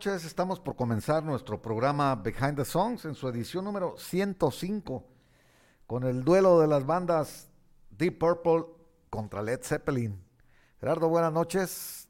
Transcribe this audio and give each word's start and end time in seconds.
noches. 0.00 0.24
Estamos 0.24 0.58
por 0.58 0.76
comenzar 0.76 1.22
nuestro 1.22 1.60
programa 1.60 2.14
Behind 2.14 2.56
the 2.56 2.64
Songs 2.64 3.04
en 3.04 3.14
su 3.14 3.28
edición 3.28 3.66
número 3.66 3.96
105 3.98 5.04
con 5.86 6.04
el 6.04 6.24
duelo 6.24 6.58
de 6.58 6.66
las 6.66 6.86
bandas 6.86 7.50
Deep 7.90 8.18
Purple 8.18 8.64
contra 9.10 9.42
Led 9.42 9.60
Zeppelin. 9.62 10.18
Gerardo, 10.80 11.10
buenas 11.10 11.34
noches. 11.34 12.08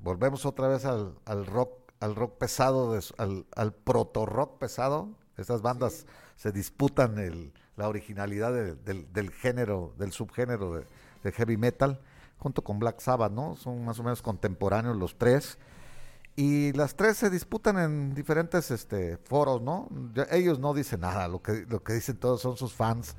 volvemos 0.00 0.44
otra 0.46 0.66
vez 0.66 0.84
al, 0.84 1.14
rock, 1.46 1.92
al 2.00 2.16
rock 2.16 2.38
pesado, 2.38 2.98
al, 3.18 3.72
proto 3.84 4.26
rock 4.26 4.58
pesado. 4.58 5.10
Estas 5.36 5.62
bandas 5.62 6.06
se 6.34 6.50
disputan 6.50 7.52
la 7.76 7.88
originalidad 7.88 8.52
del, 8.52 9.30
género, 9.30 9.94
del 9.96 10.10
subgénero 10.10 10.82
de 11.22 11.30
heavy 11.30 11.56
metal 11.56 12.00
junto 12.38 12.64
con 12.64 12.80
Black 12.80 12.98
Sabbath, 12.98 13.30
¿no? 13.30 13.54
Son 13.54 13.84
más 13.84 14.00
o 14.00 14.02
menos 14.02 14.22
contemporáneos 14.22 14.96
los 14.96 15.16
tres. 15.16 15.56
Y 16.36 16.72
las 16.74 16.94
tres 16.94 17.16
se 17.16 17.30
disputan 17.30 17.78
en 17.78 18.14
diferentes 18.14 18.70
este, 18.70 19.16
foros, 19.16 19.62
¿no? 19.62 19.88
ellos 20.30 20.58
no 20.58 20.74
dicen 20.74 21.00
nada, 21.00 21.28
lo 21.28 21.42
que, 21.42 21.64
lo 21.66 21.82
que 21.82 21.94
dicen 21.94 22.18
todos 22.18 22.42
son 22.42 22.58
sus 22.58 22.74
fans, 22.74 23.16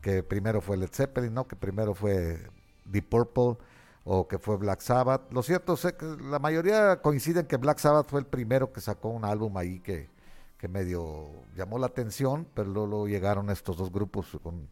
que 0.00 0.24
primero 0.24 0.60
fue 0.60 0.76
Led 0.76 0.90
Zeppelin, 0.92 1.32
¿no? 1.32 1.46
Que 1.46 1.54
primero 1.54 1.94
fue 1.94 2.40
Deep 2.86 3.08
Purple 3.08 3.56
o 4.04 4.26
que 4.26 4.38
fue 4.38 4.56
Black 4.56 4.80
Sabbath. 4.80 5.32
Lo 5.32 5.44
cierto 5.44 5.74
es 5.74 5.92
que 5.92 6.06
la 6.28 6.40
mayoría 6.40 7.00
coinciden 7.00 7.46
que 7.46 7.56
Black 7.56 7.78
Sabbath 7.78 8.08
fue 8.08 8.18
el 8.18 8.26
primero 8.26 8.72
que 8.72 8.80
sacó 8.80 9.10
un 9.10 9.24
álbum 9.24 9.56
ahí 9.56 9.78
que, 9.78 10.08
que 10.58 10.66
medio 10.66 11.28
llamó 11.54 11.78
la 11.78 11.86
atención, 11.86 12.48
pero 12.54 12.68
luego 12.68 13.06
llegaron 13.06 13.50
estos 13.50 13.76
dos 13.76 13.92
grupos 13.92 14.26
con 14.42 14.68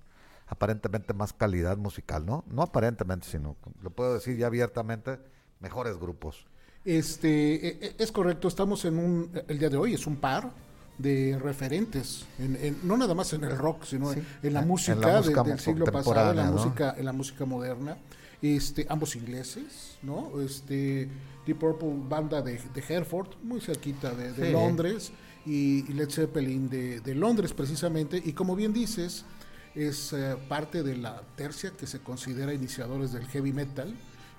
aparentemente 0.49 1.15
más 1.15 1.33
calidad 1.33 1.77
musical, 1.77 2.27
¿no? 2.27 2.43
No 2.49 2.63
aparentemente, 2.63 3.29
sino, 3.29 3.57
lo 3.83 3.91
puedo 3.91 4.15
decir 4.15 4.37
ya 4.37 4.49
abiertamente, 4.49 5.21
mejores 5.61 5.99
grupos. 5.99 6.47
Este, 6.89 7.55
e, 7.55 7.79
e, 7.83 7.95
es 7.99 8.11
correcto, 8.11 8.49
estamos 8.49 8.87
en 8.87 8.97
un, 8.97 9.31
el 9.47 9.59
día 9.59 9.69
de 9.69 9.77
hoy 9.77 9.93
es 9.93 10.07
un 10.07 10.17
par 10.17 10.51
de 10.97 11.39
referentes, 11.39 12.25
en, 12.39 12.79
no 12.83 12.97
nada 12.97 13.15
más 13.15 13.35
en 13.35 13.45
el 13.45 13.59
rock, 13.59 13.85
sino 13.85 14.11
en, 14.11 14.55
la 14.55 14.63
música, 14.63 15.21
del 15.21 15.61
siglo 15.61 15.85
pasado, 15.85 16.31
en 16.31 16.37
la 16.39 16.51
música, 16.51 16.95
en 16.97 17.05
la 17.05 17.13
música 17.13 17.45
moderna. 17.45 17.99
Este, 18.41 18.87
ambos 18.89 19.17
ingleses, 19.17 19.99
¿no? 20.03 20.41
Este, 20.41 21.11
Deep 21.45 21.59
Purple, 21.59 21.93
banda 22.09 22.41
de, 22.41 22.59
Hereford, 22.75 23.35
muy 23.43 23.61
cerquita 23.61 24.15
de, 24.15 24.51
Londres, 24.51 25.13
y, 25.45 25.83
Led 25.93 26.09
Zeppelin 26.09 26.71
de, 26.71 27.01
de 27.01 27.15
Londres 27.15 27.53
precisamente, 27.53 28.23
y 28.25 28.33
como 28.33 28.57
bien 28.57 28.73
dices, 28.73 29.27
es 29.75 30.15
eh, 30.15 30.37
parte 30.49 30.83
de 30.83 30.97
la 30.97 31.21
tercia 31.37 31.71
que 31.73 31.87
se 31.87 31.99
considera 31.99 32.55
iniciadores 32.55 33.13
del 33.13 33.27
heavy 33.27 33.53
metal, 33.53 33.95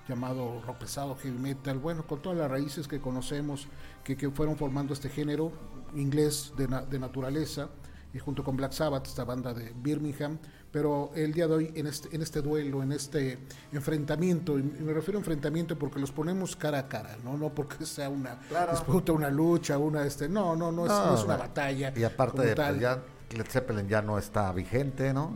llamado 0.08 0.60
rock 0.66 0.78
pesado, 0.78 1.16
heavy 1.16 1.38
metal, 1.38 1.78
bueno, 1.78 2.06
con 2.06 2.20
todas 2.20 2.38
las 2.38 2.50
raíces 2.50 2.88
que 2.88 3.00
conocemos 3.00 3.68
que, 4.04 4.16
que 4.16 4.30
fueron 4.30 4.56
formando 4.56 4.92
este 4.92 5.08
género 5.08 5.52
inglés 5.94 6.52
de, 6.56 6.66
de, 6.66 6.98
naturaleza, 6.98 7.68
y 8.12 8.18
junto 8.18 8.42
con 8.42 8.56
Black 8.56 8.72
Sabbath, 8.72 9.06
esta 9.06 9.24
banda 9.24 9.54
de 9.54 9.72
Birmingham, 9.76 10.38
pero 10.72 11.10
el 11.14 11.32
día 11.32 11.46
de 11.46 11.54
hoy 11.54 11.72
en 11.74 11.86
este, 11.86 12.14
en 12.14 12.22
este 12.22 12.42
duelo, 12.42 12.82
en 12.82 12.92
este 12.92 13.38
enfrentamiento, 13.72 14.58
y 14.58 14.62
me 14.62 14.92
refiero 14.92 15.18
a 15.18 15.20
enfrentamiento 15.20 15.78
porque 15.78 16.00
los 16.00 16.10
ponemos 16.10 16.56
cara 16.56 16.80
a 16.80 16.88
cara, 16.88 17.16
no, 17.24 17.36
no 17.36 17.54
porque 17.54 17.84
sea 17.86 18.08
una 18.08 18.38
disputa, 18.70 19.12
una 19.12 19.30
lucha, 19.30 19.78
una 19.78 20.04
este, 20.04 20.28
no, 20.28 20.56
no, 20.56 20.72
no, 20.72 20.86
es, 20.86 21.24
una 21.24 21.36
batalla. 21.36 21.92
Y 21.96 22.02
aparte 22.02 22.42
de 22.42 22.56
pues, 22.56 22.80
ya 22.80 23.02
Led 23.36 23.46
Zeppelin 23.46 23.88
ya 23.88 24.02
no 24.02 24.18
está 24.18 24.52
vigente, 24.52 25.12
¿no? 25.12 25.34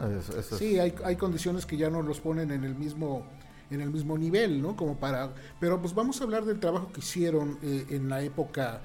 sí, 0.58 0.78
hay, 0.78 0.94
hay 1.04 1.16
condiciones 1.16 1.66
que 1.66 1.76
ya 1.76 1.90
no 1.90 2.02
los 2.02 2.20
ponen 2.20 2.50
en 2.50 2.64
el 2.64 2.74
mismo 2.74 3.24
en 3.70 3.80
el 3.80 3.90
mismo 3.90 4.16
nivel, 4.18 4.60
¿no? 4.62 4.76
Como 4.76 4.96
para, 4.96 5.34
pero 5.60 5.80
pues 5.80 5.94
vamos 5.94 6.20
a 6.20 6.24
hablar 6.24 6.44
del 6.44 6.60
trabajo 6.60 6.90
que 6.92 7.00
hicieron 7.00 7.58
eh, 7.62 7.86
en 7.90 8.08
la 8.08 8.22
época 8.22 8.80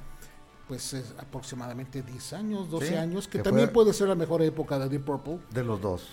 pues 0.69 0.94
es 0.94 1.16
aproximadamente 1.18 2.03
10 2.03 2.34
años, 2.34 2.69
12 2.69 2.96
años, 2.96 3.28
que, 3.28 3.40
también 3.40 3.74
puede 3.74 3.91
ser 3.91 4.07
la 4.07 4.13
mejor 4.13 4.44
época 4.44 4.78
de 4.78 4.88
Deep 4.88 5.03
Purple. 5.03 5.40
De 5.50 5.63
los 5.63 5.81
dos. 5.81 6.07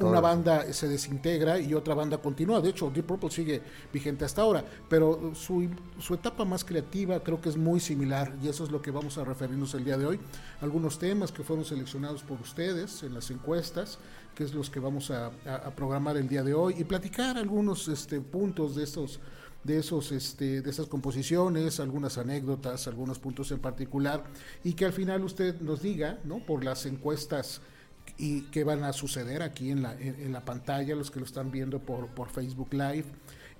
una 0.00 0.18
banda 0.18 0.72
se 0.72 0.88
desintegra 0.88 1.60
y 1.60 1.72
otra 1.72 1.94
banda 1.94 2.18
continúa. 2.18 2.60
De 2.60 2.70
hecho, 2.70 2.90
Deep 2.90 3.06
Purple 3.06 3.30
sigue 3.30 3.62
vigente 3.92 4.24
hasta 4.24 4.42
ahora, 4.42 4.64
pero 4.88 5.36
su, 5.36 5.70
su 6.00 6.14
etapa 6.14 6.44
más 6.44 6.64
creativa 6.64 7.20
creo 7.20 7.40
que 7.40 7.48
es 7.48 7.56
muy 7.56 7.78
similar 7.78 8.34
y 8.42 8.48
eso 8.48 8.64
es 8.64 8.72
lo 8.72 8.82
que 8.82 8.90
vamos 8.90 9.16
a 9.18 9.24
referirnos 9.24 9.72
el 9.74 9.84
día 9.84 9.96
de 9.96 10.06
hoy. 10.06 10.20
Algunos 10.60 10.98
temas 10.98 11.30
que 11.30 11.44
fueron 11.44 11.64
seleccionados 11.64 12.24
por 12.24 12.40
ustedes 12.40 13.04
en 13.04 13.14
las 13.14 13.30
encuestas, 13.30 14.00
que 14.34 14.42
es 14.42 14.52
los 14.52 14.68
que 14.68 14.80
vamos 14.80 15.12
a, 15.12 15.26
a 15.46 15.70
programar 15.76 16.16
el 16.16 16.28
día 16.28 16.42
de 16.42 16.54
hoy 16.54 16.74
y 16.76 16.82
platicar 16.82 17.38
algunos 17.38 17.86
este, 17.86 18.20
puntos 18.20 18.74
de 18.74 18.82
estos 18.82 19.20
de, 19.64 19.78
esos, 19.78 20.12
este, 20.12 20.62
de 20.62 20.70
esas 20.70 20.86
composiciones, 20.86 21.80
algunas 21.80 22.18
anécdotas, 22.18 22.86
algunos 22.86 23.18
puntos 23.18 23.50
en 23.50 23.58
particular, 23.58 24.24
y 24.64 24.74
que 24.74 24.84
al 24.84 24.92
final 24.92 25.24
usted 25.24 25.60
nos 25.60 25.82
diga, 25.82 26.18
¿no? 26.24 26.38
por 26.38 26.64
las 26.64 26.86
encuestas 26.86 27.60
y 28.16 28.42
que 28.44 28.64
van 28.64 28.84
a 28.84 28.92
suceder 28.92 29.42
aquí 29.42 29.70
en 29.70 29.82
la, 29.82 29.94
en, 29.94 30.32
la 30.32 30.44
pantalla, 30.44 30.94
los 30.94 31.10
que 31.10 31.20
lo 31.20 31.26
están 31.26 31.50
viendo 31.50 31.80
por, 31.80 32.08
por 32.08 32.30
Facebook 32.30 32.72
Live, 32.72 33.04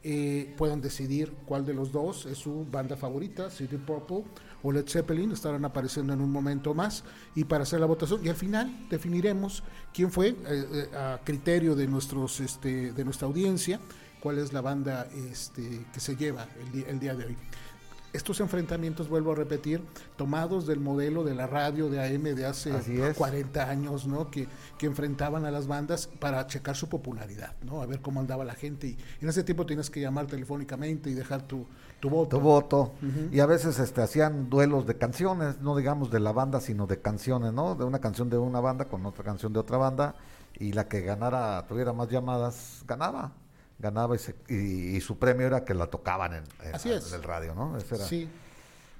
eh, 0.04 0.54
puedan 0.56 0.80
decidir 0.80 1.32
cuál 1.44 1.66
de 1.66 1.74
los 1.74 1.90
dos 1.90 2.24
es 2.26 2.38
su 2.38 2.64
banda 2.70 2.96
favorita, 2.96 3.50
City 3.50 3.76
Purple 3.76 4.24
o 4.62 4.70
Led 4.70 4.88
Zeppelin, 4.88 5.32
estarán 5.32 5.64
apareciendo 5.64 6.12
en 6.12 6.20
un 6.20 6.30
momento 6.30 6.72
más 6.72 7.02
y 7.34 7.42
para 7.44 7.64
hacer 7.64 7.80
la 7.80 7.86
votación 7.86 8.24
y 8.24 8.28
al 8.28 8.36
final 8.36 8.86
definiremos 8.88 9.64
quién 9.92 10.12
fue 10.12 10.28
eh, 10.28 10.36
eh, 10.48 10.96
a 10.96 11.20
criterio 11.24 11.74
de 11.74 11.88
nuestros 11.88 12.38
este, 12.38 12.92
de 12.92 13.04
nuestra 13.04 13.26
audiencia 13.26 13.80
cuál 14.20 14.38
es 14.38 14.52
la 14.52 14.60
banda 14.60 15.06
este, 15.30 15.86
que 15.92 16.00
se 16.00 16.16
lleva 16.16 16.46
el 16.90 17.00
día, 17.00 17.14
de 17.14 17.26
hoy. 17.26 17.36
Estos 18.12 18.40
enfrentamientos, 18.40 19.08
vuelvo 19.10 19.32
a 19.32 19.34
repetir, 19.34 19.82
tomados 20.16 20.66
del 20.66 20.80
modelo 20.80 21.24
de 21.24 21.34
la 21.34 21.46
radio 21.46 21.90
de 21.90 22.02
AM 22.02 22.34
de 22.34 22.46
hace 22.46 22.72
40 23.14 23.68
años, 23.68 24.06
¿no? 24.06 24.30
Que, 24.30 24.48
que, 24.78 24.86
enfrentaban 24.86 25.44
a 25.44 25.50
las 25.50 25.66
bandas 25.66 26.06
para 26.18 26.46
checar 26.46 26.74
su 26.74 26.88
popularidad, 26.88 27.54
¿no? 27.62 27.82
A 27.82 27.86
ver 27.86 28.00
cómo 28.00 28.20
andaba 28.20 28.46
la 28.46 28.54
gente. 28.54 28.86
Y 28.86 28.96
en 29.20 29.28
ese 29.28 29.44
tiempo 29.44 29.66
tienes 29.66 29.90
que 29.90 30.00
llamar 30.00 30.26
telefónicamente 30.26 31.10
y 31.10 31.14
dejar 31.14 31.42
tu, 31.42 31.66
tu 32.00 32.08
voto. 32.08 32.38
Tu 32.38 32.42
voto. 32.42 32.92
Y 33.30 33.40
a 33.40 33.46
veces 33.46 33.78
este, 33.78 34.00
hacían 34.00 34.48
duelos 34.48 34.86
de 34.86 34.96
canciones, 34.96 35.60
no 35.60 35.76
digamos 35.76 36.10
de 36.10 36.20
la 36.20 36.32
banda, 36.32 36.62
sino 36.62 36.86
de 36.86 37.02
canciones, 37.02 37.52
¿no? 37.52 37.74
De 37.74 37.84
una 37.84 37.98
canción 37.98 38.30
de 38.30 38.38
una 38.38 38.60
banda 38.60 38.86
con 38.86 39.04
otra 39.04 39.22
canción 39.22 39.52
de 39.52 39.58
otra 39.58 39.76
banda. 39.76 40.14
Y 40.58 40.72
la 40.72 40.88
que 40.88 41.02
ganara, 41.02 41.66
tuviera 41.68 41.92
más 41.92 42.08
llamadas, 42.08 42.82
ganaba 42.86 43.32
ganaba 43.78 44.16
y, 44.48 45.00
su 45.00 45.18
premio 45.18 45.46
era 45.46 45.64
que 45.64 45.74
la 45.74 45.86
tocaban 45.86 46.34
en, 46.34 46.44
el 46.62 47.22
radio, 47.22 47.54
¿no? 47.54 47.78
Sí. 47.80 48.28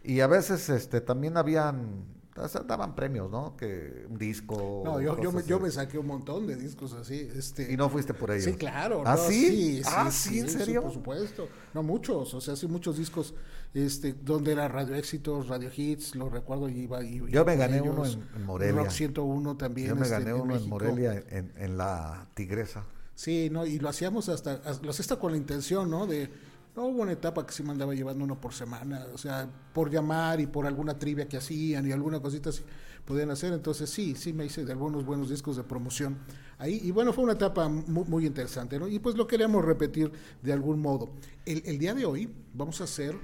Y 0.05 0.21
a 0.21 0.27
veces 0.27 0.69
este 0.69 1.01
también 1.01 1.37
habían 1.37 2.19
daban 2.67 2.95
premios, 2.95 3.31
¿no? 3.31 3.57
Que 3.57 4.07
un 4.09 4.19
disco. 4.19 4.83
No, 4.85 5.01
yo, 5.01 5.21
yo, 5.21 5.33
me, 5.33 5.43
yo, 5.45 5.59
me, 5.59 5.71
saqué 5.71 5.99
un 5.99 6.07
montón 6.07 6.47
de 6.47 6.57
discos 6.57 6.93
así. 6.93 7.29
Este... 7.35 7.73
¿Y 7.73 7.77
no 7.77 7.89
fuiste 7.89 8.15
por 8.15 8.31
ellos? 8.31 8.45
Sí, 8.45 8.55
claro. 8.55 9.03
¿Ah, 9.05 9.17
sí? 9.17 9.49
Sí, 9.49 9.83
¿Ah, 9.87 10.11
sí, 10.11 10.39
en 10.39 10.49
serio? 10.49 10.83
por 10.83 10.93
supuesto. 10.93 11.49
No, 11.75 11.83
muchos. 11.83 12.33
O 12.35 12.41
sea, 12.41 12.55
sí, 12.55 12.67
muchos 12.69 12.97
discos 12.97 13.35
este, 13.75 14.13
donde 14.13 14.53
era 14.53 14.69
Radio 14.69 14.95
Éxitos, 14.95 15.49
Radio 15.49 15.71
Hits, 15.75 16.15
lo 16.15 16.29
recuerdo. 16.29 16.69
Y 16.69 16.81
iba, 16.81 17.03
y, 17.03 17.21
yo 17.29 17.45
me 17.45 17.57
gané 17.57 17.81
uno 17.81 18.05
en, 18.07 18.45
Morelia. 18.45 18.83
Rock 18.83 18.91
101 18.91 19.57
también. 19.57 19.89
Yo 19.89 19.97
me 19.97 20.03
este, 20.03 20.15
gané 20.19 20.33
uno 20.33 20.57
en, 20.57 20.69
Morelia, 20.69 21.23
en, 21.31 21.53
en 21.57 21.77
La 21.77 22.29
Tigresa. 22.35 22.85
Sí, 23.19 23.51
no, 23.51 23.67
y 23.67 23.81
lo 23.81 23.89
hacíamos 23.89 24.29
hasta, 24.29 24.61
lo 24.81 24.91
hacía 24.91 25.19
con 25.19 25.33
la 25.33 25.37
intención, 25.37 25.91
¿no? 25.91 26.07
De, 26.07 26.31
no 26.77 26.87
hubo 26.87 27.03
una 27.03 27.11
etapa 27.11 27.45
que 27.45 27.53
sí 27.53 27.65
me 27.65 27.73
andaba 27.73 27.93
llevando 27.93 28.23
uno 28.23 28.41
por 28.41 28.55
semana, 28.55 29.09
o 29.13 29.19
sea, 29.19 29.51
por 29.75 29.91
llamar 29.91 30.39
y 30.39 30.47
por 30.47 30.69
alguna 30.69 30.97
trivia 30.97 31.27
que 31.27 31.37
hacían 31.37 31.85
y 31.89 31.91
alguna 31.91 32.21
cosita 32.21 32.51
así 32.51 32.63
podían 33.05 33.33
hacer, 33.33 33.53
entonces 33.53 33.91
sí, 33.91 34.15
sí 34.15 34.33
me 34.33 34.45
hice 34.45 34.65
de 34.65 34.71
algunos 34.71 35.05
buenos 35.05 35.31
discos 35.31 35.57
de 35.57 35.65
promoción 35.65 36.17
ahí, 36.59 36.81
y 36.85 36.93
bueno, 36.93 37.13
fue 37.13 37.25
una 37.25 37.33
etapa 37.33 37.69
muy, 37.69 38.05
muy 38.05 38.25
interesante, 38.25 38.79
¿no? 38.79 38.87
Y 38.87 39.01
pues 39.01 39.17
lo 39.17 39.27
queríamos 39.27 39.65
repetir 39.65 40.13
de 40.41 40.53
algún 40.53 40.79
modo. 40.81 41.11
El 41.45 41.77
día 41.77 41.95
de 41.95 42.07
hoy 42.07 42.33
vamos 42.55 42.81
a 42.81 42.85
hacer 42.85 43.17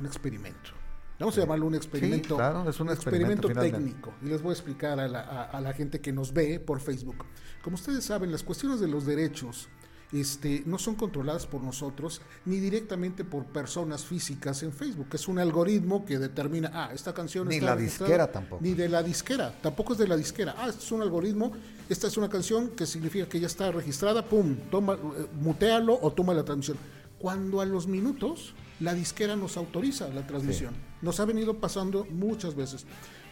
un 0.00 0.06
experimento. 0.06 0.79
Vamos 1.20 1.36
a 1.36 1.40
llamarlo 1.42 1.66
un 1.66 1.74
experimento, 1.74 2.36
claro, 2.36 2.68
es 2.68 2.80
un 2.80 2.88
experimento, 2.88 3.48
técnico. 3.48 4.14
Y 4.22 4.26
les 4.26 4.40
voy 4.40 4.50
a 4.50 4.54
explicar 4.54 4.98
a 4.98 5.06
la, 5.06 5.20
a, 5.20 5.60
la, 5.60 5.72
gente 5.74 6.00
que 6.00 6.12
nos 6.12 6.32
ve 6.32 6.58
por 6.58 6.80
Facebook. 6.80 7.26
Como 7.62 7.74
ustedes 7.74 8.04
saben, 8.04 8.32
las 8.32 8.42
cuestiones 8.42 8.80
de 8.80 8.88
los 8.88 9.04
derechos 9.04 9.68
este, 10.12 10.62
no 10.66 10.78
son 10.78 10.94
controladas 10.94 11.46
por 11.46 11.62
nosotros 11.62 12.20
ni 12.44 12.56
directamente 12.58 13.22
por 13.24 13.44
personas 13.44 14.04
físicas 14.04 14.62
en 14.62 14.72
Facebook. 14.72 15.08
Es 15.12 15.28
un 15.28 15.38
algoritmo 15.38 16.04
que 16.06 16.18
determina, 16.18 16.70
ah, 16.72 16.90
esta 16.92 17.12
canción 17.12 17.48
ni 17.48 17.56
está 17.56 17.66
la 17.66 17.76
disquera 17.76 18.32
tampoco. 18.32 18.62
Ni 18.62 18.72
de 18.72 18.88
la 18.88 19.02
disquera, 19.02 19.52
tampoco 19.60 19.92
es 19.92 19.98
de 19.98 20.08
la 20.08 20.16
disquera. 20.16 20.54
Ah, 20.56 20.68
este 20.68 20.82
es 20.82 20.92
un 20.92 21.02
algoritmo, 21.02 21.52
esta 21.88 22.06
es 22.06 22.16
una 22.16 22.28
canción 22.28 22.70
que 22.70 22.86
significa 22.86 23.28
que 23.28 23.38
ya 23.38 23.46
está 23.46 23.70
registrada, 23.70 24.24
pum, 24.24 24.56
toma, 24.70 24.94
eh, 24.94 25.26
mutealo 25.40 25.98
o 26.00 26.12
toma 26.12 26.32
la 26.32 26.44
transmisión. 26.44 26.78
Cuando 27.18 27.60
a 27.60 27.66
los 27.66 27.86
minutos 27.86 28.54
la 28.80 28.94
disquera 28.94 29.36
nos 29.36 29.56
autoriza 29.56 30.08
la 30.08 30.26
transmisión. 30.26 30.74
Nos 31.02 31.20
ha 31.20 31.24
venido 31.24 31.58
pasando 31.58 32.06
muchas 32.06 32.54
veces, 32.54 32.86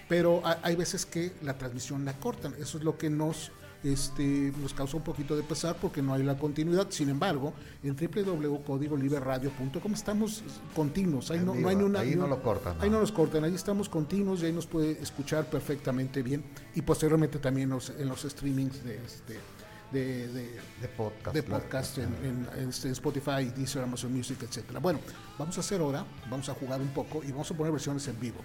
pero 0.08 0.42
hay 0.62 0.76
veces 0.76 1.06
que 1.06 1.32
la 1.42 1.58
transmisión 1.58 2.04
la 2.04 2.14
cortan. 2.14 2.54
Eso 2.58 2.78
es 2.78 2.84
lo 2.84 2.96
que 2.96 3.10
nos 3.10 3.50
este, 3.84 4.52
nos 4.60 4.74
causa 4.74 4.96
un 4.96 5.04
poquito 5.04 5.36
de 5.36 5.42
pesar 5.42 5.76
porque 5.80 6.02
no 6.02 6.14
hay 6.14 6.22
la 6.22 6.36
continuidad. 6.36 6.88
Sin 6.90 7.08
embargo, 7.08 7.54
en 7.82 7.96
www.codigoliberradio.com 7.96 9.92
estamos 9.92 10.42
continuos. 10.74 11.30
Ahí 11.30 11.40
no, 11.40 11.52
hay 11.52 11.76
una, 11.76 12.00
ahí 12.00 12.16
no 12.16 12.26
lo 12.26 12.42
cortan. 12.42 12.76
Ahí 12.80 12.90
no 12.90 13.00
nos 13.00 13.12
cortan, 13.12 13.44
ahí 13.44 13.54
estamos 13.54 13.88
continuos 13.88 14.42
y 14.42 14.46
ahí 14.46 14.52
nos 14.52 14.66
puede 14.66 14.92
escuchar 15.02 15.48
perfectamente 15.48 16.22
bien. 16.22 16.44
Y 16.74 16.82
posteriormente 16.82 17.38
también 17.38 17.72
en 17.98 18.08
los 18.08 18.22
streamings 18.22 18.84
de 18.84 18.96
este 18.96 19.38
de, 19.92 20.28
de, 20.28 20.88
podcast, 20.96 21.34
de 21.34 21.42
podcast 21.42 21.98
en, 21.98 22.46
en, 22.56 22.68
Spotify, 22.68 23.50
Deezer, 23.56 23.82
Amazon 23.82 24.12
Music, 24.12 24.42
etcétera. 24.42 24.80
Bueno, 24.80 25.00
vamos 25.38 25.56
a 25.56 25.60
hacer 25.60 25.80
ahora, 25.80 26.04
vamos 26.30 26.48
a 26.48 26.54
jugar 26.54 26.80
un 26.80 26.88
poco 26.88 27.22
y 27.24 27.30
vamos 27.30 27.50
a 27.50 27.54
poner 27.54 27.72
versiones 27.72 28.06
en 28.08 28.20
vivo. 28.20 28.38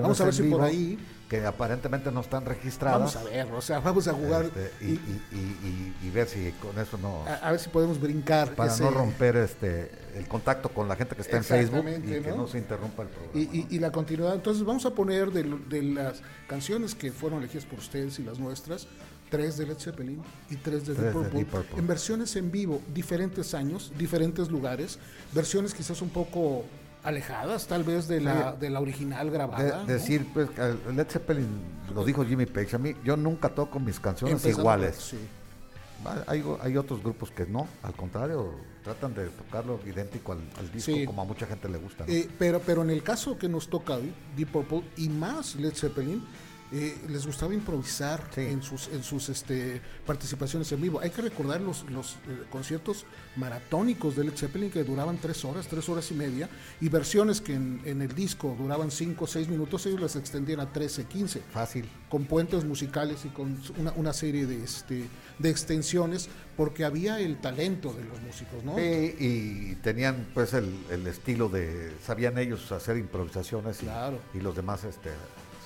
vamos 0.00 0.20
a 0.20 0.24
ver 0.24 0.34
si 0.34 0.44
por 0.44 0.62
ahí 0.62 0.98
que 1.28 1.44
aparentemente 1.44 2.10
no 2.10 2.20
están 2.20 2.46
registradas. 2.46 3.14
Vamos 3.14 3.16
a 3.16 3.30
ver, 3.30 3.52
o 3.52 3.60
sea, 3.60 3.80
vamos 3.80 4.08
a 4.08 4.14
jugar 4.14 4.46
este, 4.46 4.72
y, 4.80 6.10
ver 6.10 6.28
si 6.28 6.50
con 6.52 6.78
eso 6.78 6.96
no. 6.96 7.24
A, 7.26 7.50
ver 7.50 7.60
si 7.60 7.68
podemos 7.68 8.00
brincar. 8.00 8.54
Para 8.54 8.74
no 8.76 8.90
romper 8.90 9.36
este 9.36 9.90
el 10.14 10.26
contacto 10.26 10.70
con 10.70 10.88
la 10.88 10.96
gente 10.96 11.14
que 11.14 11.20
está 11.20 11.36
en 11.36 11.44
Facebook 11.44 11.84
y 11.86 12.22
que 12.22 12.32
no 12.34 12.46
se 12.46 12.56
interrumpa 12.56 13.02
el 13.02 13.08
programa. 13.08 13.66
Y, 13.70 13.78
la 13.78 13.92
continuidad. 13.92 14.34
Entonces, 14.34 14.64
vamos 14.64 14.86
a 14.86 14.90
poner 14.90 15.30
de, 15.30 15.42
de 15.42 15.82
las 15.82 16.22
canciones 16.46 16.94
que 16.94 17.12
fueron 17.12 17.40
elegidas 17.40 17.66
por 17.66 17.80
ustedes 17.80 18.18
y 18.18 18.22
las 18.22 18.38
nuestras 18.38 18.88
tres 19.30 19.56
de 19.56 19.66
Led 19.66 19.78
Zeppelin 19.78 20.22
y 20.50 20.56
tres 20.56 20.86
de, 20.86 20.94
Deep 20.94 21.12
Purple, 21.12 21.46
en 21.76 21.86
versiones 21.86 22.36
en 22.36 22.50
vivo, 22.50 22.80
diferentes 22.92 23.54
años, 23.54 23.92
diferentes 23.98 24.50
lugares, 24.50 24.98
versiones 25.32 25.74
quizás 25.74 26.00
un 26.02 26.10
poco 26.10 26.64
alejadas 27.02 27.66
tal 27.66 27.84
vez 27.84 28.08
de 28.08 28.20
la, 28.20 28.52
de 28.52 28.68
la 28.68 28.80
original 28.80 29.30
grabada. 29.30 29.84
Decir, 29.84 30.26
pues, 30.34 30.48
Led 30.92 31.06
Zeppelin, 31.08 31.48
lo 31.94 32.04
dijo 32.04 32.24
Jimmy 32.24 32.46
Page, 32.46 32.76
a 32.76 32.78
mí 32.78 32.94
yo 33.04 33.16
nunca 33.16 33.48
toco 33.48 33.78
mis 33.78 34.00
canciones 34.00 34.44
iguales. 34.44 35.14
Hay, 36.26 36.44
hay, 36.60 36.76
otros 36.76 37.02
grupos 37.02 37.30
que 37.30 37.46
no, 37.46 37.66
al 37.82 37.94
contrario, 37.94 38.52
tratan 38.84 39.14
de 39.14 39.26
tocarlo 39.28 39.80
idéntico 39.86 40.32
al, 40.32 40.72
disco 40.72 40.92
como 41.06 41.22
a 41.22 41.24
mucha 41.24 41.46
gente 41.46 41.68
le 41.68 41.78
gusta. 41.78 42.04
Eh, 42.06 42.28
pero, 42.38 42.60
pero 42.60 42.82
en 42.82 42.90
el 42.90 43.02
caso 43.02 43.38
que 43.38 43.48
nos 43.48 43.68
toca 43.68 43.96
Deep 44.36 44.48
Purple 44.50 44.82
y 44.96 45.08
más 45.08 45.56
Led 45.56 45.74
Zeppelin, 45.74 46.22
eh, 46.72 46.96
les 47.08 47.24
gustaba 47.24 47.54
improvisar 47.54 48.20
en 48.36 48.60
sus, 48.60 48.88
en 48.88 49.04
sus 49.04 49.28
este, 49.28 49.80
participaciones 50.04 50.70
en 50.72 50.80
vivo. 50.80 51.00
Hay 51.00 51.10
que 51.10 51.22
recordar 51.22 51.60
los, 51.60 51.88
los 51.90 52.14
eh, 52.14 52.44
conciertos 52.50 53.04
maratónicos 53.36 54.16
de 54.16 54.24
Led 54.24 54.36
Zeppelin 54.36 54.70
que 54.70 54.82
duraban 54.82 55.18
tres 55.18 55.44
horas, 55.44 55.68
tres 55.68 55.88
horas 55.88 56.10
y 56.10 56.14
media, 56.14 56.48
y 56.80 56.88
versiones 56.88 57.40
que 57.40 57.54
en, 57.54 58.02
el 58.02 58.14
disco 58.14 58.56
duraban 58.58 58.90
cinco 58.90 59.24
o 59.24 59.26
seis 59.28 59.48
minutos, 59.48 59.86
ellos 59.86 60.00
las 60.00 60.16
extendían 60.16 60.58
a 60.58 60.72
13, 60.72 61.04
15. 61.04 61.40
Fácil. 61.52 61.88
Con 62.08 62.24
puentes 62.24 62.64
musicales 62.64 63.24
y 63.24 63.28
con 63.28 63.60
una, 63.78 63.92
una 63.92 64.12
serie 64.12 64.46
de, 64.46 64.64
este, 64.64 65.04
de 65.38 65.50
extensiones, 65.50 66.28
porque 66.56 66.84
había 66.84 67.20
el 67.20 67.40
talento 67.40 67.92
de 67.92 68.04
los 68.04 68.20
músicos, 68.22 68.64
¿no? 68.64 68.76
y 68.78 69.76
tenían 69.82 70.26
pues 70.34 70.52
el, 70.54 70.74
el, 70.90 71.06
estilo 71.06 71.48
de, 71.48 71.92
sabían 72.04 72.38
ellos 72.38 72.72
hacer 72.72 72.96
improvisaciones 72.96 73.82
y, 73.82 73.86
y 74.36 74.40
los 74.40 74.56
demás 74.56 74.84
este 74.84 75.10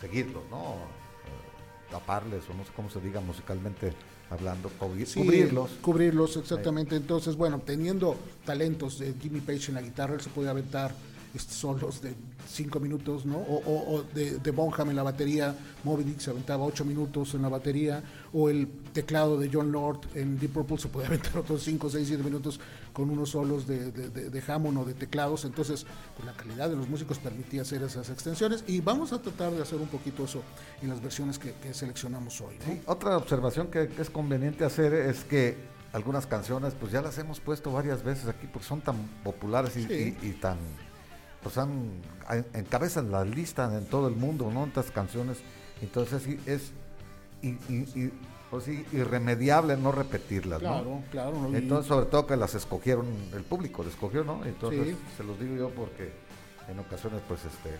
seguirlos, 0.00 0.42
¿no? 0.50 0.74
Eh, 0.74 1.90
taparles 1.90 2.48
o 2.48 2.54
no 2.54 2.64
sé 2.64 2.70
cómo 2.74 2.90
se 2.90 3.00
diga 3.00 3.20
musicalmente 3.20 3.92
hablando, 4.30 4.70
cubrirlos. 4.78 5.70
Cubrirlos, 5.82 6.36
exactamente. 6.36 6.96
Entonces, 6.96 7.36
bueno, 7.36 7.60
teniendo 7.64 8.16
talentos 8.44 8.98
de 8.98 9.14
Jimmy 9.20 9.40
Page 9.40 9.68
en 9.68 9.74
la 9.74 9.82
guitarra, 9.82 10.14
él 10.14 10.20
se 10.20 10.30
puede 10.30 10.48
aventar 10.48 10.94
solos 11.38 12.02
de 12.02 12.14
cinco 12.48 12.80
minutos, 12.80 13.24
¿no? 13.24 13.38
O, 13.38 14.02
de, 14.14 14.38
de, 14.38 14.50
Bonham 14.50 14.90
en 14.90 14.96
la 14.96 15.02
batería, 15.02 15.54
Moby 15.84 16.04
Dick 16.04 16.18
se 16.18 16.30
aventaba 16.30 16.64
ocho 16.64 16.84
minutos 16.84 17.34
en 17.34 17.42
la 17.42 17.48
batería, 17.48 18.02
o 18.32 18.48
el 18.48 18.68
teclado 18.92 19.38
de 19.38 19.48
John 19.52 19.70
Lord 19.70 20.00
en 20.14 20.38
Deep 20.38 20.52
Purple 20.52 20.78
se 20.78 20.88
puede 20.88 21.06
aventar 21.08 21.38
otros 21.38 21.62
cinco, 21.62 21.88
seis, 21.88 22.08
siete 22.08 22.22
minutos 22.22 22.60
con 22.92 23.10
unos 23.10 23.30
solos 23.30 23.66
de, 23.66 23.92
de, 23.92 24.42
Hammond 24.48 24.78
o 24.78 24.84
de 24.84 24.94
teclados, 24.94 25.44
entonces 25.44 25.86
pues, 26.16 26.26
la 26.26 26.32
calidad 26.32 26.68
de 26.68 26.76
los 26.76 26.88
músicos 26.88 27.18
permitía 27.18 27.62
hacer 27.62 27.82
esas 27.82 28.10
extensiones 28.10 28.64
y 28.66 28.80
vamos 28.80 29.12
a 29.12 29.22
tratar 29.22 29.52
de 29.52 29.62
hacer 29.62 29.78
un 29.78 29.88
poquito 29.88 30.24
eso 30.24 30.42
en 30.82 30.88
las 30.88 31.00
versiones 31.00 31.38
que, 31.38 31.54
seleccionamos 31.72 32.40
hoy. 32.40 32.56
otra 32.86 33.16
observación 33.16 33.68
que 33.68 33.88
es 33.98 34.10
conveniente 34.10 34.64
hacer 34.64 34.92
es 34.92 35.22
que 35.22 35.56
algunas 35.92 36.26
canciones 36.26 36.74
pues 36.78 36.92
ya 36.92 37.00
las 37.00 37.16
hemos 37.18 37.38
puesto 37.38 37.70
varias 37.70 38.02
veces 38.02 38.26
aquí 38.26 38.48
porque 38.52 38.66
son 38.66 38.80
tan 38.80 38.96
populares 39.22 39.76
y 39.76 40.32
tan 40.40 40.58
pues 41.42 41.58
han, 41.58 41.90
encabezan 42.54 43.10
la 43.10 43.24
lista 43.24 43.76
en 43.76 43.86
todo 43.86 44.08
el 44.08 44.16
mundo, 44.16 44.50
¿no? 44.52 44.64
Estas 44.64 44.90
canciones. 44.90 45.38
Entonces 45.82 46.26
es 46.46 46.72
y, 47.42 48.10
pues, 48.50 48.68
irremediable 48.92 49.76
no 49.76 49.92
repetirlas, 49.92 50.60
claro, 50.60 51.02
Claro, 51.10 51.50
Entonces, 51.54 51.86
sobre 51.86 52.06
todo 52.06 52.26
que 52.26 52.36
las 52.36 52.54
escogieron, 52.54 53.06
el 53.32 53.42
público 53.42 53.82
las 53.82 53.92
escogió, 53.92 54.24
¿no? 54.24 54.44
Entonces, 54.44 54.96
se 55.16 55.24
los 55.24 55.38
digo 55.38 55.56
yo 55.56 55.70
porque 55.70 56.12
en 56.68 56.78
ocasiones, 56.78 57.22
pues, 57.28 57.40
este, 57.44 57.76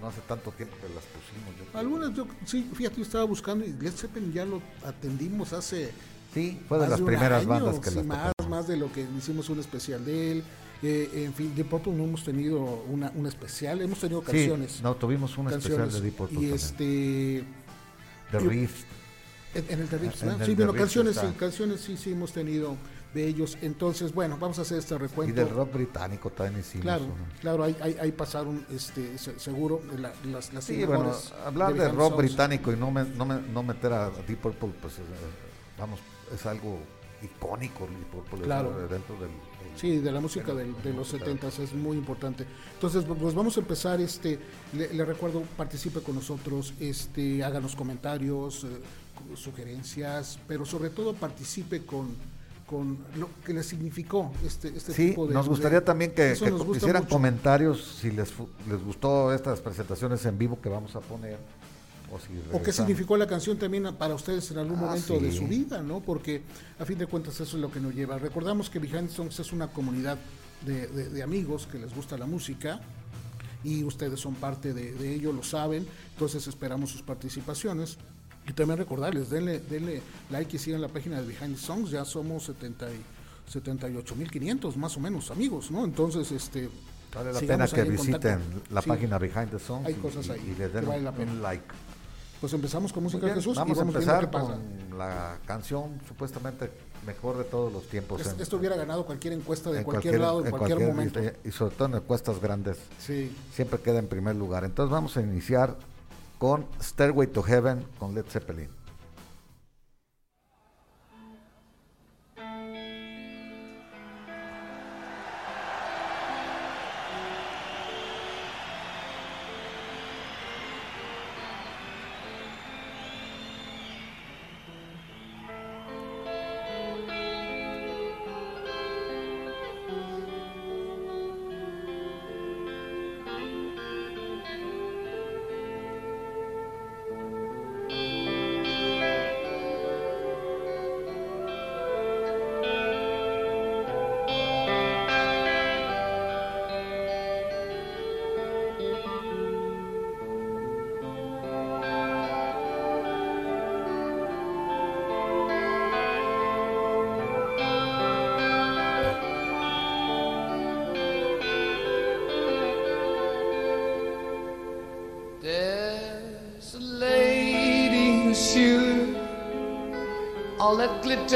no 0.00 0.08
hace 0.08 0.20
tanto 0.22 0.50
tiempo 0.52 0.76
que 0.76 0.94
las 0.94 1.04
pusimos. 1.04 1.74
Algunas, 1.74 2.14
yo, 2.14 2.26
sí, 2.44 2.70
fíjate, 2.74 2.96
yo 2.96 3.02
estaba 3.02 3.24
buscando 3.24 3.64
y 3.64 3.72
Led 3.72 3.92
Zeppelin 3.92 4.32
ya 4.32 4.44
lo 4.44 4.62
atendimos 4.86 5.52
hace... 5.52 5.92
Sí, 6.32 6.62
fue 6.66 6.78
de 6.78 6.88
las 6.88 7.00
primeras 7.00 7.44
bandas 7.44 7.78
que 7.78 7.90
sí, 7.90 8.02
más, 8.02 8.32
más 8.48 8.66
de 8.66 8.78
lo 8.78 8.90
que 8.90 9.06
hicimos 9.18 9.50
un 9.50 9.60
especial 9.60 10.02
de 10.02 10.32
él 10.32 10.44
en 10.82 11.32
fin, 11.32 11.52
Deep 11.54 11.68
Purple 11.68 11.92
no 11.92 12.04
hemos 12.04 12.24
tenido 12.24 12.60
una, 12.88 13.12
una 13.14 13.28
especial, 13.28 13.80
hemos 13.80 14.00
tenido 14.00 14.22
canciones. 14.22 14.82
no, 14.82 14.94
tuvimos 14.96 15.36
una 15.38 15.50
especial 15.50 15.90
de 15.90 16.00
Deep 16.00 16.16
Purple. 16.16 16.40
Y 16.40 16.50
este. 16.50 17.44
The 18.30 18.38
Rift. 18.38 18.84
En, 19.54 19.80
el 19.80 19.88
The 19.88 19.98
Rift, 19.98 20.16
Sí, 20.44 20.54
bueno, 20.54 20.72
canciones, 20.72 21.16
sí, 21.16 21.26
canciones 21.38 21.80
sí, 21.80 21.96
sí 21.96 22.12
hemos 22.12 22.32
tenido 22.32 22.76
de 23.14 23.26
ellos. 23.26 23.58
Entonces, 23.60 24.12
bueno, 24.12 24.36
vamos 24.38 24.58
a 24.58 24.62
hacer 24.62 24.78
este 24.78 24.96
recuento. 24.98 25.32
Y 25.32 25.36
del 25.36 25.54
rock 25.54 25.74
británico 25.74 26.30
también 26.30 26.60
hicimos. 26.60 26.82
Claro, 26.82 27.04
claro, 27.40 27.64
ahí, 27.64 27.96
ahí, 28.00 28.12
pasaron 28.12 28.66
este, 28.70 29.18
seguro 29.18 29.82
las, 30.24 30.52
las 30.52 30.64
Sí, 30.64 30.84
bueno, 30.84 31.12
hablar 31.44 31.74
de, 31.74 31.88
rock 31.90 32.16
británico 32.16 32.72
y 32.72 32.76
no, 32.76 32.90
me, 32.90 33.04
no, 33.04 33.24
me, 33.24 33.40
no 33.40 33.62
meter 33.62 33.92
a 33.92 34.10
Deep 34.26 34.38
Purple, 34.38 34.72
pues 34.80 34.98
eh, 34.98 35.02
vamos, 35.78 36.00
es 36.34 36.46
algo 36.46 36.78
icónico 37.24 37.88
claro. 38.42 38.88
dentro 38.88 39.16
del 39.16 39.30
Sí, 39.76 39.98
de 39.98 40.12
la 40.12 40.20
música 40.20 40.54
de, 40.54 40.92
los 40.92 41.08
70 41.08 41.48
es 41.48 41.72
muy 41.72 41.96
importante. 41.96 42.44
Entonces, 42.74 43.04
pues 43.04 43.34
vamos 43.34 43.56
a 43.56 43.60
empezar, 43.60 44.00
este, 44.00 44.38
le, 44.74 45.04
recuerdo, 45.04 45.42
participe 45.56 46.00
con 46.00 46.16
nosotros, 46.16 46.74
este, 46.78 47.42
háganos 47.42 47.74
comentarios, 47.74 48.64
eh, 48.64 49.36
sugerencias, 49.36 50.38
pero 50.46 50.66
sobre 50.66 50.90
todo 50.90 51.14
participe 51.14 51.86
con, 51.86 52.08
con 52.66 52.98
lo 53.16 53.28
que 53.44 53.54
le 53.54 53.62
significó 53.62 54.32
este, 54.44 54.68
este 54.76 54.92
tipo 54.92 55.26
de... 55.26 55.34
nos 55.34 55.48
gustaría 55.48 55.84
también 55.84 56.12
que, 56.12 56.32
hicieran 56.74 57.04
comentarios 57.06 57.98
si 58.00 58.10
les, 58.10 58.32
les 58.68 58.84
gustó 58.84 59.32
estas 59.32 59.60
presentaciones 59.60 60.24
en 60.26 60.38
vivo 60.38 60.60
que 60.60 60.68
vamos 60.68 60.96
a 60.96 61.00
poner 61.00 61.38
o, 62.52 62.62
qué 62.62 62.72
significó 62.72 63.16
la 63.16 63.26
canción 63.26 63.58
también 63.58 63.94
para 63.96 64.14
ustedes 64.14 64.50
en 64.50 64.58
algún 64.58 64.78
ah, 64.78 64.82
momento 64.82 65.18
de 65.18 65.32
su 65.32 65.46
vida, 65.46 65.82
¿no? 65.82 66.00
Porque 66.00 66.42
a 66.78 66.84
fin 66.84 66.98
de 66.98 67.06
cuentas 67.06 67.34
eso 67.40 67.56
es 67.56 67.62
lo 67.62 67.70
que 67.70 67.80
nos 67.80 67.94
lleva. 67.94 68.18
Recordamos 68.18 68.68
que 68.68 68.78
Behind 68.78 69.10
Songs 69.10 69.38
es 69.40 69.52
una 69.52 69.68
comunidad 69.68 70.18
de, 70.66 71.22
amigos 71.22 71.66
que 71.70 71.78
les 71.78 71.94
gusta 71.94 72.16
la 72.18 72.26
música 72.26 72.80
y 73.64 73.82
ustedes 73.84 74.20
son 74.20 74.34
parte 74.34 74.72
de, 74.72 75.14
ello, 75.14 75.32
lo 75.32 75.42
saben, 75.42 75.86
entonces 76.12 76.46
esperamos 76.46 76.90
sus 76.90 77.02
participaciones. 77.02 77.96
Y 78.46 78.52
también 78.54 78.76
recordarles, 78.76 79.30
denle, 79.30 79.60
denle 79.60 80.02
like 80.30 80.56
y 80.56 80.58
sigan 80.58 80.80
la 80.80 80.88
página 80.88 81.20
de 81.20 81.26
Behind 81.28 81.56
Songs, 81.56 81.90
ya 81.92 82.04
somos 82.04 82.44
70 82.44 82.88
78.500 83.52 84.76
más 84.76 84.96
o 84.96 85.00
menos 85.00 85.30
amigos, 85.30 85.70
¿no? 85.70 85.84
Entonces, 85.84 86.30
este... 86.32 86.70
Vale 87.14 87.32
la 87.32 87.40
pena 87.40 87.68
que 87.68 87.82
visiten 87.82 88.40
la 88.70 88.80
página 88.80 89.18
Behind 89.18 89.50
the 89.50 89.58
Songs 89.58 89.86
hay 89.86 89.94
cosas 89.94 90.30
ahí, 90.30 90.40
y, 90.40 90.58
les 90.58 90.72
den 90.72 90.88
un 90.88 91.42
like. 91.42 91.66
Pues 92.42 92.52
empezamos 92.54 92.92
con 92.92 93.04
música 93.04 93.24
de 93.24 93.34
Jesús. 93.34 93.56
Vamos, 93.56 93.78
a 93.78 93.82
empezar 93.82 94.28
con 94.28 94.98
la 94.98 95.38
canción 95.46 96.00
supuestamente 96.08 96.72
mejor 97.06 97.38
de 97.38 97.44
todos 97.44 97.72
los 97.72 97.86
tiempos. 97.86 98.20
esto 98.20 98.56
hubiera 98.56 98.74
ganado 98.74 99.06
cualquier 99.06 99.34
encuesta 99.34 99.70
de 99.70 99.84
cualquier, 99.84 100.18
lado, 100.18 100.44
en, 100.44 100.50
cualquier, 100.50 100.80
momento. 100.80 101.20
Y, 101.44 101.52
sobre 101.52 101.76
todo 101.76 101.86
en 101.86 101.94
encuestas 101.94 102.40
grandes. 102.40 102.78
Sí. 102.98 103.32
Siempre 103.52 103.78
queda 103.78 104.00
en 104.00 104.08
primer 104.08 104.34
lugar. 104.34 104.64
Entonces 104.64 104.90
vamos 104.90 105.16
a 105.16 105.20
iniciar 105.20 105.76
con 106.40 106.66
Stairway 106.82 107.28
to 107.28 107.44
Heaven 107.44 107.84
con 108.00 108.12
Led 108.12 108.24
Zeppelin. 108.28 108.81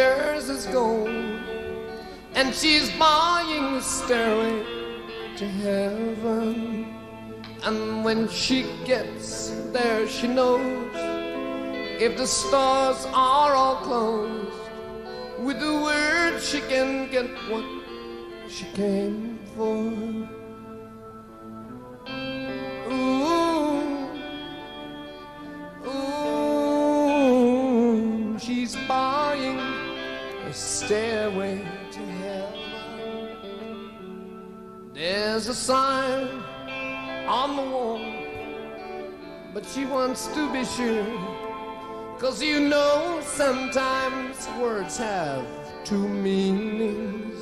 That 0.07 0.49
is 0.49 0.67
gold, 0.67 1.09
and 2.35 2.55
she's 2.55 2.91
buying 2.99 3.75
the 3.75 3.81
stairway 3.81 4.65
to 5.37 5.49
heaven. 5.49 6.87
And 7.65 8.05
when 8.05 8.29
she 8.29 8.65
gets 8.85 9.51
there, 9.73 10.07
she 10.07 10.29
knows 10.29 10.93
if 12.01 12.17
the 12.17 12.27
stars 12.27 13.07
are 13.13 13.55
all 13.55 13.77
closed, 13.77 14.71
with 15.41 15.59
the 15.61 15.75
words 15.75 16.49
she 16.49 16.61
can 16.61 17.11
get 17.11 17.29
what 17.51 17.65
she 18.49 18.65
came 18.75 19.39
for. 19.57 20.36
Stairway 30.87 31.59
to 31.91 31.99
heaven. 31.99 32.55
There's 34.95 35.49
a 35.49 35.55
sign 35.55 36.29
on 37.27 37.57
the 37.57 37.63
wall, 37.63 38.01
but 39.53 39.67
she 39.67 39.85
wants 39.85 40.29
to 40.29 40.53
be 40.53 40.65
sure. 40.65 41.05
Cause 42.21 42.41
you 42.41 42.61
know 42.61 43.21
sometimes 43.25 44.49
words 44.61 44.97
have 44.99 45.45
two 45.85 46.07
meanings. 46.09 47.35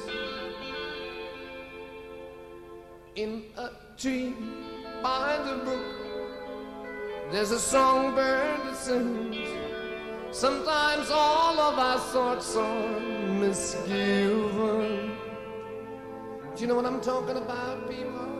In 3.14 3.42
a 3.58 3.68
tree 3.98 4.34
by 5.02 5.36
the 5.44 5.56
brook, 5.64 5.84
there's 7.30 7.50
a 7.50 7.60
songbird 7.60 8.60
that 8.64 8.74
sings. 8.74 9.36
Sometimes 10.34 11.10
all 11.12 11.60
of 11.60 11.78
our 11.78 12.00
thoughts 12.00 12.56
are 12.56 12.98
Do 13.44 13.50
you 16.56 16.66
know 16.66 16.76
what 16.76 16.86
I'm 16.86 17.00
talking 17.02 17.36
about, 17.36 17.90
people? 17.90 18.33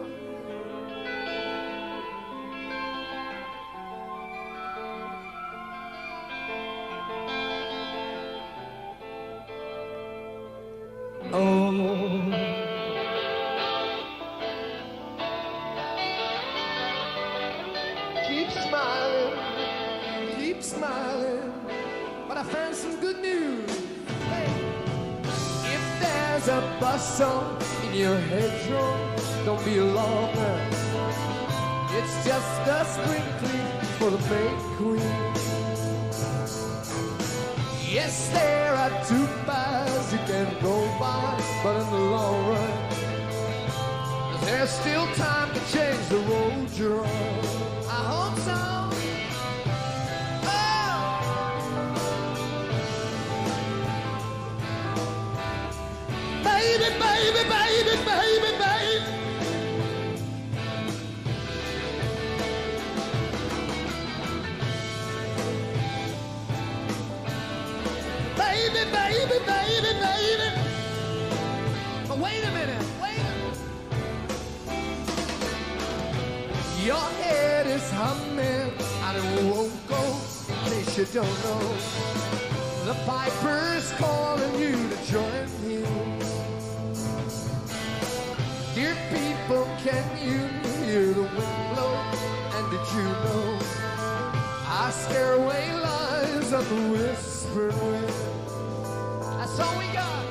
All 99.60 99.78
we 99.78 99.86
got. 99.88 100.23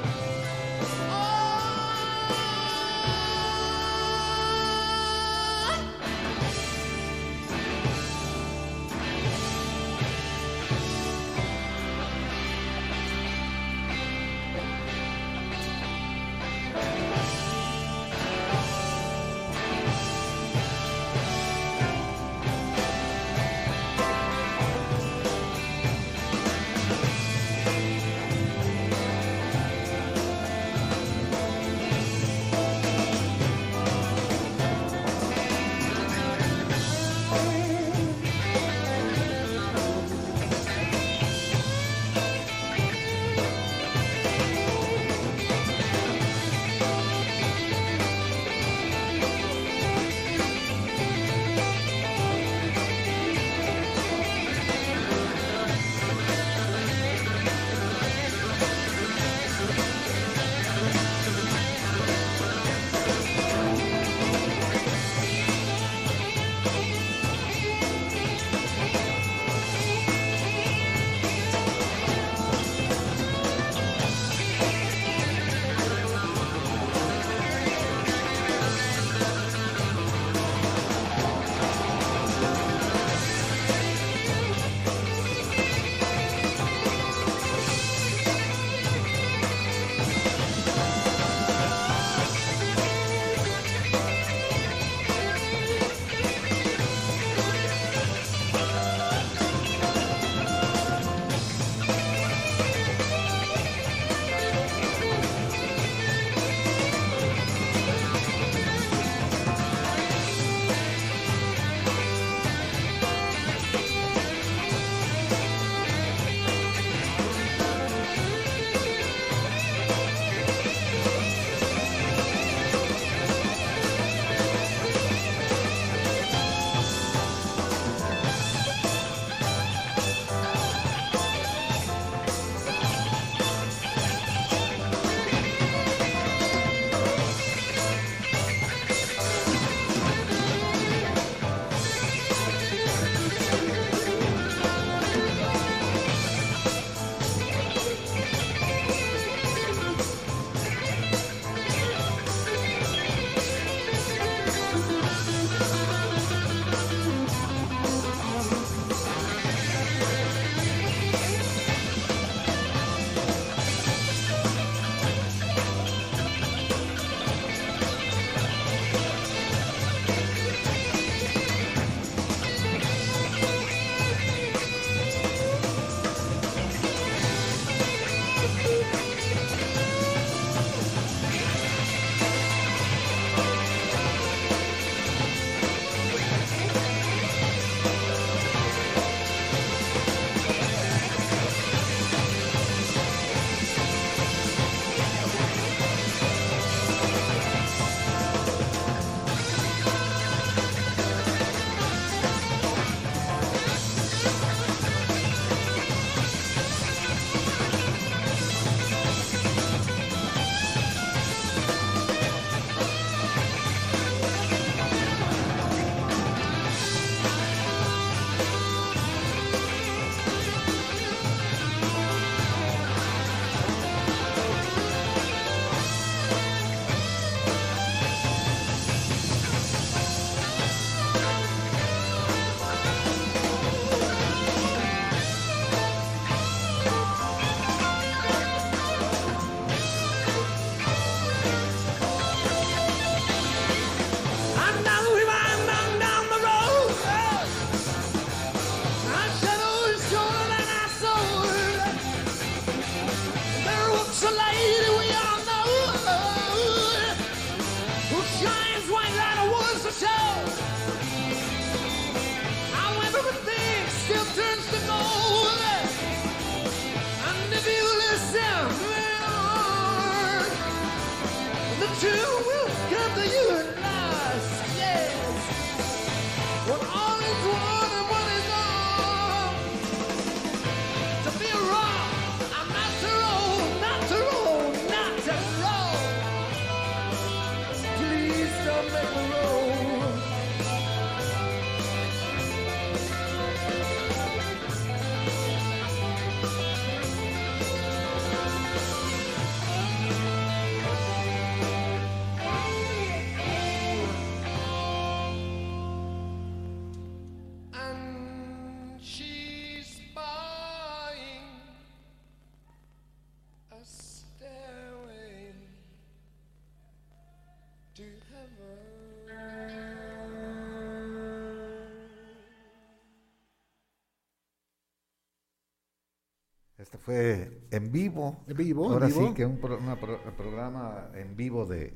Fue 327.17 327.61
en 327.69 327.91
vivo. 327.91 328.43
En 328.47 328.57
vivo. 328.57 328.89
Ahora 328.91 329.05
en 329.07 329.13
vivo. 329.13 329.27
sí 329.27 329.33
que 329.35 329.45
un 329.45 329.57
pro- 329.59 329.77
una 329.77 329.95
pro- 329.99 330.19
programa 330.35 331.09
en 331.13 331.35
vivo 331.35 331.65
de 331.67 331.93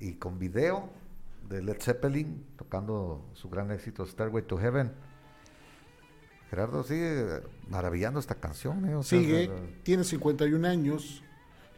y 0.00 0.14
con 0.14 0.38
video 0.38 0.88
de 1.50 1.62
Led 1.62 1.76
Zeppelin 1.80 2.46
tocando 2.56 3.26
su 3.34 3.50
gran 3.50 3.70
éxito 3.70 4.06
Stairway 4.06 4.44
to 4.46 4.56
Heaven. 4.56 4.90
Gerardo 6.48 6.82
sigue 6.82 7.42
maravillando 7.68 8.18
esta 8.20 8.36
canción. 8.36 8.88
¿eh? 8.88 8.94
O 8.94 9.02
sea, 9.02 9.18
Sigue, 9.20 9.48
de- 9.48 9.50
tiene 9.82 10.02
51 10.04 10.64
años, 10.66 11.22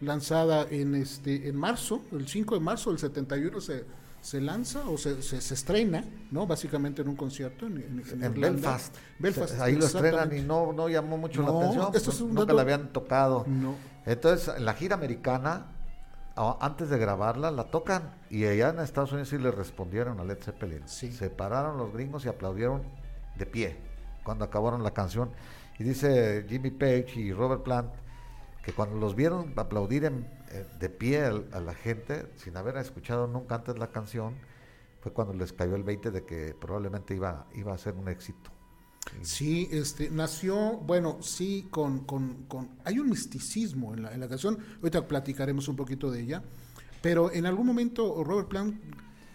lanzada 0.00 0.64
en 0.70 0.94
este 0.94 1.48
en 1.48 1.56
marzo, 1.56 2.04
el 2.12 2.28
5 2.28 2.54
de 2.54 2.60
marzo 2.60 2.90
del 2.90 3.00
71 3.00 3.60
se, 3.60 3.84
se 4.20 4.40
lanza 4.40 4.88
o 4.88 4.96
se, 4.98 5.22
se, 5.22 5.40
se 5.40 5.54
estrena, 5.54 6.04
¿no? 6.30 6.46
Básicamente 6.46 7.02
en 7.02 7.08
un 7.08 7.16
concierto 7.16 7.66
en, 7.66 7.78
en- 7.78 8.02
en 8.12 8.24
en 8.24 8.32
Irlanda. 8.32 8.50
Belfast. 8.50 8.96
Belfast, 9.18 9.60
Ahí 9.60 9.76
lo 9.76 9.86
estrenan 9.86 10.36
y 10.36 10.40
no, 10.42 10.72
no 10.72 10.88
llamó 10.88 11.16
mucho 11.18 11.42
la 11.42 11.48
No, 11.48 11.60
atención. 11.60 11.90
esto 11.94 12.10
es 12.10 12.20
un 12.20 12.28
nunca 12.28 12.40
dato- 12.42 12.54
la 12.54 12.62
habían 12.62 12.88
tocado. 12.92 13.44
No. 13.46 13.74
Entonces, 14.06 14.54
en 14.56 14.64
la 14.64 14.74
gira 14.74 14.94
americana, 14.94 15.66
antes 16.60 16.88
de 16.88 16.98
grabarla, 16.98 17.50
la 17.50 17.64
tocan 17.64 18.14
y 18.30 18.44
allá 18.46 18.70
en 18.70 18.78
Estados 18.80 19.12
Unidos 19.12 19.28
sí 19.28 19.38
le 19.38 19.50
respondieron 19.50 20.20
a 20.20 20.24
Led 20.24 20.38
Zeppelin. 20.42 20.82
Sí. 20.86 21.12
Se 21.12 21.28
pararon 21.30 21.76
los 21.76 21.92
gringos 21.92 22.24
y 22.24 22.28
aplaudieron 22.28 22.82
de 23.36 23.46
pie 23.46 23.76
cuando 24.24 24.44
acabaron 24.44 24.82
la 24.82 24.92
canción. 24.92 25.30
Y 25.78 25.84
dice 25.84 26.44
Jimmy 26.48 26.70
Page 26.70 27.12
y 27.16 27.32
Robert 27.32 27.62
Plant 27.62 27.90
cuando 28.72 28.96
los 28.96 29.14
vieron 29.14 29.52
aplaudir 29.56 30.04
eh, 30.04 30.66
de 30.78 30.88
pie 30.90 31.24
a, 31.24 31.60
la 31.60 31.74
gente, 31.74 32.26
sin 32.36 32.56
haber 32.56 32.76
escuchado 32.76 33.26
nunca 33.26 33.56
antes 33.56 33.78
la 33.78 33.90
canción, 33.90 34.34
fue 35.00 35.12
cuando 35.12 35.34
les 35.34 35.52
cayó 35.52 35.76
el 35.76 35.82
20 35.82 36.10
de 36.10 36.24
que 36.24 36.54
probablemente 36.60 37.14
iba, 37.14 37.46
iba 37.54 37.72
a 37.72 37.78
ser 37.78 37.94
un 37.94 38.08
éxito. 38.08 38.50
Sí, 39.22 39.68
este, 39.72 40.10
nació, 40.10 40.76
bueno, 40.78 41.18
sí, 41.22 41.66
con, 41.70 42.04
con, 42.04 42.44
con- 42.46 42.70
hay 42.84 42.98
un 42.98 43.08
misticismo 43.08 43.94
en 43.94 44.02
la, 44.02 44.14
en 44.14 44.20
la 44.20 44.28
canción, 44.28 44.58
ahorita 44.76 45.08
platicaremos 45.08 45.68
un 45.68 45.76
poquito 45.76 46.10
de 46.10 46.20
ella, 46.20 46.42
pero 47.00 47.32
en 47.32 47.46
algún 47.46 47.66
momento 47.66 48.22
Robert 48.22 48.48
Plant 48.48 48.80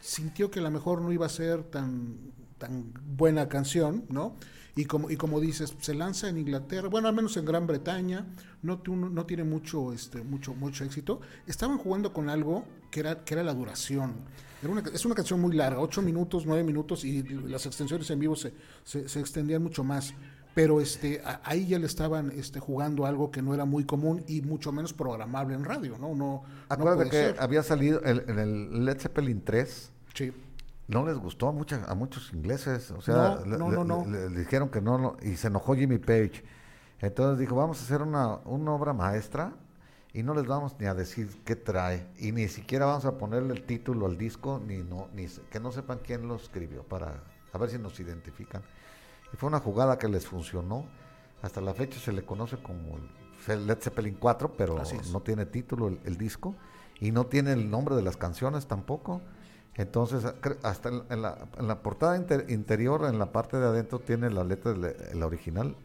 sintió 0.01 0.51
que 0.51 0.59
a 0.59 0.63
lo 0.63 0.71
mejor 0.71 1.01
no 1.01 1.11
iba 1.11 1.25
a 1.25 1.29
ser 1.29 1.63
tan, 1.63 2.17
tan 2.59 2.93
buena 3.17 3.49
canción, 3.49 4.05
¿no? 4.09 4.35
Y 4.77 4.85
como, 4.85 5.09
y 5.09 5.15
como 5.15 5.39
dices, 5.39 5.73
se 5.79 5.93
lanza 5.93 6.27
en 6.27 6.37
Inglaterra, 6.37 6.89
bueno, 6.89 7.07
al 7.07 7.15
menos 7.15 7.37
en 7.37 7.45
Gran 7.45 7.65
Bretaña, 7.65 8.25
no, 8.61 8.81
no 8.85 9.25
tiene 9.25 9.43
mucho, 9.45 9.93
este, 9.93 10.21
mucho, 10.23 10.53
mucho 10.53 10.83
éxito. 10.83 11.21
Estaban 11.47 11.77
jugando 11.77 12.11
con 12.11 12.29
algo 12.29 12.65
que 12.91 12.99
era, 12.99 13.23
que 13.23 13.35
era 13.35 13.43
la 13.43 13.53
duración. 13.53 14.15
Era 14.61 14.71
una, 14.71 14.81
es 14.93 15.05
una 15.05 15.15
canción 15.15 15.39
muy 15.39 15.55
larga, 15.55 15.79
8 15.79 16.01
minutos, 16.01 16.45
9 16.45 16.63
minutos, 16.63 17.05
y 17.05 17.23
las 17.23 17.65
extensiones 17.65 18.09
en 18.09 18.19
vivo 18.19 18.35
se, 18.35 18.53
se, 18.83 19.07
se 19.07 19.19
extendían 19.21 19.63
mucho 19.63 19.83
más. 19.83 20.13
Pero 20.53 20.79
este, 20.81 21.21
ahí 21.43 21.67
ya 21.67 21.79
le 21.79 21.85
estaban 21.85 22.31
este, 22.31 22.59
jugando 22.61 23.05
algo 23.05 23.29
que 23.31 23.41
no 23.41 23.53
era 23.53 23.65
muy 23.65 23.83
común 23.85 24.23
y 24.27 24.41
mucho 24.41 24.71
menos 24.71 24.93
programable 24.93 25.53
en 25.55 25.63
radio, 25.65 25.97
¿no? 25.97 26.09
no, 26.09 26.15
no 26.15 26.43
Acuérdate 26.69 26.95
puede 26.97 27.09
que 27.09 27.17
ser. 27.33 27.35
había 27.39 27.61
salido 27.63 28.01
el- 28.03 28.23
el 28.29 28.85
Led 28.85 28.97
Zeppelin 28.99 29.41
3. 29.43 29.91
Sí. 30.13 30.31
No 30.87 31.05
les 31.05 31.17
gustó 31.17 31.47
a, 31.47 31.51
mucha- 31.51 31.83
a 31.87 31.95
muchos 31.95 32.31
ingleses, 32.33 32.91
o 32.91 33.01
sea, 33.01 33.39
No, 33.39 33.45
le, 33.45 33.57
no, 33.57 33.69
le- 33.71 33.75
no, 33.77 33.83
no. 33.83 34.05
le- 34.05 34.29
le 34.29 34.39
dijeron 34.39 34.69
que 34.69 34.81
no, 34.81 35.17
y 35.21 35.35
se 35.35 35.47
enojó 35.47 35.75
Jimmy 35.75 35.97
Page. 35.97 36.43
Entonces 36.99 37.39
dijo, 37.39 37.55
vamos 37.55 37.79
a 37.81 37.83
hacer 37.83 38.01
una, 38.01 38.35
una 38.45 38.71
obra 38.71 38.93
maestra 38.93 39.53
y 40.13 40.23
no 40.23 40.33
les 40.33 40.45
vamos 40.45 40.75
ni 40.79 40.85
a 40.85 40.93
decir 40.93 41.41
qué 41.43 41.55
trae, 41.55 42.07
y 42.19 42.31
ni 42.31 42.47
siquiera 42.47 42.85
vamos 42.85 43.05
a 43.05 43.17
ponerle 43.17 43.53
el 43.53 43.65
título 43.65 44.05
al 44.05 44.17
disco, 44.17 44.61
ni 44.65 44.77
no, 44.77 45.07
ni 45.13 45.27
que 45.27 45.59
no 45.59 45.71
sepan 45.71 45.99
quién 46.03 46.27
lo 46.27 46.35
escribió, 46.35 46.83
para 46.83 47.21
a 47.51 47.57
ver 47.57 47.69
si 47.69 47.77
nos 47.79 47.99
identifican. 47.99 48.61
Y 49.33 49.37
fue 49.37 49.47
una 49.49 49.59
jugada 49.59 49.97
que 49.97 50.07
les 50.07 50.25
funcionó. 50.27 50.85
Hasta 51.41 51.61
la 51.61 51.73
fecha 51.73 51.99
se 51.99 52.11
le 52.13 52.23
conoce 52.25 52.57
como 52.57 52.97
el 53.47 53.67
Led 53.67 53.77
Zeppelin 53.81 54.15
4, 54.19 54.53
pero 54.55 54.75
no 55.11 55.19
tiene 55.21 55.45
título 55.45 55.87
el, 55.89 55.99
el 56.05 56.17
disco 56.17 56.55
y 56.99 57.11
no 57.11 57.25
tiene 57.25 57.51
el 57.53 57.69
nombre 57.69 57.95
de 57.95 58.01
las 58.01 58.17
canciones 58.17 58.67
tampoco. 58.67 59.21
Entonces, 59.77 60.23
hasta 60.63 60.89
en 61.09 61.21
la, 61.21 61.37
en 61.57 61.67
la 61.67 61.81
portada 61.81 62.15
inter- 62.15 62.45
interior, 62.49 63.05
en 63.05 63.19
la 63.19 63.31
parte 63.31 63.57
de 63.57 63.65
adentro, 63.65 63.99
tiene 63.99 64.29
la 64.29 64.43
letra 64.43 64.73
de 64.73 65.13
la- 65.15 65.25
original 65.25 65.75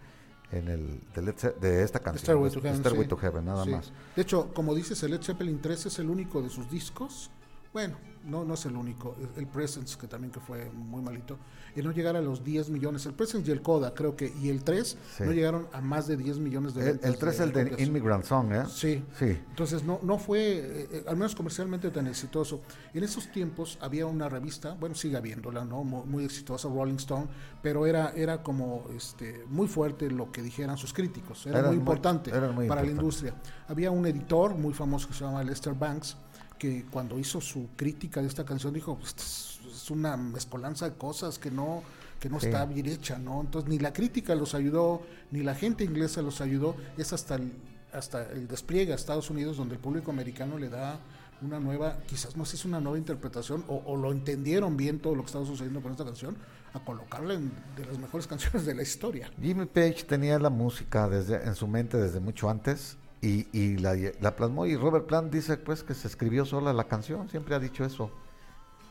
en 0.52 0.68
el 0.68 1.00
de, 1.14 1.22
Led 1.22 1.34
Ze- 1.36 1.54
de 1.60 1.82
esta 1.82 1.98
canción. 1.98 2.22
Stairway 2.22 2.50
to 2.50 2.60
de 2.60 2.68
Heaven. 2.70 3.02
Sí. 3.02 3.08
to 3.08 3.16
Heaven, 3.16 3.44
nada 3.44 3.64
Sí. 3.64 3.70
más. 3.70 3.92
De 4.14 4.22
hecho, 4.22 4.52
como 4.54 4.74
dices, 4.74 5.02
el 5.02 5.10
Led 5.12 5.22
Zeppelin 5.22 5.60
3 5.60 5.86
es 5.86 5.98
el 5.98 6.08
único 6.08 6.40
de 6.40 6.50
sus 6.50 6.70
discos. 6.70 7.30
Bueno, 7.72 7.96
no, 8.24 8.44
no 8.44 8.54
es 8.54 8.64
el 8.66 8.76
único. 8.76 9.16
El- 9.20 9.42
El 9.42 9.46
Presence, 9.48 9.96
que 9.98 10.06
también 10.06 10.32
que 10.32 10.40
fue 10.40 10.70
muy 10.70 11.02
malito. 11.02 11.36
Y 11.76 11.82
no 11.82 11.92
llegar 11.92 12.16
a 12.16 12.20
los 12.20 12.42
10 12.44 12.70
millones. 12.70 13.06
El 13.06 13.14
Presence 13.14 13.48
y 13.48 13.52
el 13.52 13.62
Coda, 13.62 13.94
creo 13.94 14.16
que. 14.16 14.32
Y 14.40 14.48
el 14.48 14.64
3 14.64 14.96
Sí. 15.16 15.22
no 15.24 15.32
llegaron 15.32 15.68
a 15.72 15.80
más 15.80 16.06
de 16.06 16.16
10 16.16 16.38
millones 16.38 16.74
de 16.74 16.80
El, 16.82 16.86
ventas 16.92 17.10
el 17.10 17.16
3 17.18 17.34
es 17.34 17.40
el 17.40 17.52
de. 17.52 17.82
Immigrant 17.82 18.24
Song, 18.24 18.52
¿eh? 18.52 18.62
Sí. 18.68 19.04
Sí. 19.18 19.38
Entonces 19.50 19.84
no, 19.84 20.00
no 20.02 20.18
fue, 20.18 20.40
eh, 20.58 20.88
eh, 20.92 21.04
al 21.06 21.16
menos 21.16 21.34
comercialmente, 21.34 21.90
tan 21.90 22.06
exitoso. 22.06 22.60
En 22.94 23.04
esos 23.04 23.30
tiempos 23.30 23.78
había 23.80 24.06
una 24.06 24.28
revista, 24.28 24.74
bueno, 24.78 24.94
sigue 24.94 25.16
habiéndola, 25.16 25.64
¿no? 25.64 25.84
Muy, 25.84 26.04
muy 26.06 26.24
exitosa, 26.24 26.68
Rolling 26.68 26.96
Stone, 26.96 27.26
pero 27.62 27.86
era, 27.86 28.12
era 28.16 28.42
como 28.42 28.84
este, 28.96 29.44
muy 29.48 29.68
fuerte 29.68 30.10
lo 30.10 30.32
que 30.32 30.42
dijeran 30.42 30.76
sus 30.76 30.92
críticos. 30.92 31.46
Era 31.46 31.60
muy 31.62 31.68
muy- 31.68 31.76
importante 31.78 32.32
muy 32.52 32.66
para 32.66 32.82
la 32.82 32.90
industria. 32.90 33.34
Había 33.68 33.90
un 33.90 34.06
editor 34.06 34.54
muy 34.54 34.74
famoso 34.74 35.08
que 35.08 35.14
se 35.14 35.24
llama 35.24 35.42
Lester 35.44 35.74
Banks, 35.74 36.16
que 36.60 36.84
cuando 36.90 37.18
hizo 37.18 37.40
su 37.40 37.70
crítica 37.74 38.20
de 38.20 38.28
esta 38.28 38.44
canción 38.44 38.72
dijo, 38.72 38.96
"Pues, 38.96 39.08
"Esto 39.08 39.22
es, 39.68 39.82
es 39.82 39.90
una 39.90 40.16
mezcolanza 40.16 40.88
de 40.88 40.96
cosas 40.96 41.40
que 41.40 41.50
no 41.50 41.82
que 42.20 42.28
no 42.28 42.38
Sí. 42.38 42.46
está 42.48 42.66
bien 42.66 42.84
hecha, 42.86 43.18
¿no? 43.18 43.40
Entonces 43.40 43.70
ni 43.70 43.78
la 43.78 43.94
crítica 43.94 44.34
los 44.34 44.54
ayudó, 44.54 45.00
ni 45.30 45.42
la 45.42 45.54
gente 45.54 45.84
inglesa 45.84 46.20
los 46.20 46.42
ayudó, 46.42 46.76
es 46.98 47.14
hasta 47.14 47.36
el, 47.36 47.50
hasta 47.94 48.30
el 48.32 48.46
despliegue 48.46 48.92
a 48.92 48.96
Estados 48.96 49.30
Unidos 49.30 49.56
donde 49.56 49.76
el 49.76 49.80
público 49.80 50.10
americano 50.10 50.58
le 50.58 50.68
da 50.68 51.00
una 51.40 51.58
nueva, 51.58 51.96
quizás 52.06 52.36
no 52.36 52.44
sé 52.44 52.50
si 52.50 52.56
es 52.58 52.64
una 52.66 52.78
nueva 52.78 52.98
interpretación 52.98 53.64
o, 53.68 53.82
o 53.86 53.96
lo 53.96 54.12
entendieron 54.12 54.76
bien 54.76 54.98
todo 55.00 55.14
lo 55.14 55.22
que 55.22 55.28
estaba 55.28 55.46
sucediendo 55.46 55.80
con 55.80 55.92
esta 55.92 56.04
canción, 56.04 56.36
a 56.74 56.80
colocarla 56.84 57.32
en 57.32 57.50
de 57.74 57.86
las 57.86 57.98
mejores 57.98 58.26
canciones 58.32 58.66
de 58.66 58.74
la 58.74 58.82
historia. 58.82 59.30
Jimmy 59.40 59.64
Page 59.64 60.04
tenía 60.06 60.38
la 60.38 60.50
música 60.50 61.08
desde 61.08 61.42
en 61.42 61.54
su 61.54 61.66
mente 61.66 61.96
desde 61.96 62.20
mucho 62.20 62.50
antes 62.50 62.98
y, 63.22 63.46
y 63.52 63.76
la, 63.78 63.94
la 64.20 64.36
plasmó 64.36 64.66
y 64.66 64.76
Robert 64.76 65.06
Plant 65.06 65.32
dice 65.32 65.56
pues 65.56 65.82
que 65.82 65.94
se 65.94 66.08
escribió 66.08 66.44
sola 66.44 66.72
la 66.72 66.84
canción, 66.84 67.28
siempre 67.28 67.54
ha 67.54 67.58
dicho 67.58 67.84
eso. 67.84 68.10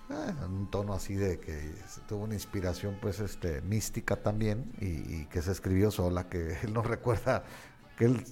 Eh, 0.09 0.33
en 0.43 0.51
un 0.53 0.71
tono 0.71 0.93
así 0.93 1.13
de 1.15 1.39
que 1.39 1.71
tuvo 2.07 2.23
una 2.23 2.33
inspiración 2.33 2.97
pues 3.01 3.19
este 3.19 3.61
mística 3.61 4.15
también 4.15 4.71
y, 4.81 4.85
y 4.87 5.27
que 5.31 5.41
se 5.41 5.51
escribió 5.51 5.91
sola, 5.91 6.27
que 6.29 6.57
él 6.63 6.73
no 6.73 6.81
recuerda 6.81 7.43
que 7.97 8.05
él 8.05 8.23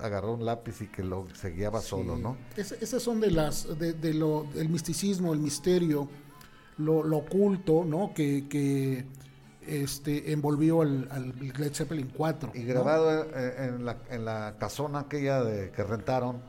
agarró 0.00 0.32
un 0.34 0.44
lápiz 0.44 0.80
y 0.80 0.86
que 0.86 1.02
lo 1.04 1.26
se 1.34 1.50
guiaba 1.50 1.80
solo, 1.82 2.16
Sí. 2.16 2.22
¿no? 2.22 2.36
Es- 2.56 2.72
esas 2.72 3.02
son 3.02 3.20
de 3.20 3.30
las 3.30 3.78
de, 3.78 3.92
de 3.92 4.14
lo 4.14 4.46
el 4.56 4.68
misticismo, 4.70 5.32
el 5.32 5.40
misterio, 5.40 6.08
lo, 6.78 7.02
lo 7.04 7.18
oculto, 7.18 7.84
¿no? 7.84 8.12
Que, 8.14 8.46
que 8.48 9.04
este 9.66 10.32
envolvió 10.32 10.82
al, 10.82 11.08
al 11.10 11.34
Led 11.38 11.72
Zeppelin 11.74 12.10
4. 12.16 12.52
Y 12.54 12.62
grabado 12.64 13.24
eh, 13.34 13.66
en, 13.68 13.84
la, 13.84 13.96
en 14.10 14.24
la 14.24 14.56
casona 14.58 15.00
aquella 15.00 15.42
de, 15.42 15.70
que 15.70 15.82
rentaron, 15.84 16.40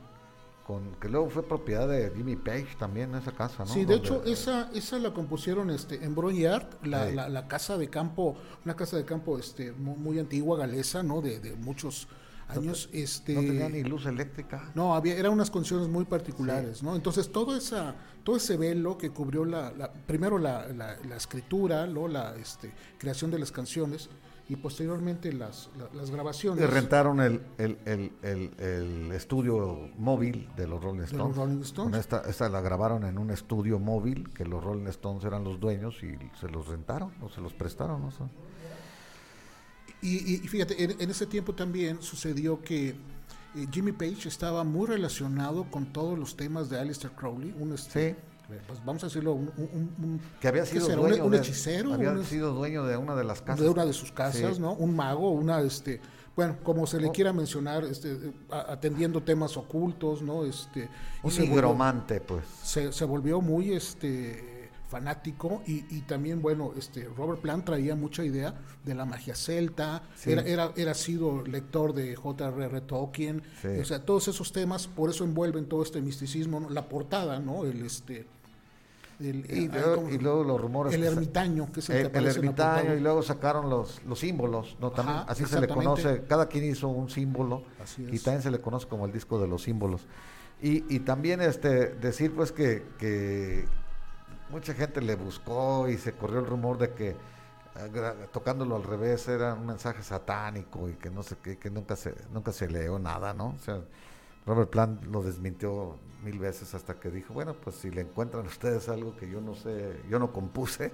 con 0.66 0.94
que 1.00 1.08
luego 1.08 1.28
fue 1.28 1.42
propiedad 1.42 1.88
de 1.88 2.12
Jimmy 2.16 2.36
Page 2.36 2.68
también 2.78 3.14
esa 3.16 3.32
casa, 3.32 3.64
¿no? 3.64 3.72
Sí, 3.72 3.80
de 3.80 3.94
Donde- 3.94 3.96
hecho, 4.06 4.24
esa, 4.24 4.70
esa 4.72 4.98
la 4.98 5.12
compusieron 5.12 5.70
este, 5.70 6.02
en 6.04 6.14
Bronyard, 6.14 6.66
la, 6.84 7.10
la, 7.10 7.28
la 7.28 7.48
casa 7.48 7.76
de 7.76 7.88
campo, 7.90 8.36
una 8.64 8.74
casa 8.76 8.96
de 8.96 9.04
campo 9.04 9.38
este, 9.38 9.72
mu- 9.72 9.96
muy, 9.96 10.18
antigua, 10.20 10.56
galesa, 10.56 11.02
¿no? 11.02 11.20
De, 11.20 11.40
de 11.40 11.54
muchos 11.56 12.06
años. 12.52 12.88
No, 12.92 12.98
este, 12.98 13.34
no 13.34 13.40
tenía 13.40 13.68
ni 13.68 13.82
luz 13.82 14.06
eléctrica. 14.06 14.70
No, 14.74 14.94
había, 14.94 15.16
eran 15.16 15.32
unas 15.32 15.50
condiciones 15.50 15.88
muy 15.88 16.04
particulares, 16.04 16.78
sí. 16.78 16.84
¿no? 16.84 16.94
Entonces 16.94 17.30
todo 17.30 17.56
esa, 17.56 17.94
todo 18.24 18.36
ese 18.36 18.56
velo 18.56 18.98
que 18.98 19.10
cubrió 19.10 19.44
la, 19.44 19.72
la 19.72 19.92
primero 19.92 20.38
la, 20.38 20.68
la, 20.68 20.96
la, 21.08 21.16
escritura, 21.16 21.86
¿no? 21.86 22.08
la 22.08 22.34
este, 22.36 22.72
creación 22.98 23.30
de 23.30 23.38
las 23.38 23.52
canciones 23.52 24.08
y 24.48 24.56
posteriormente 24.56 25.32
las, 25.32 25.70
las 25.94 26.10
grabaciones. 26.10 26.62
Y 26.62 26.66
rentaron 26.66 27.20
el, 27.20 27.40
el, 27.58 27.78
el, 27.86 28.50
el, 28.58 29.12
estudio 29.12 29.90
móvil 29.96 30.48
de 30.56 30.66
los 30.66 30.82
Rolling 30.82 31.02
Stones. 31.02 31.22
De 31.22 31.28
los 31.28 31.36
Rolling 31.36 31.62
Stones. 31.62 31.90
Con 31.90 32.00
esta, 32.00 32.28
esta 32.28 32.48
la 32.48 32.60
grabaron 32.60 33.04
en 33.04 33.18
un 33.18 33.30
estudio 33.30 33.78
móvil 33.78 34.28
que 34.34 34.44
los 34.44 34.62
Rolling 34.62 34.88
Stones 34.88 35.24
eran 35.24 35.44
los 35.44 35.60
dueños 35.60 36.02
y 36.02 36.18
se 36.38 36.48
los 36.48 36.66
rentaron 36.66 37.12
o 37.22 37.28
se 37.28 37.40
los 37.40 37.54
prestaron, 37.54 38.02
no 38.02 38.10
sé. 38.10 38.24
Y, 40.02 40.34
y, 40.34 40.38
fíjate, 40.48 40.82
en, 40.82 41.00
en, 41.00 41.10
ese 41.10 41.26
tiempo 41.26 41.54
también 41.54 42.02
sucedió 42.02 42.60
que 42.60 42.88
eh, 42.88 42.94
Jimmy 43.70 43.92
Page 43.92 44.28
estaba 44.28 44.64
muy 44.64 44.86
relacionado 44.88 45.64
con 45.70 45.86
todos 45.92 46.18
los 46.18 46.36
temas 46.36 46.68
de 46.68 46.78
Aleister 46.80 47.12
Crowley, 47.12 47.54
un 47.58 47.72
este, 47.72 48.16
sí. 48.48 48.54
pues 48.66 48.84
vamos 48.84 49.02
a 49.04 49.06
decirlo, 49.06 49.32
un, 49.34 49.52
un, 49.56 49.94
un 50.02 50.20
que 50.40 50.48
había 50.48 50.66
sido 50.66 50.86
será? 50.86 51.00
dueño 51.00 51.24
un, 51.24 51.30
de, 51.32 51.38
hechicero, 51.38 51.94
había 51.94 52.16
sido 52.24 52.52
dueño 52.52 52.84
de 52.84 52.96
una 52.96 53.14
de 53.14 53.24
las 53.24 53.42
casas, 53.42 53.60
de 53.64 53.68
una 53.70 53.86
de 53.86 53.92
sus 53.92 54.10
casas, 54.10 54.56
Sí. 54.56 54.60
¿no? 54.60 54.72
Un 54.72 54.96
mago, 54.96 55.30
una 55.30 55.60
este, 55.60 56.00
bueno, 56.34 56.56
como 56.64 56.86
se 56.86 56.98
le 56.98 57.10
quiera 57.12 57.32
mencionar, 57.32 57.84
este, 57.84 58.32
atendiendo 58.50 59.22
temas 59.22 59.56
ocultos, 59.56 60.20
¿no? 60.22 60.44
Este, 60.44 60.88
un 61.22 61.38
nigromante, 61.38 62.20
pues. 62.20 62.44
se, 62.64 62.90
se 62.92 63.04
volvió 63.04 63.40
muy 63.40 63.72
este 63.72 64.51
fanático 64.92 65.62
y, 65.66 65.86
y 65.96 66.02
también 66.02 66.42
bueno 66.42 66.72
este 66.76 67.08
Robert 67.16 67.40
Plant 67.40 67.64
traía 67.64 67.96
mucha 67.96 68.22
idea 68.24 68.54
de 68.84 68.94
la 68.94 69.06
magia 69.06 69.34
celta 69.34 70.02
Sí. 70.14 70.32
era, 70.32 70.42
era 70.42 70.72
era 70.76 70.92
sido 70.94 71.42
lector 71.46 71.94
de 71.94 72.14
J.R.R. 72.14 72.80
Tolkien 72.82 73.42
Sí. 73.62 73.68
o 73.80 73.84
sea 73.86 74.04
todos 74.04 74.28
esos 74.28 74.52
temas 74.52 74.86
por 74.88 75.08
eso 75.08 75.24
envuelven 75.24 75.64
todo 75.66 75.82
este 75.82 76.02
misticismo 76.02 76.60
¿no? 76.60 76.68
la 76.68 76.88
portada 76.90 77.38
no 77.40 77.64
el 77.64 77.84
este 77.86 78.26
el, 79.20 79.46
Y 79.48 79.64
eh, 79.66 79.70
luego, 79.72 79.94
¿cómo? 79.96 80.08
y 80.10 80.18
luego 80.18 80.44
los 80.44 80.60
rumores. 80.60 80.94
el 80.94 81.00
que 81.02 81.06
ermitaño 81.06 81.70
que 81.72 81.80
es 81.80 81.88
el, 81.90 82.10
que 82.10 82.18
el, 82.18 82.26
el 82.26 82.34
la 82.34 82.42
portada. 82.42 82.76
ermitaño 82.80 82.98
y 82.98 83.00
luego 83.00 83.22
sacaron 83.22 83.70
los, 83.70 84.02
los 84.04 84.18
símbolos, 84.18 84.76
¿no? 84.80 84.90
También, 84.90 85.18
Ajá, 85.18 85.30
así 85.30 85.46
se 85.46 85.60
le 85.60 85.68
conoce, 85.68 86.24
cada 86.28 86.48
quien 86.48 86.64
hizo 86.64 86.88
un 86.88 87.08
símbolo 87.08 87.62
Así 87.82 88.02
y 88.10 88.18
también 88.18 88.42
se 88.42 88.50
le 88.50 88.58
conoce 88.60 88.88
como 88.88 89.06
el 89.06 89.12
disco 89.12 89.40
de 89.40 89.46
los 89.46 89.62
símbolos. 89.62 90.02
Y, 90.60 90.84
y 90.94 91.00
también 91.00 91.40
este 91.40 91.88
decir 91.90 92.32
pues 92.34 92.50
que, 92.52 92.84
que 92.98 93.64
mucha 94.52 94.74
gente 94.74 95.00
le 95.00 95.16
buscó 95.16 95.88
y 95.88 95.98
se 95.98 96.12
corrió 96.12 96.38
el 96.38 96.46
rumor 96.46 96.78
de 96.78 96.92
que 96.92 97.16
gra- 97.92 98.14
tocándolo 98.32 98.76
al 98.76 98.84
revés 98.84 99.26
era 99.26 99.54
un 99.54 99.66
mensaje 99.66 100.02
satánico 100.02 100.88
y 100.88 100.92
que 100.94 101.10
no 101.10 101.22
sé 101.24 101.36
qué, 101.42 101.58
que 101.58 101.70
nunca 101.70 101.96
se, 101.96 102.14
nunca 102.32 102.52
se 102.52 102.68
leó 102.68 102.98
nada, 102.98 103.32
¿no? 103.34 103.48
O 103.48 103.58
sea, 103.58 103.80
Robert 104.46 104.70
Plant 104.70 105.04
lo 105.04 105.22
desmintió 105.22 105.96
mil 106.22 106.38
veces 106.38 106.74
hasta 106.74 106.94
que 107.00 107.10
dijo, 107.10 107.32
bueno, 107.34 107.54
pues 107.54 107.76
si 107.76 107.90
le 107.90 108.02
encuentran 108.02 108.46
ustedes 108.54 108.88
algo 108.88 109.16
que 109.16 109.28
yo 109.28 109.40
no 109.40 109.54
sé, 109.54 110.00
yo 110.08 110.18
no 110.18 110.32
compuse, 110.32 110.92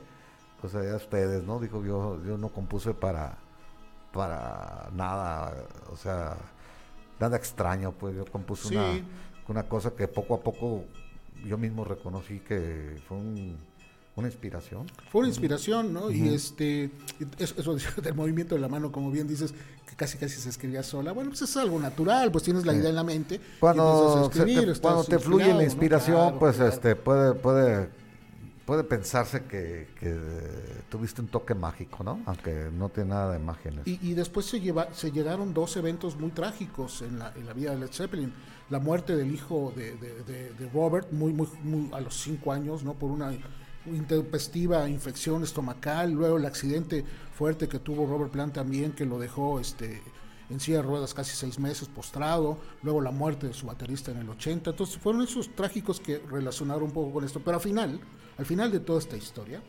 pues 0.61 0.75
allá 0.75 0.97
ustedes, 0.97 1.45
¿no? 1.45 1.59
Dijo, 1.61 1.85
yo, 1.85 2.23
yo 2.25 2.39
no 2.39 2.49
compuse 2.51 2.95
para, 2.95 3.39
para 4.13 4.89
nada, 4.93 5.53
o 5.93 5.97
sea, 5.97 6.37
nada 7.21 7.37
extraño, 7.37 7.93
pues 7.93 8.15
yo 8.17 8.25
compuse 8.27 8.69
Sí. 8.69 8.77
una, 8.77 9.01
una 9.49 9.69
cosa 9.69 9.91
que 9.93 10.07
poco 10.09 10.35
a 10.35 10.41
poco 10.41 10.85
yo 11.47 11.59
mismo 11.59 11.85
reconocí 11.85 12.41
que 12.41 12.97
fue 13.07 13.17
un- 13.17 13.57
una 14.17 14.27
inspiración. 14.27 14.87
Fue 15.13 15.21
una 15.21 15.29
inspiración, 15.29 15.93
¿no? 15.93 16.11
Y 16.11 16.35
este, 16.35 16.91
es- 17.39 17.55
eso 17.57 17.77
del 18.03 18.15
movimiento 18.15 18.57
de 18.57 18.61
la 18.61 18.69
mano, 18.69 18.91
como 18.91 19.11
bien 19.13 19.29
dices, 19.29 19.55
que 19.89 19.95
casi 19.95 20.19
casi 20.19 20.41
se 20.41 20.49
escribía 20.49 20.83
sola. 20.83 21.13
Bueno, 21.13 21.31
pues 21.31 21.43
es 21.43 21.57
algo 21.57 21.79
natural, 21.79 22.33
pues 22.33 22.43
tienes 22.45 22.67
la 22.67 22.75
idea 22.75 22.89
en 22.91 22.97
la 22.97 23.05
mente. 23.05 23.37
y 23.37 23.41
Cuando, 23.61 24.27
a 24.29 24.33
se 24.33 24.41
escribir, 24.41 24.73
te, 24.75 24.81
cuando 24.81 25.05
te 25.05 25.19
fluye 25.21 25.47
la 25.49 25.55
¿no? 25.55 25.63
inspiración, 25.63 26.17
Claro, 26.17 26.39
pues 26.41 26.57
claro. 26.57 26.73
este 26.73 26.97
puede 26.97 27.35
puede 27.35 27.89
puede 28.69 28.85
pensarse 28.85 29.45
que, 29.45 29.89
que 29.99 30.15
tuviste 30.91 31.23
un 31.23 31.29
toque 31.29 31.55
mágico, 31.55 32.05
¿no? 32.05 32.21
Aunque 32.27 32.69
no 32.71 32.91
tiene 32.91 33.09
nada 33.09 33.33
de 33.33 33.39
magia 33.39 33.71
en 33.71 33.79
eso. 33.79 33.85
Y, 33.87 34.13
después 34.13 34.45
se, 34.45 34.61
lleva, 34.61 34.93
se 34.93 35.11
llegaron 35.11 35.55
dos 35.55 35.75
eventos 35.79 36.17
muy 36.21 36.33
trágicos 36.33 37.01
en 37.01 37.19
la, 37.19 37.33
en 37.35 37.47
la 37.47 37.55
vida 37.55 37.71
de 37.71 37.79
Led 37.79 37.91
Zeppelin. 37.91 38.31
La 38.69 38.79
muerte 38.79 39.17
del 39.17 39.33
hijo 39.33 39.73
de- 39.75 39.95
de 39.97 40.69
Robert, 40.75 41.11
muy, 41.13 41.33
muy, 41.33 41.49
muy 41.65 41.91
a 41.95 42.01
los 42.03 42.15
cinco 42.21 42.53
años, 42.53 42.85
¿no? 42.85 42.93
Por 42.93 43.11
una 43.11 43.33
intempestiva 43.87 44.87
infección 44.87 45.43
estomacal. 45.43 46.13
Luego 46.13 46.37
el 46.37 46.45
accidente 46.45 47.07
fuerte 47.33 47.69
que 47.69 47.79
tuvo 47.79 48.07
Robert 48.07 48.31
Plant 48.31 48.53
también, 48.55 48.93
que 48.93 49.07
lo 49.07 49.19
dejó 49.19 49.61
este, 49.61 50.03
en 50.51 50.61
silla 50.61 50.79
de 50.79 50.83
ruedas 50.85 51.13
casi 51.15 51.37
seis 51.37 51.59
meses 51.59 51.89
postrado. 51.89 52.59
Luego 52.83 53.01
la 53.01 53.11
muerte 53.11 53.47
de 53.49 53.55
su 53.55 53.67
baterista 53.67 54.11
en 54.11 54.19
el 54.19 54.29
80. 54.31 54.71
Entonces 54.71 54.97
fueron 54.99 55.23
esos 55.23 55.55
trágicos 55.55 56.01
que 56.01 56.19
relacionaron 56.31 56.85
un 56.85 56.91
poco 56.93 57.13
con 57.13 57.25
esto. 57.25 57.41
Pero 57.45 57.57
al 57.59 57.63
final, 57.63 58.01
al 58.39 58.47
final 58.47 58.71
de 58.73 58.81
toda 58.81 58.99
esta 58.99 59.17
historia, 59.17 59.63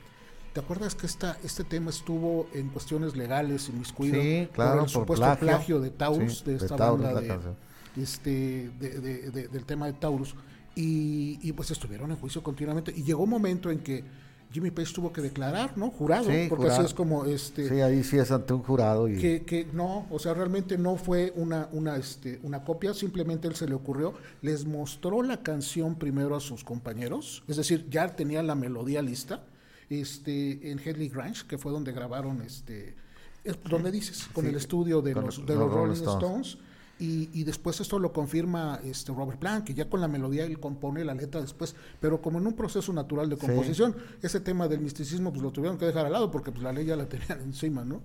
¿Te 0.54 0.62
acuerdas 0.62 0.96
que 0.96 1.06
esta, 1.06 1.38
este 1.44 1.64
tema 1.64 1.92
estuvo 1.92 2.48
en 2.56 2.70
cuestiones 2.70 3.16
legales 3.16 3.70
inmiscuido 3.70 4.20
Sí, 4.20 4.50
claro, 4.52 4.78
por 4.78 4.84
el 4.86 4.90
supuesto 4.90 5.24
plagio. 5.26 5.40
plagio, 5.48 5.80
de 5.80 5.90
Taurus, 5.92 6.40
Sí, 6.40 6.46
de 6.46 6.52
de 6.54 6.58
esta 6.66 6.76
Taurus, 6.76 7.04
banda 7.06 7.22
de, 7.22 8.02
este, 8.02 8.72
de- 8.80 9.00
de- 9.00 9.32
de- 9.32 9.48
del 9.48 9.66
tema 9.66 9.86
de 9.86 9.94
Taurus? 9.94 10.34
Y, 10.76 11.38
y, 11.44 11.52
pues 11.54 11.70
estuvieron 11.70 12.10
en 12.10 12.18
juicio 12.18 12.42
continuamente. 12.42 12.92
Y 12.96 13.04
llegó 13.04 13.24
un 13.26 13.30
momento 13.30 13.70
en 13.70 13.80
que 13.80 14.04
Jimmy 14.52 14.72
Page 14.72 14.94
tuvo 14.94 15.14
que 15.14 15.22
declarar, 15.22 15.78
¿no? 15.78 15.92
Jurado, 15.92 16.26
Sí, 16.26 16.48
porque 16.50 16.64
jurado. 16.64 16.80
así 16.80 16.86
es 16.88 16.94
como 16.94 17.26
este 17.26 17.70
Sí, 17.70 17.82
ahí 17.82 18.04
sí 18.04 18.18
es 18.18 18.32
ante 18.32 18.54
un 18.54 18.64
jurado 18.64 19.08
y 19.08 19.18
que, 19.20 19.44
que 19.44 19.66
no, 19.74 20.08
o 20.10 20.18
sea, 20.18 20.34
realmente 20.34 20.78
no 20.78 20.96
fue 20.98 21.32
una, 21.36 21.70
una, 21.72 21.98
este, 21.98 22.40
una 22.44 22.64
copia, 22.64 22.94
simplemente 22.94 23.48
él 23.48 23.56
se 23.56 23.68
le 23.68 23.76
ocurrió, 23.76 24.16
les 24.42 24.66
mostró 24.66 25.22
la 25.22 25.44
canción 25.44 25.96
primero 25.96 26.36
a 26.36 26.40
sus 26.40 26.64
compañeros, 26.64 27.44
es 27.48 27.58
decir, 27.58 27.88
ya 27.90 28.16
tenían 28.16 28.48
la 28.48 28.56
melodía 28.56 29.02
lista, 29.04 29.44
este, 29.90 30.72
en 30.72 30.80
Headley 30.80 31.10
Grange, 31.10 31.46
que 31.48 31.58
fue 31.58 31.72
donde 31.72 31.92
grabaron, 31.92 32.42
este, 32.42 32.96
es 33.44 33.58
donde 33.70 33.92
dices, 33.92 34.28
con 34.34 34.44
Sí, 34.46 34.50
el 34.50 34.56
estudio 34.58 35.02
de 35.02 35.14
los, 35.16 35.46
de 35.46 35.56
los 35.56 35.72
Rolling 35.72 35.76
Rolling 35.76 35.94
Stones. 35.94 36.48
Stones. 36.48 36.58
Y, 37.00 37.30
y 37.34 37.46
después 37.46 37.80
esto 37.80 37.98
lo 37.98 38.12
confirma 38.12 38.80
este 38.84 39.14
Robert 39.14 39.40
Plant, 39.40 39.66
que 39.66 39.74
ya 39.74 39.90
con 39.90 40.02
la 40.02 40.10
melodía 40.10 40.44
él 40.44 40.60
compone 40.60 41.06
la 41.06 41.14
letra 41.16 41.40
después, 41.40 41.74
pero 42.02 42.22
como 42.22 42.40
en 42.40 42.48
un 42.48 42.54
proceso 42.54 42.92
natural 42.92 43.30
de 43.30 43.38
Sí. 43.38 43.46
composición. 43.48 43.96
Ese 44.22 44.42
tema 44.42 44.68
del 44.68 44.82
misticismo 44.82 45.32
pues 45.32 45.42
lo 45.42 45.52
tuvieron 45.52 45.78
que 45.78 45.86
dejar 45.86 46.06
al 46.06 46.12
lado 46.12 46.30
porque 46.30 46.52
pues 46.52 46.62
la 46.64 46.74
ley 46.74 46.86
ya 46.86 46.98
la 46.98 47.08
tenían 47.08 47.40
encima, 47.42 47.86
¿no? 47.86 48.02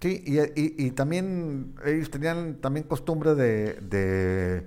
Sí, 0.00 0.22
y, 0.26 0.38
y- 0.38 0.74
y 0.86 0.90
también 0.92 1.74
ellos 1.84 2.10
tenían 2.10 2.54
también 2.62 2.86
costumbre 2.86 3.34
de, 3.34 3.74
de 3.74 4.66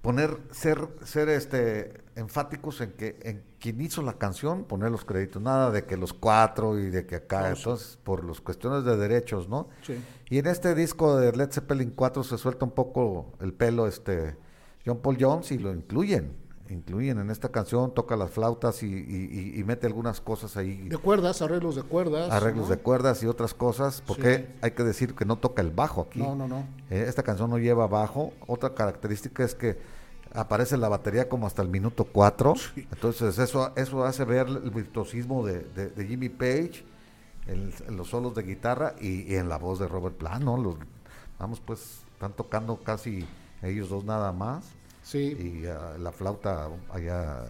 poner, 0.00 0.38
ser, 0.52 0.88
ser 1.04 1.28
este 1.28 2.03
enfáticos 2.16 2.80
en 2.80 2.92
que 2.92 3.18
en 3.22 3.42
quien 3.60 3.80
hizo 3.80 4.02
la 4.02 4.14
canción, 4.14 4.64
poner 4.64 4.90
los 4.90 5.04
créditos, 5.04 5.42
nada 5.42 5.70
de 5.70 5.84
que 5.84 5.96
los 5.96 6.12
cuatro 6.12 6.78
y 6.78 6.90
de 6.90 7.06
que 7.06 7.16
acá, 7.16 7.48
No, 7.50 7.56
sí. 7.56 7.62
entonces, 7.62 7.98
por 8.04 8.24
las 8.24 8.40
cuestiones 8.40 8.84
de 8.84 8.96
derechos, 8.96 9.48
¿no? 9.48 9.68
Sí. 9.82 9.96
Y 10.30 10.38
en 10.38 10.46
este 10.46 10.74
disco 10.74 11.16
de 11.16 11.32
Led 11.32 11.50
Zeppelin 11.50 11.90
4 11.90 12.22
se 12.24 12.38
suelta 12.38 12.64
un 12.64 12.70
poco 12.72 13.32
el 13.40 13.52
pelo 13.52 13.86
este 13.86 14.36
John 14.86 14.98
Paul 14.98 15.16
Jones 15.18 15.50
y 15.50 15.58
lo 15.58 15.72
incluyen, 15.72 16.32
incluyen 16.68 17.18
en 17.18 17.30
esta 17.30 17.48
canción, 17.50 17.92
toca 17.94 18.16
las 18.16 18.30
flautas 18.30 18.82
y, 18.82 18.86
y- 18.86 19.28
y- 19.56 19.60
y 19.60 19.64
mete 19.64 19.86
algunas 19.86 20.20
cosas 20.20 20.56
ahí 20.56 20.88
De 20.88 20.96
cuerdas, 20.98 21.42
arreglos 21.42 21.74
de 21.76 21.82
cuerdas. 21.82 22.30
arreglos 22.30 22.68
¿no? 22.68 22.74
de 22.76 22.80
cuerdas 22.82 23.22
y 23.22 23.26
otras 23.26 23.54
cosas, 23.54 24.02
porque 24.06 24.36
Sí. 24.36 24.58
hay 24.62 24.70
que 24.72 24.82
decir 24.84 25.14
que 25.14 25.24
no 25.24 25.36
toca 25.36 25.62
el 25.62 25.70
bajo 25.70 26.02
aquí. 26.02 26.20
No, 26.20 26.34
no, 26.36 26.46
no. 26.48 26.66
Eh, 26.90 27.04
esta 27.08 27.22
canción 27.22 27.50
no 27.50 27.58
lleva 27.58 27.86
bajo. 27.86 28.32
Otra 28.46 28.74
característica 28.74 29.42
es 29.44 29.54
que 29.54 29.78
aparece 30.34 30.76
la 30.76 30.88
batería 30.88 31.28
como 31.28 31.46
hasta 31.46 31.62
el 31.62 31.68
minuto 31.68 32.04
4. 32.04 32.54
Entonces 32.76 33.38
eso, 33.38 33.72
eso 33.76 34.04
hace 34.04 34.24
ver 34.24 34.48
el 34.48 34.70
virtuosismo 34.70 35.46
de, 35.46 35.60
de- 35.60 35.88
de 35.90 36.06
Jimmy 36.06 36.28
Page 36.28 36.84
en, 37.46 37.72
en 37.88 37.96
los 37.96 38.08
solos 38.08 38.34
de 38.34 38.42
guitarra 38.42 38.94
y, 39.00 39.22
y 39.32 39.36
en 39.36 39.48
la 39.48 39.58
voz 39.58 39.78
de 39.78 39.86
Robert 39.88 40.16
Plant, 40.16 40.44
¿no? 40.44 40.56
Los, 40.56 40.76
vamos, 41.38 41.60
pues 41.64 42.00
están 42.14 42.32
tocando 42.32 42.76
casi 42.78 43.24
ellos 43.62 43.88
dos 43.88 44.04
nada 44.04 44.32
más. 44.32 44.64
Sí. 45.02 45.18
Y 45.62 45.66
ah, 45.66 45.96
la 45.98 46.12
flauta 46.12 46.68
allá 46.90 47.44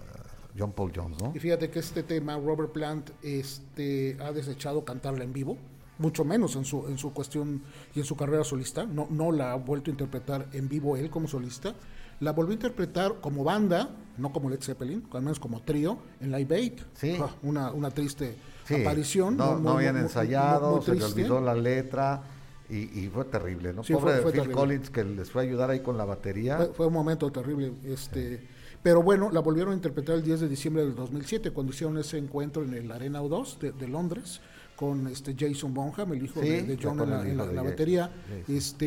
John 0.59 0.73
Paul 0.73 0.92
Jones, 0.94 1.20
¿no? 1.23 1.33
Y 1.35 1.38
fíjate 1.38 1.70
que 1.70 1.79
este 1.79 2.03
tema 2.03 2.37
Robert 2.37 2.73
Plant 2.73 3.11
este, 3.23 4.16
ha 4.20 4.33
desechado 4.33 4.85
cantarla 4.85 5.25
en 5.25 5.33
vivo, 5.33 5.57
mucho 5.99 6.25
menos 6.25 6.57
en 6.57 6.64
su, 6.64 6.87
en 6.88 6.99
su 6.99 7.12
cuestión 7.12 7.62
y 7.94 8.01
en 8.01 8.05
su 8.05 8.16
carrera 8.16 8.42
solista. 8.44 8.85
No, 8.85 9.07
no 9.11 9.31
la 9.33 9.53
ha 9.53 9.55
vuelto 9.57 9.90
a 9.90 9.92
interpretar 9.92 10.49
en 10.53 10.68
vivo 10.68 10.97
él 10.97 11.11
como 11.11 11.29
solista. 11.29 11.75
La 12.20 12.33
volvió 12.33 12.53
a 12.53 12.55
interpretar 12.55 13.16
como 13.20 13.44
banda, 13.44 13.90
no 14.18 14.33
como 14.33 14.48
Led 14.50 14.61
Zeppelin, 14.62 15.05
al 15.12 15.22
menos 15.22 15.38
como 15.40 15.61
trío, 15.62 15.98
en 16.20 16.31
Live 16.33 16.55
Aid. 16.55 16.72
Sí. 16.94 17.16
Ah, 17.20 17.35
Una, 17.42 17.72
una 17.72 17.90
triste 17.90 18.37
Sí, 18.66 18.77
aparición. 18.81 19.37
No, 19.37 19.53
muy- 19.55 19.62
no 19.62 19.70
habían 19.72 19.94
muy- 19.96 20.05
ensayado, 20.05 20.77
muy 20.77 20.85
se 20.85 20.94
le 20.94 21.05
olvidó 21.05 21.40
la 21.40 21.55
letra 21.55 22.22
y, 22.70 22.77
y 23.00 23.11
fue 23.12 23.24
terrible, 23.27 23.72
¿no? 23.74 23.85
Sí, 23.85 23.92
Pobre 23.92 24.14
fue- 24.14 24.22
fue 24.22 24.31
Phil 24.33 24.40
terrible. 24.42 24.55
Collins 24.61 24.90
que 24.90 25.05
les 25.05 25.31
fue 25.31 25.42
a 25.42 25.44
ayudar 25.46 25.70
ahí 25.70 25.81
con 25.81 25.98
la 25.98 26.05
batería. 26.05 26.57
Fue, 26.57 26.66
fue 26.72 26.87
un 26.87 26.92
momento 26.94 27.31
terrible. 27.31 27.72
Este, 27.85 28.46
Pero 28.83 29.03
bueno, 29.03 29.31
la 29.33 29.40
volvieron 29.40 29.72
a 29.72 29.77
interpretar 29.77 30.16
el 30.16 30.22
10 30.22 30.40
de 30.40 30.48
diciembre 30.48 30.85
del 30.85 30.94
2007, 30.94 31.50
cuando 31.53 31.72
hicieron 31.72 31.96
ese 31.98 32.18
encuentro 32.18 32.62
en 32.62 32.74
el 32.74 32.92
Arena 32.92 33.22
O2 33.22 33.59
de, 33.59 33.72
de 33.72 33.88
Londres, 33.88 34.40
con 34.77 35.07
este 35.09 35.35
Jason 35.38 35.72
Bonham, 35.72 36.12
el 36.12 36.24
hijo 36.24 36.40
Sí, 36.42 36.48
de, 36.48 36.79
John 36.83 37.00
en 37.00 37.37
la, 37.38 37.44
en 37.44 37.64
batería. 37.64 38.11
Este, 38.46 38.87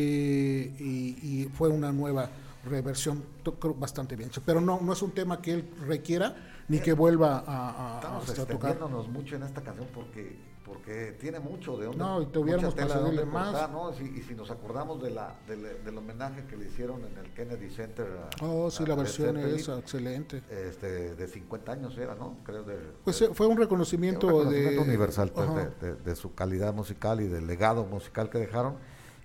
y, 0.78 1.16
y 1.22 1.50
fue 1.52 1.68
una 1.68 1.90
nueva 1.92 2.30
reversión 2.68 3.22
creo, 3.42 3.74
bastante 3.74 4.16
bien 4.16 4.28
hecha. 4.28 4.40
Pero 4.44 4.60
no, 4.60 4.80
no 4.80 4.92
es 4.92 5.02
un 5.02 5.10
tema 5.12 5.40
que 5.42 5.52
él 5.54 5.70
requiera 5.86 6.36
ni 6.68 6.78
que 6.80 6.92
vuelva 6.92 7.42
a, 7.46 7.96
a- 7.96 7.98
Estamos 7.98 8.28
a 8.28 8.32
extendiéndonos 8.32 9.08
mucho 9.08 9.36
en 9.36 9.42
esta 9.42 9.62
canción 9.62 9.88
porque 9.94 10.48
porque 10.68 11.16
tiene 11.18 11.40
mucho 11.40 11.78
de 11.78 11.86
donde 11.86 11.98
No, 11.98 12.20
y 12.20 12.26
tuviéramos 12.26 12.76
dónde 12.76 13.24
más. 13.24 13.52
cortar, 13.52 13.70
¿no? 13.70 13.90
Si- 13.94 14.04
y 14.04 14.22
si 14.22 14.34
nos 14.34 14.50
acordamos 14.50 15.02
de 15.02 15.08
la, 15.08 15.34
del, 15.46 15.82
del 15.82 15.96
homenaje 15.96 16.44
que 16.44 16.58
le 16.58 16.66
hicieron 16.66 17.00
en 17.06 17.16
el 17.16 17.32
Kennedy 17.32 17.70
Center 17.70 18.06
a, 18.06 18.44
Oh, 18.44 18.70
sí, 18.70 18.84
la 18.84 18.94
versión 18.94 19.38
esa, 19.38 19.78
excelente. 19.78 20.42
este, 20.50 21.14
de 21.14 21.26
50 21.26 21.72
años 21.72 21.96
era, 21.96 22.14
¿no? 22.16 22.36
Creo 22.44 22.64
de, 22.64 22.76
Pues 23.02 23.18
de- 23.18 23.26
eh, 23.26 23.30
fue 23.32 23.46
un 23.46 23.52
un 23.52 23.58
reconocimiento, 23.58 24.44
de 24.44 24.78
universal 24.78 25.32
pues, 25.34 25.48
de- 25.80 25.94
de 25.94 26.16
su 26.16 26.34
calidad 26.34 26.74
musical 26.74 27.22
y 27.22 27.28
del 27.28 27.46
legado 27.46 27.86
musical 27.86 28.28
que 28.28 28.36
dejaron. 28.36 28.74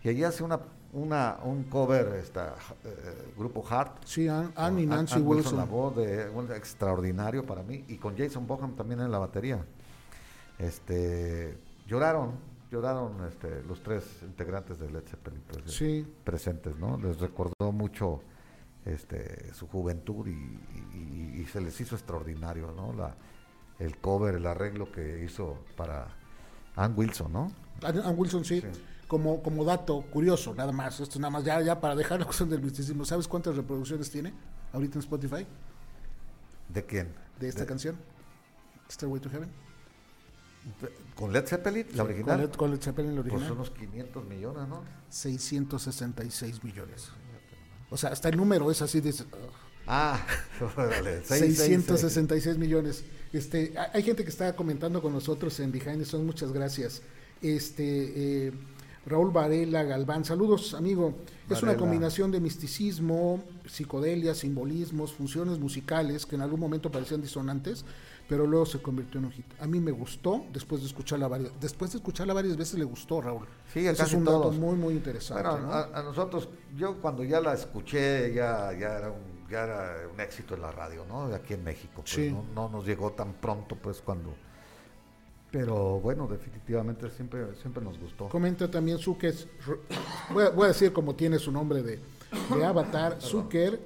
Y 0.02 0.08
allí 0.08 0.24
hace 0.24 0.44
una, 0.46 0.62
una 0.94 1.40
un 1.44 1.64
cover, 1.64 2.16
esta, 2.22 2.56
eh, 2.84 3.34
grupo 3.38 3.64
Hart, 3.68 4.04
Sí, 4.06 4.28
Ann, 4.28 4.52
Ann 4.56 4.80
y 4.80 4.86
Nancy 4.86 5.16
Ann 5.16 5.28
Wilson. 5.28 5.58
la 5.58 5.66
voz 5.66 5.96
de 5.96 6.30
un 6.30 6.52
extraordinario 6.52 7.46
para 7.46 7.64
mí 7.64 7.84
y 7.88 7.98
con 7.98 8.16
Jason 8.18 8.46
Boham 8.48 8.76
también 8.76 9.02
en 9.02 9.12
la 9.12 9.18
batería. 9.20 9.64
Este 10.60 11.58
lloraron, 11.88 12.32
lloraron 12.72 13.26
este, 13.28 13.64
los 13.64 13.82
tres 13.82 14.04
integrantes 14.22 14.80
de 14.80 14.92
Led 14.92 15.04
Zeppelin 15.04 15.42
pues, 15.48 15.74
Sí. 15.74 16.06
presentes, 16.24 16.76
¿no? 16.78 16.98
Les 16.98 17.20
recordó 17.20 17.72
mucho 17.72 18.22
este 18.86 19.54
su 19.54 19.68
juventud 19.68 20.28
y, 20.28 20.32
y- 20.98 21.42
y 21.42 21.46
se 21.46 21.62
les 21.62 21.80
hizo 21.82 21.96
extraordinario, 21.96 22.72
¿no? 22.72 22.94
La, 22.94 23.16
el 23.80 23.98
cover, 23.98 24.36
el 24.36 24.46
arreglo 24.46 24.92
que 24.92 25.24
hizo 25.24 25.58
para 25.76 26.08
Ann 26.76 26.94
Wilson, 26.96 27.32
¿no? 27.34 27.52
Ann 27.82 28.14
Wilson, 28.18 28.46
sí. 28.46 28.62
Sí. 28.62 28.68
Como, 29.14 29.44
como 29.44 29.64
dato 29.64 30.02
curioso, 30.10 30.56
nada 30.56 30.72
más. 30.72 31.00
Esto 31.00 31.20
nada 31.20 31.30
más, 31.30 31.44
ya, 31.44 31.62
ya 31.62 31.80
para 31.80 31.96
dejar 31.96 32.18
la 32.18 32.26
cuestión 32.26 32.50
del 32.50 32.64
misticismo. 32.64 33.06
¿Sabes 33.06 33.28
cuántas 33.28 33.56
reproducciones 33.56 34.10
tiene 34.10 34.34
ahorita 34.72 34.96
en 34.96 35.02
Spotify 35.02 35.46
¿De 36.68 36.84
quién? 36.84 37.14
de 37.40 37.48
esta 37.48 37.64
canción? 37.68 37.96
Stairway 38.90 39.22
to 39.22 39.30
Heaven. 39.30 39.50
¿Con 41.16 41.32
Led 41.32 41.46
Zeppelin, 41.46 41.86
la 41.94 42.04
original? 42.06 42.38
Con 42.38 42.42
Led, 42.42 42.54
con 42.56 42.72
Led 42.72 42.82
Zeppelin, 42.82 43.16
la 43.16 43.22
Pues 43.22 43.34
original. 43.34 43.52
unos 43.54 43.70
500 43.70 44.26
millones, 44.26 44.68
¿no? 44.68 44.84
666 45.10 46.64
millones. 46.64 47.10
O 47.92 47.98
sea, 47.98 48.10
hasta 48.10 48.30
el 48.30 48.38
número 48.38 48.72
es 48.72 48.82
así 48.82 49.00
de 49.00 49.14
Ah, 49.86 50.26
órale, 50.76 51.18
seis, 51.24 51.40
seis, 51.40 51.58
seis. 51.60 51.86
666 51.86 52.58
millones. 52.58 53.04
Este, 53.32 53.76
hay- 53.94 54.02
gente 54.02 54.24
que 54.24 54.32
está 54.32 54.56
comentando 54.56 55.04
con 55.04 55.14
nosotros 55.14 55.60
en 55.60 55.72
Behind 55.72 56.00
the 56.00 56.06
Scenes, 56.06 56.26
muchas 56.26 56.52
gracias. 56.52 57.04
Este, 57.44 58.48
eh, 58.48 58.54
Raúl 59.06 59.32
Varela 59.32 59.84
Galván, 59.84 60.24
saludos 60.24 60.74
amigo. 60.74 61.14
Es 61.50 61.62
una 61.62 61.76
combinación 61.76 62.32
de 62.32 62.40
misticismo, 62.40 63.44
psicodelia, 63.66 64.34
simbolismos, 64.34 65.12
funciones 65.14 65.60
musicales 65.60 66.26
que 66.26 66.36
en 66.36 66.42
algún 66.42 66.60
momento 66.60 66.90
parecían 66.90 67.22
disonantes, 67.22 67.84
pero 68.30 68.48
luego 68.48 68.66
se 68.66 68.82
convirtió 68.82 69.20
en 69.20 69.26
un 69.26 69.32
hit. 69.34 69.46
A 69.60 69.68
mí 69.68 69.80
me 69.82 69.92
gustó 69.92 70.46
después 70.54 70.82
de 70.82 70.88
escucharla 70.88 71.28
varias, 71.28 71.52
después 71.60 71.92
de 71.92 71.98
escucharla 71.98 72.34
varias 72.34 72.56
veces 72.56 72.80
le 72.80 72.86
gustó 72.86 73.22
Raúl. 73.22 73.46
Sí, 73.74 73.86
Ese 73.86 74.04
es 74.04 74.14
un 74.14 74.24
dato 74.24 74.42
todos. 74.44 74.56
muy 74.58 74.76
muy 74.78 74.94
interesante. 74.94 75.44
Bueno, 75.44 75.60
¿no? 75.68 75.74
a, 75.74 75.84
a 76.00 76.02
nosotros, 76.02 76.48
yo 76.76 76.96
cuando 77.02 77.24
ya 77.26 77.42
la 77.42 77.54
escuché, 77.54 78.34
ya, 78.34 78.72
ya, 78.72 78.98
era 79.00 79.12
un, 79.12 79.48
ya 79.50 79.64
era 79.66 79.96
un 80.12 80.20
éxito 80.22 80.56
en 80.56 80.62
la 80.62 80.72
radio, 80.72 81.06
¿no? 81.06 81.26
Aquí 81.26 81.54
en 81.56 81.64
México. 81.66 81.96
Pues, 82.04 82.10
Sí. 82.12 82.32
no, 82.32 82.46
no 82.56 82.70
nos 82.70 82.86
llegó 82.86 83.12
tan 83.12 83.34
pronto, 83.34 83.76
pues, 83.76 84.02
cuando... 84.02 84.34
Pero 85.54 86.00
bueno, 86.00 86.28
definitivamente 86.28 87.12
siempre, 87.12 87.56
siempre 87.62 87.84
nos 87.84 88.00
gustó. 88.00 88.28
Comenta 88.28 88.72
también 88.72 88.98
Zucker, 88.98 89.36
voy 90.34 90.46
a, 90.46 90.50
voy 90.50 90.66
a 90.66 90.68
decir 90.70 90.92
como 90.92 91.14
tiene 91.14 91.38
su 91.38 91.52
nombre 91.52 91.84
de, 91.84 92.00
de 92.56 92.66
avatar, 92.66 93.22
Zucker 93.22 93.80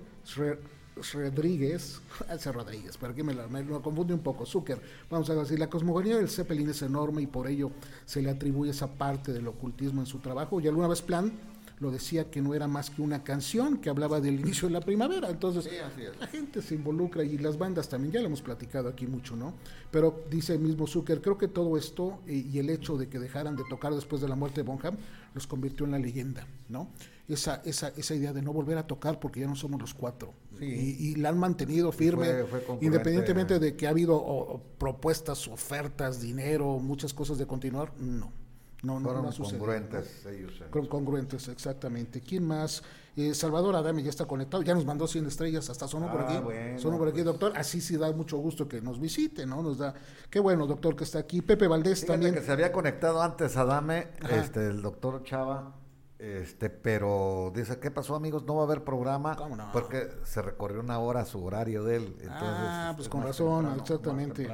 Rodríguez, 1.14 2.00
ese 2.34 2.54
Rodríguez, 2.54 2.98
pero 2.98 3.12
aquí 3.12 3.22
me 3.22 3.34
lo, 3.34 3.50
me 3.50 3.66
lo 3.66 3.82
confunde 3.82 4.14
un 4.14 4.22
poco, 4.22 4.46
Zucker, 4.46 4.80
vamos 5.10 5.30
a 5.30 5.36
decir, 5.36 5.60
la 5.60 5.70
cosmogonía 5.70 6.16
del 6.16 6.30
Zeppelin 6.30 6.70
es 6.70 6.82
enorme 6.84 7.24
y 7.24 7.28
por 7.28 7.50
ello 7.50 7.72
se 8.06 8.22
le 8.22 8.30
atribuye 8.30 8.72
esa 8.72 8.88
parte 8.88 9.34
del 9.34 9.46
ocultismo 9.50 10.00
en 10.00 10.08
su 10.08 10.20
trabajo, 10.20 10.62
y 10.62 10.70
alguna 10.70 10.88
vez 10.88 11.02
Plan 11.02 11.34
lo 11.80 11.92
decía 11.92 12.32
que 12.32 12.42
no 12.42 12.56
era 12.56 12.68
más 12.68 12.90
que 12.90 13.02
una 13.04 13.24
canción 13.24 13.78
que 13.78 13.90
hablaba 13.90 14.20
del 14.20 14.40
inicio 14.40 14.68
de 14.68 14.74
la 14.74 14.82
primavera, 14.82 15.30
entonces 15.30 15.66
la 16.20 16.26
gente 16.28 16.62
se 16.64 16.74
involucra 16.76 17.24
y 17.24 17.38
las 17.38 17.58
bandas 17.58 17.88
también, 17.88 18.14
ya 18.14 18.20
lo 18.20 18.26
hemos 18.26 18.42
platicado 18.42 18.90
aquí 18.90 19.06
mucho, 19.06 19.36
¿no? 19.36 19.54
Pero 19.92 20.24
dice 20.32 20.54
el 20.54 20.60
mismo 20.60 20.88
Zucker, 20.88 21.22
creo 21.22 21.38
que 21.38 21.48
todo 21.48 21.78
esto 21.78 22.20
eh, 22.26 22.34
y 22.52 22.58
el 22.60 22.70
hecho 22.72 22.98
de 22.98 23.08
que 23.10 23.20
dejaran 23.20 23.56
de 23.56 23.64
tocar 23.70 23.94
después 23.94 24.22
de 24.22 24.28
la 24.28 24.36
muerte 24.36 24.62
de 24.64 24.68
Bonham 24.68 24.98
los 25.36 25.46
convirtió 25.46 25.86
en 25.86 25.92
la 25.92 26.00
leyenda, 26.00 26.48
¿no? 26.68 26.90
Esa, 27.28 27.62
esa, 27.66 27.90
esa 27.90 28.16
idea 28.16 28.32
de 28.34 28.42
no 28.42 28.54
volver 28.54 28.78
a 28.78 28.88
tocar 28.88 29.20
porque 29.20 29.42
ya 29.42 29.48
no 29.48 29.56
somos 29.56 29.80
los 29.82 29.94
cuatro. 29.94 30.34
Sí. 30.58 30.66
Y, 30.66 31.08
y 31.10 31.16
la 31.16 31.30
han 31.30 31.38
mantenido 31.38 31.92
firme, 31.92 32.26
fue- 32.26 32.46
fue 32.46 32.60
concurrente. 32.64 32.86
independientemente 32.88 33.60
de 33.60 33.76
que 33.76 33.86
ha 33.86 33.90
habido 33.92 34.16
o- 34.16 34.54
o 34.56 34.62
propuestas, 34.80 35.48
ofertas, 35.48 36.22
dinero, 36.22 36.80
muchas 36.80 37.14
cosas 37.14 37.38
de 37.38 37.46
continuar, 37.46 37.92
no. 38.00 38.32
No, 38.88 39.00
no, 39.00 39.06
Fueron 39.06 39.24
no 39.24 39.30
ha 39.30 39.32
sucedido, 39.34 39.60
congruentes 39.66 40.26
ellos. 40.26 40.64
con- 40.72 40.86
congruentes, 40.88 41.48
exactamente. 41.50 42.22
¿Quién 42.22 42.46
más? 42.48 42.82
Eh, 43.18 43.34
Salvador 43.34 43.76
Adame 43.76 44.02
ya 44.04 44.10
está 44.12 44.26
conectado, 44.26 44.64
ya 44.64 44.74
nos 44.76 44.86
mandó 44.86 45.08
100 45.08 45.26
estrellas, 45.26 45.70
hasta 45.70 45.88
sonó 45.88 46.10
por 46.12 46.22
aquí. 46.22 46.38
bueno, 46.38 46.80
sonó 46.80 46.98
por 46.98 47.08
aquí, 47.08 47.16
pues. 47.16 47.26
doctor. 47.26 47.54
Así 47.58 47.82
sí 47.82 47.98
da 47.98 48.12
mucho 48.14 48.38
gusto 48.38 48.68
que 48.68 48.80
nos 48.82 49.00
visite, 49.00 49.46
¿no? 49.46 49.62
Nos 49.62 49.80
da. 49.80 49.94
Qué 50.30 50.40
bueno, 50.40 50.66
doctor, 50.68 50.96
que 50.96 51.04
está 51.04 51.20
aquí. 51.20 51.42
Pepe 51.42 51.68
Valdés 51.68 52.00
Fíjate 52.02 52.14
también. 52.14 52.34
que 52.36 52.42
se 52.42 52.52
había 52.52 52.72
conectado 52.72 53.22
antes 53.22 53.58
Adame, 53.58 54.08
Ajá. 54.22 54.36
este, 54.38 54.68
el 54.68 54.82
doctor 54.82 55.24
Chava, 55.24 55.76
este, 56.20 56.70
pero 56.70 57.52
dice, 57.56 57.80
¿qué 57.80 57.92
pasó 57.92 58.16
amigos? 58.16 58.44
No 58.46 58.56
va 58.56 58.62
a 58.62 58.66
haber 58.66 58.84
programa 58.84 59.36
¿Cómo 59.36 59.56
no? 59.56 59.70
porque 59.74 60.10
se 60.24 60.42
recorrió 60.42 60.80
una 60.80 60.98
hora 61.00 61.26
su 61.26 61.44
horario 61.44 61.84
de 61.84 61.98
él. 61.98 62.04
Entonces, 62.22 62.38
Ah, 62.42 62.94
pues 62.96 63.08
es 63.08 63.10
con 63.10 63.24
razón, 63.24 63.66
temprano, 63.66 63.82
exactamente. 63.82 64.48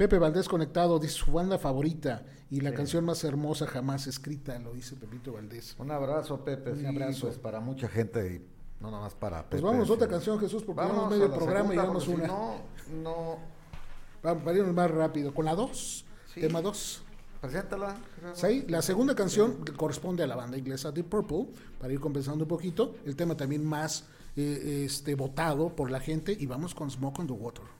Pepe 0.00 0.18
Valdés 0.18 0.48
conectado, 0.48 0.98
dice 0.98 1.12
su 1.12 1.30
banda 1.30 1.58
favorita 1.58 2.22
y 2.50 2.62
la 2.62 2.72
canción 2.72 3.04
más 3.04 3.22
hermosa 3.22 3.66
jamás 3.66 4.06
escrita, 4.06 4.58
lo 4.58 4.72
dice 4.72 4.96
Pepito 4.96 5.34
Valdés. 5.34 5.76
Un 5.78 5.90
abrazo, 5.90 6.42
Pepe. 6.42 6.70
Un 6.72 6.78
sí, 6.78 6.86
abrazo. 6.86 7.26
pues, 7.26 7.36
para 7.36 7.60
mucha 7.60 7.86
gente 7.86 8.26
y 8.36 8.82
no 8.82 8.90
nada 8.90 9.02
más 9.02 9.14
para 9.14 9.42
Pepe. 9.42 9.60
Pues 9.60 9.62
vamos 9.62 9.90
a 9.90 9.92
otra 9.92 10.08
canción, 10.08 10.40
Jesús, 10.40 10.62
porque 10.62 10.80
llevamos 10.80 11.10
medio 11.10 11.30
programa 11.30 11.74
y 11.74 11.76
llevamos 11.76 12.08
una. 12.08 12.24
si 12.24 12.30
no, 12.30 12.54
no. 13.02 13.38
Vamos, 14.22 14.42
para 14.42 14.56
irnos 14.56 14.74
más 14.74 14.90
rápido. 14.90 15.34
Con 15.34 15.44
la 15.44 15.54
2, 15.54 16.04
Sí. 16.32 16.40
tema 16.40 16.62
2. 16.62 17.02
Preséntala. 17.42 17.94
Sí, 18.32 18.64
la 18.68 18.80
segunda 18.80 19.14
canción 19.14 19.62
corresponde 19.76 20.22
a 20.22 20.26
la 20.26 20.34
banda 20.34 20.56
inglesa 20.56 20.90
Deep 20.92 21.10
Purple, 21.10 21.48
para 21.78 21.92
ir 21.92 22.00
compensando 22.00 22.44
un 22.44 22.48
poquito. 22.48 22.94
El 23.04 23.16
tema 23.16 23.36
también 23.36 23.66
más 23.66 24.06
eh, 24.34 24.84
este, 24.86 25.14
votado 25.14 25.76
por 25.76 25.90
la 25.90 26.00
gente. 26.00 26.34
Y 26.40 26.46
vamos 26.46 26.74
con 26.74 26.90
Smoke 26.90 27.18
on 27.18 27.26
the 27.26 27.34
Water. 27.34 27.79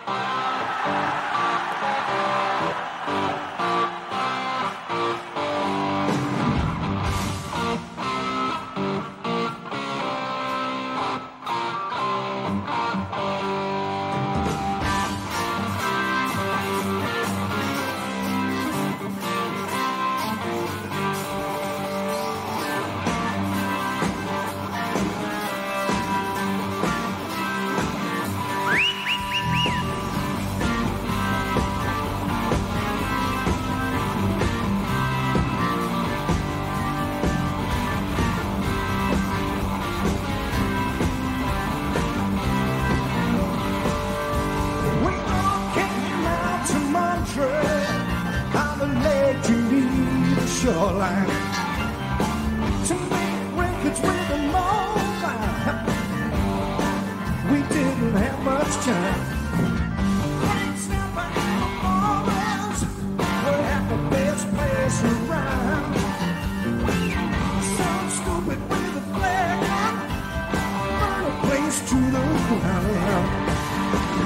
close 71.71 71.89
to 71.89 71.95
the 71.95 72.19
ground. 72.59 73.29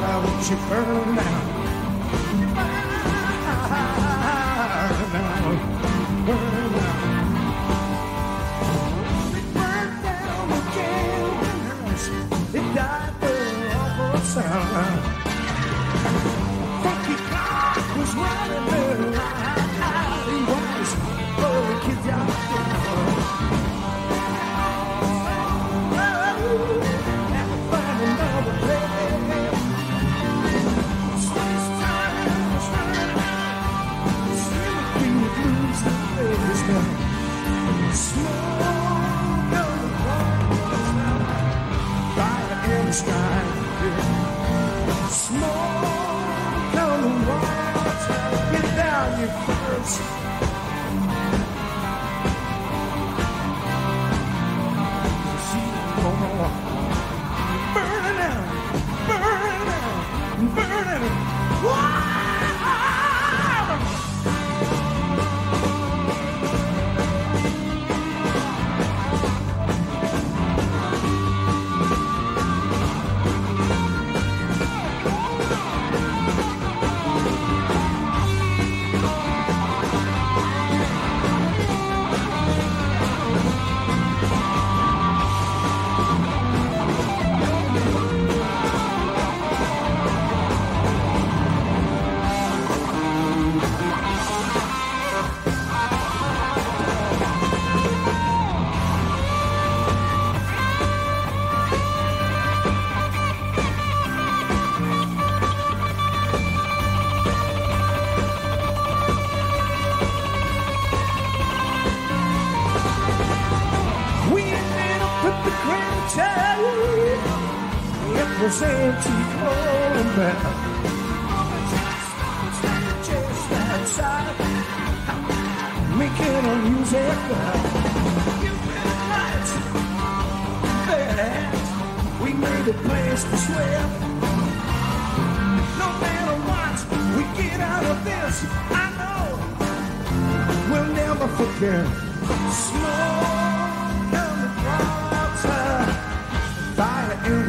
Why 0.00 0.14
won't 0.24 0.50
you 0.50 0.56
burn 0.68 1.14
now? 1.16 1.41
Smoke 45.32 45.48
on 46.76 47.00
the 47.00 47.08
water, 47.26 48.76
down 48.76 49.20
your 49.20 49.30
first. 49.30 50.51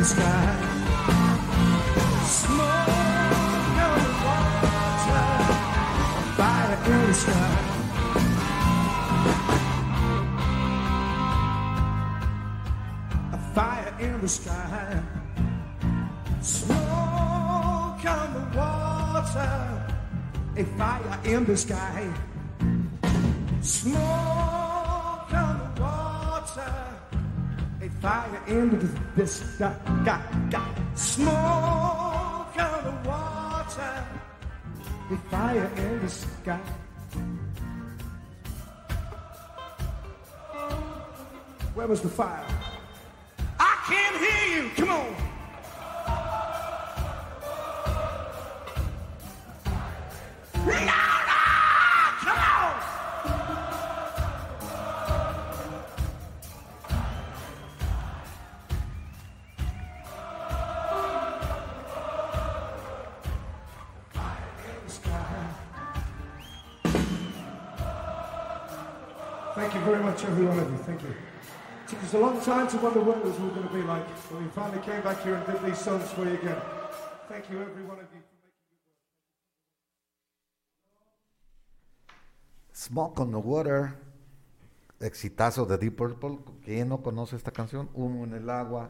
The 0.04 0.10
sky. 0.10 0.56
Smoke 2.26 2.88
the 3.78 3.88
water, 4.26 5.28
fire 6.38 6.78
in 6.92 7.02
the 7.08 7.14
sky. 7.14 7.56
A 13.32 13.40
fire 13.56 13.94
in 14.00 14.22
the 14.22 14.28
sky. 14.28 15.04
Smoke 16.42 18.06
on 18.16 18.28
the 18.36 18.44
water, 18.58 19.56
a 20.58 20.64
fire 20.78 21.20
in 21.24 21.46
the 21.46 21.56
sky. 21.56 22.14
Smoke 23.62 25.34
on 25.34 25.56
the 25.76 25.82
water, 25.82 26.93
fire 28.04 28.42
in 28.48 28.70
the 28.70 28.90
this 29.16 29.56
sky. 29.56 29.74
Got, 30.04 30.22
got. 30.50 30.68
Smoke 30.94 31.32
on 31.32 32.80
the 32.84 32.96
water, 33.10 34.06
a 35.10 35.18
fire 35.32 35.72
in 35.78 36.02
the 36.02 36.10
sky. 36.10 36.60
Where 41.76 41.88
was 41.88 42.02
the 42.02 42.10
fire? 42.10 42.46
I 43.58 43.74
can't 43.88 44.18
hear 44.26 44.44
you. 44.54 44.70
Come 44.76 44.90
on. 44.90 45.16
No, 50.66 51.13
Thank 70.18 71.02
you. 71.02 71.10
It 71.10 71.88
took 71.90 72.04
us 72.04 72.14
a 72.14 72.18
long 72.20 72.40
time 72.42 72.68
to 72.68 72.78
wonder 72.78 73.02
what 73.02 73.18
it 73.18 73.26
was 73.26 73.38
going 73.38 73.68
to 73.68 73.74
be 73.74 73.82
like, 73.82 74.06
we 74.32 74.48
finally 74.50 74.80
came 74.84 75.02
back 75.02 75.22
here 75.24 75.36
and 75.36 75.46
did 75.46 75.62
these 75.64 75.78
songs 75.80 76.10
for 76.12 76.24
you 76.26 76.36
again. 76.36 76.58
Thank 77.28 77.50
you, 77.50 77.58
you. 77.60 77.68
Smoke 82.72 83.20
on 83.22 83.32
the 83.32 83.38
Water, 83.40 83.96
exitazo 85.00 85.66
de 85.66 85.78
Deep 85.78 85.96
Purple. 85.98 86.40
¿Quién 86.64 86.90
no 86.90 87.02
conoce 87.02 87.36
esta 87.36 87.52
canción? 87.52 87.90
Humo 87.94 88.24
en 88.26 88.34
el 88.34 88.50
agua. 88.50 88.90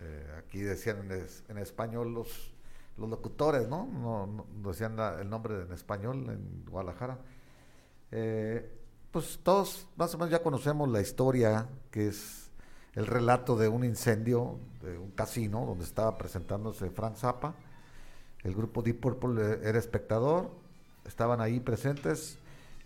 Eh, 0.00 0.34
aquí 0.38 0.60
decían 0.60 0.98
en, 1.00 1.12
es- 1.12 1.44
en 1.48 1.58
español 1.58 2.12
los, 2.12 2.52
los 2.96 3.08
locutores, 3.08 3.66
¿no? 3.68 3.86
No, 3.86 4.46
decían 4.68 4.98
el 4.98 5.28
nombre 5.28 5.62
en 5.62 5.72
español 5.72 6.28
en 6.30 6.64
Guadalajara. 6.70 7.18
Eh, 8.12 8.77
pues 9.12 9.38
todos 9.42 9.86
más 9.96 10.14
o 10.14 10.18
menos 10.18 10.30
ya 10.30 10.42
conocemos 10.42 10.88
la 10.88 11.00
historia, 11.00 11.66
que 11.90 12.08
es 12.08 12.50
el 12.94 13.06
relato 13.06 13.56
de 13.56 13.68
un 13.68 13.84
incendio 13.84 14.58
de 14.82 14.98
un 14.98 15.10
casino 15.10 15.64
donde 15.64 15.84
estaba 15.84 16.18
presentándose 16.18 16.90
Frank 16.90 17.16
Zappa. 17.16 17.54
El 18.42 18.54
grupo 18.54 18.82
Deep 18.82 19.00
Purple 19.00 19.60
era 19.62 19.78
espectador, 19.78 20.50
estaban 21.06 21.40
ahí 21.40 21.60
presentes 21.60 22.38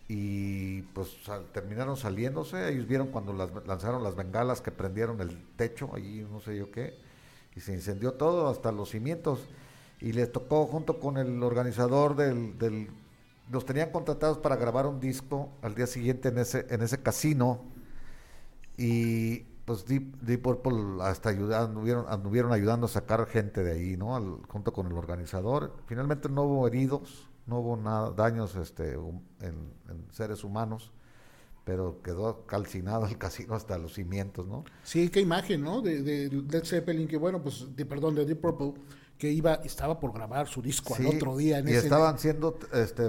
y 0.09 0.83
pues 0.95 1.17
terminaron 1.53 1.97
saliéndose. 1.97 2.69
Ellos 2.69 2.87
vieron 2.87 3.09
cuando 3.09 3.33
las, 3.33 3.51
lanzaron 3.67 4.03
las 4.03 4.17
bengalas 4.17 4.61
que 4.61 4.71
prendieron 4.71 5.21
el 5.21 5.43
techo, 5.57 5.91
ahí 5.95 6.27
no 6.31 6.41
sé 6.41 6.57
yo 6.57 6.71
qué, 6.71 6.95
y 7.57 7.61
se 7.61 7.73
incendió 7.73 8.13
todo 8.15 8.49
hasta 8.49 8.73
los 8.73 8.91
cimientos. 8.91 9.41
Y 10.01 10.13
les 10.13 10.33
tocó 10.33 10.67
junto 10.67 10.99
con 10.99 11.17
el 11.17 11.43
organizador 11.43 12.17
del, 12.17 12.59
del 12.59 12.91
los 13.53 13.67
tenían 13.67 13.91
contratados 13.91 14.39
para 14.39 14.57
grabar 14.57 14.87
un 14.87 14.99
disco 14.99 15.53
al 15.61 15.75
día 15.75 15.87
siguiente 15.87 16.31
en 16.31 16.39
ese, 16.39 16.67
en 16.71 16.81
ese 16.81 17.03
casino 17.03 17.61
y 18.79 19.41
pues 19.67 19.85
Deep, 19.85 20.17
Deep 20.23 20.41
Purple 20.41 21.03
hasta 21.03 21.29
ayudaron, 21.29 21.69
anduvieron, 21.69 22.07
anduvieron 22.09 22.53
ayudando 22.53 22.87
a 22.87 22.89
sacar 22.89 23.27
gente 23.27 23.63
de 23.63 23.73
ahí, 23.73 23.97
¿no? 23.99 24.41
Junto 24.49 24.73
con 24.73 24.87
el 24.87 24.95
organizador. 24.95 25.77
Finalmente 25.87 26.31
no 26.31 26.45
hubo 26.45 26.67
heridos, 26.67 27.29
no 27.47 27.59
hubo 27.61 27.77
nada, 27.77 28.11
daños 28.11 28.57
este, 28.57 28.95
en, 28.95 29.73
seres 30.11 30.45
humanos, 30.45 30.91
pero 31.65 32.01
quedó 32.03 32.47
calcinado 32.47 33.07
el 33.07 33.19
casino 33.19 33.55
hasta 33.55 33.77
los 33.77 33.93
cimientos, 33.93 34.49
¿no? 34.49 34.65
Sí, 34.83 35.11
qué 35.11 35.21
imagen, 35.21 35.63
¿no? 35.63 35.83
De, 35.83 36.03
de 36.03 36.31
Led 36.31 36.65
Zeppelin, 36.65 37.07
que 37.07 37.19
bueno, 37.19 37.43
pues, 37.43 37.67
de, 37.77 37.85
perdón, 37.85 38.15
de 38.15 38.25
Deep 38.25 38.41
Purple, 38.41 38.73
que 39.23 39.31
iba, 39.31 39.55
estaba 39.63 40.01
por 40.01 40.13
grabar 40.13 40.49
su 40.49 40.61
disco 40.61 40.97
Sí, 40.97 41.07
al 41.07 41.15
otro 41.15 41.37
día. 41.37 41.59
En 41.61 41.69
y 41.69 41.71
ese- 41.71 41.85
estaban 41.87 42.19
siendo 42.19 42.59
este 42.73 43.09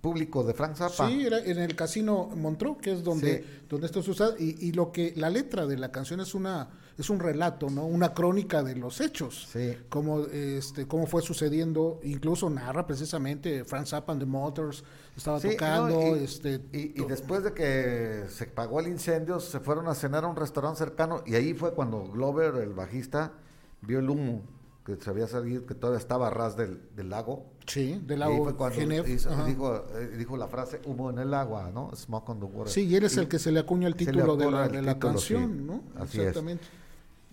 público 0.00 0.42
de 0.42 0.54
Frank 0.54 0.74
Zappa. 0.74 1.06
Sí, 1.06 1.24
era 1.24 1.38
en 1.38 1.56
el 1.58 1.76
casino 1.76 2.28
Montreux, 2.34 2.78
que 2.82 2.90
es 2.90 3.04
donde, 3.04 3.44
Sí. 3.44 3.60
donde 3.68 3.86
esto 3.86 4.02
sucede, 4.02 4.34
y, 4.40 4.56
y 4.66 4.72
lo 4.72 4.90
que 4.90 5.12
la 5.14 5.30
letra 5.30 5.64
de 5.64 5.76
la 5.78 5.92
canción 5.92 6.18
es 6.18 6.34
una 6.34 6.68
es 6.98 7.08
un 7.10 7.20
relato, 7.20 7.70
¿no? 7.70 7.86
Una 7.86 8.12
crónica 8.12 8.62
de 8.64 8.74
los 8.74 9.00
hechos. 9.00 9.48
Sí. 9.52 9.72
Cómo, 9.88 10.26
este, 10.26 10.86
cómo 10.88 11.06
fue 11.06 11.22
sucediendo, 11.22 12.00
incluso 12.02 12.50
narra 12.50 12.84
precisamente 12.86 13.64
Frank 13.64 13.86
Zappa 13.86 14.12
and 14.12 14.20
the 14.22 14.26
Motors, 14.26 14.82
estaba 15.16 15.38
Sí, 15.40 15.50
tocando, 15.52 15.88
no, 16.00 16.16
y, 16.16 16.24
este 16.24 16.60
y- 16.72 16.92
después 17.06 17.44
de 17.44 17.52
que 17.54 18.24
se 18.28 18.46
pagó 18.46 18.80
el 18.80 18.88
incendio, 18.88 19.38
se 19.38 19.60
fueron 19.60 19.86
a 19.86 19.94
cenar 19.94 20.24
a 20.24 20.26
un 20.26 20.34
restaurante 20.36 20.78
cercano 20.80 21.22
y 21.24 21.36
ahí 21.36 21.54
fue 21.54 21.72
cuando 21.72 22.02
Glover, 22.08 22.56
el 22.56 22.74
bajista, 22.74 23.32
vio 23.80 24.00
el 24.00 24.10
humo 24.10 24.42
que 24.84 24.96
se 24.96 25.10
había 25.10 25.26
salido, 25.28 25.64
que 25.64 25.74
todavía 25.74 25.98
estaba 26.00 26.26
a 26.26 26.30
ras 26.30 26.56
del, 26.56 26.80
del 26.96 27.10
lago. 27.10 27.46
sí, 27.66 28.02
del 28.04 28.18
lago 28.20 28.48
ajá. 28.48 29.44
dijo, 29.46 29.76
eh, 29.94 30.14
dijo 30.18 30.36
la 30.36 30.48
frase 30.48 30.80
humo 30.86 31.10
en 31.10 31.18
el 31.20 31.32
agua, 31.34 31.70
¿no? 31.72 31.94
Smoke 31.94 32.28
on 32.30 32.40
the 32.40 32.46
water. 32.46 32.72
Sí, 32.72 32.86
y 32.86 32.96
él 32.96 33.04
es 33.04 33.16
Y 33.16 33.20
el 33.20 33.28
que 33.28 33.38
se 33.38 33.52
le 33.52 33.60
acuña 33.60 33.86
el 33.86 33.94
título 33.94 34.36
de 34.36 34.50
la, 34.82 34.98
canción, 34.98 35.52
sí. 35.58 35.64
¿no? 35.64 35.82
Así 35.96 36.18
es. 36.18 36.26
Exactamente. 36.28 36.64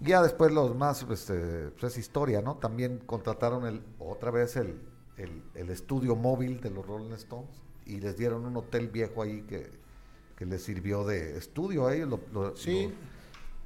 Ya 0.01 0.21
después 0.21 0.51
los 0.51 0.75
más, 0.75 1.05
este, 1.09 1.69
pues 1.79 1.93
es 1.93 1.97
historia, 1.97 2.41
¿no? 2.41 2.55
También 2.57 2.99
contrataron 3.05 3.65
el, 3.65 3.81
otra 3.97 4.31
vez 4.31 4.55
el, 4.55 4.79
el, 5.17 5.41
el 5.55 5.69
estudio 5.71 6.15
móvil 6.15 6.61
de 6.61 6.69
los 6.69 6.85
Rolling 6.85 7.11
Stones 7.13 7.49
y 7.85 7.99
les 7.99 8.15
dieron 8.15 8.45
un 8.45 8.55
hotel 8.55 8.87
viejo 8.89 9.23
ahí 9.23 9.41
que, 9.41 9.69
que 10.37 10.45
les 10.45 10.63
sirvió 10.63 11.03
de 11.03 11.35
estudio 11.37 11.87
a 11.87 11.95
ellos. 11.95 12.07
Lo, 12.09 12.19
lo- 12.31 12.55
Sí. 12.55 12.83
lo- 12.83 13.18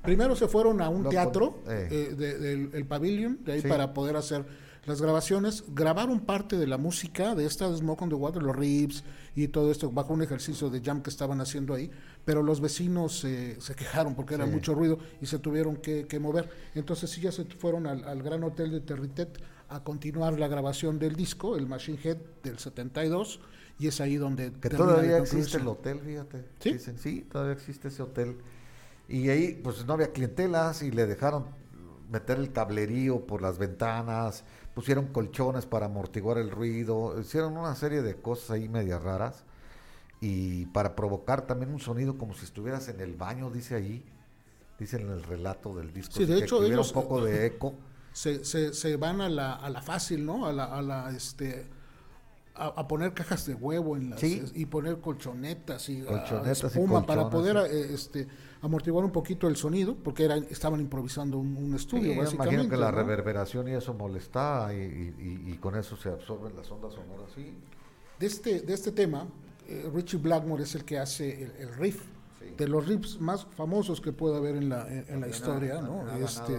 Primero 0.04 0.36
se 0.36 0.48
fueron 0.48 0.82
a 0.82 0.90
un 0.90 1.08
teatro, 1.10 1.60
eh. 1.68 1.88
eh, 1.92 2.16
de- 2.16 2.38
del 2.38 2.70
el 2.74 2.86
pavilion, 2.86 3.40
de 3.44 3.54
ahí 3.54 3.62
Sí. 3.62 3.68
para 3.68 3.94
poder 3.94 4.16
hacer 4.18 4.46
las 4.86 5.02
grabaciones. 5.02 5.64
Grabaron 5.74 6.20
parte 6.20 6.58
de 6.58 6.68
la 6.68 6.78
música 6.78 7.36
de 7.36 7.46
esta 7.46 7.70
de 7.70 7.78
Smoke 7.78 8.02
on 8.02 8.10
the 8.10 8.16
Water, 8.16 8.44
los 8.44 8.54
riffs 8.56 9.04
y 9.34 9.48
todo 9.48 9.72
esto, 9.72 9.90
bajo 9.92 10.14
un 10.14 10.22
ejercicio 10.22 10.70
de 10.70 10.82
jam 10.82 11.02
que 11.02 11.10
estaban 11.10 11.40
haciendo 11.40 11.74
ahí. 11.74 11.90
Pero 12.26 12.44
los 12.44 12.60
vecinos 12.60 13.24
eh, 13.24 13.56
se 13.62 13.76
quejaron 13.76 14.14
porque 14.14 14.36
era 14.36 14.46
Sí. 14.46 14.52
mucho 14.52 14.76
ruido 14.76 15.00
y 15.22 15.26
se 15.26 15.40
tuvieron 15.40 15.78
que, 15.78 16.06
que 16.06 16.20
mover. 16.20 16.50
Entonces 16.76 17.10
sí 17.10 17.22
ya 17.22 17.32
se 17.32 17.46
fueron 17.46 17.88
al, 17.88 18.04
al 18.04 18.22
Gran 18.22 18.44
Hotel 18.44 18.72
de 18.72 18.82
Territet 18.82 19.42
a 19.70 19.84
continuar 19.86 20.38
la 20.38 20.50
grabación 20.50 21.00
del 21.00 21.16
disco, 21.16 21.56
el 21.56 21.66
Machine 21.66 21.98
Head 22.04 22.18
del 22.44 22.60
72, 22.60 23.40
y 23.80 23.88
es 23.88 24.00
ahí 24.02 24.18
donde... 24.18 24.52
que 24.52 24.70
todavía 24.70 25.18
existe 25.18 25.58
el 25.58 25.68
hotel, 25.68 26.00
fíjate. 26.06 26.44
¿Sí? 26.60 26.74
Dicen, 26.74 26.98
sí, 27.00 27.26
todavía 27.32 27.54
existe 27.54 27.88
ese 27.88 28.04
hotel. 28.04 28.36
Y 29.08 29.30
ahí, 29.30 29.60
pues 29.64 29.86
no 29.86 29.94
había 29.94 30.12
clientelas 30.14 30.82
y 30.82 30.92
le 30.92 31.06
dejaron 31.06 31.46
meter 32.10 32.38
el 32.38 32.52
cablerío 32.52 33.26
por 33.26 33.42
las 33.42 33.58
ventanas, 33.58 34.44
pusieron 34.76 35.08
colchones 35.08 35.66
para 35.66 35.88
amortiguar 35.88 36.38
el 36.38 36.52
ruido, 36.52 37.20
hicieron 37.20 37.58
una 37.58 37.76
serie 37.76 38.02
de 38.02 38.16
cosas 38.16 38.52
ahí 38.52 38.70
medias 38.70 39.02
raras 39.04 39.44
y 40.22 40.68
para 40.68 40.96
provocar 40.96 41.46
también 41.48 41.74
un 41.74 41.80
sonido 41.80 42.18
como 42.18 42.34
si 42.34 42.46
estuvieras 42.46 42.88
en 42.88 43.02
el 43.02 43.16
baño, 43.16 43.50
dice 43.50 43.76
ahí, 43.76 44.06
dice 44.80 44.98
en 45.02 45.10
el 45.10 45.24
relato 45.24 45.76
del 45.76 45.92
disco, 45.92 46.14
Sí, 46.16 46.26
de 46.26 46.38
que 46.38 46.44
hecho, 46.46 46.64
ellos- 46.64 46.88
un 46.90 46.94
poco 46.94 47.24
de 47.24 47.46
eco. 47.48 47.74
se, 48.14 48.46
se, 48.46 48.74
se 48.74 48.96
van 48.96 49.20
a 49.22 49.28
la, 49.30 49.54
a 49.56 49.70
la 49.70 49.82
fácil, 49.82 50.26
¿no? 50.26 50.46
A 50.46 50.54
la, 50.54 50.66
a 50.66 50.82
la 50.82 51.10
este 51.12 51.66
a, 52.56 52.68
a 52.68 52.88
poner 52.88 53.14
cajas 53.16 53.48
de 53.48 53.56
huevo 53.56 53.98
en 53.98 54.12
las 54.12 54.20
Sí. 54.20 54.44
y 54.54 54.68
poner 54.68 55.00
colchonetas 55.00 55.90
y 55.90 56.02
a- 56.02 56.06
Colchonetas 56.06 56.62
y 56.64 56.68
espuma 56.68 57.04
para 57.06 57.28
poder 57.30 57.58
eh, 57.58 57.94
este 57.94 58.28
amortiguar 58.64 59.04
un 59.06 59.12
poquito 59.12 59.48
el 59.48 59.56
sonido, 59.58 59.96
porque 59.96 60.24
eran 60.26 60.46
estaban 60.50 60.80
improvisando 60.80 61.38
un, 61.38 61.56
un 61.58 61.70
Sí, 61.72 61.76
estudio 61.76 62.14
yo 62.14 62.22
básicamente. 62.22 62.56
imagino 62.56 62.70
que 62.72 62.78
la 62.78 62.92
¿no? 62.92 62.98
reverberación 62.98 63.68
y 63.68 63.72
eso 63.72 63.94
molestaba 63.94 64.74
y, 64.74 64.78
y- 64.78 65.16
y- 65.48 65.52
y 65.52 65.58
con 65.58 65.76
eso 65.76 65.96
se 65.98 66.10
absorben 66.10 66.56
las 66.56 66.72
ondas 66.72 66.94
sonoras, 66.94 67.30
sí. 67.36 67.54
de 68.20 68.26
este 68.26 68.62
de 68.62 68.74
este 68.74 68.92
tema, 68.92 69.28
eh, 69.68 69.90
Richie 69.94 70.18
Blackmore 70.18 70.64
es 70.64 70.76
el 70.76 70.86
que 70.86 70.98
hace 70.98 71.44
el, 71.44 71.52
el 71.60 71.74
riff 71.76 72.02
Sí. 72.40 72.56
de 72.58 72.68
los 72.68 72.86
riffs 72.88 73.22
más 73.22 73.46
famosos 73.56 74.02
que 74.02 74.12
puede 74.12 74.36
haber 74.38 74.56
en 74.58 74.68
la 74.70 74.88
en, 74.92 75.06
en 75.08 75.22
la 75.22 75.28
historia, 75.30 75.80
ha- 75.80 75.82
¿no? 75.82 76.02
ha 76.10 76.20
Este 76.20 76.56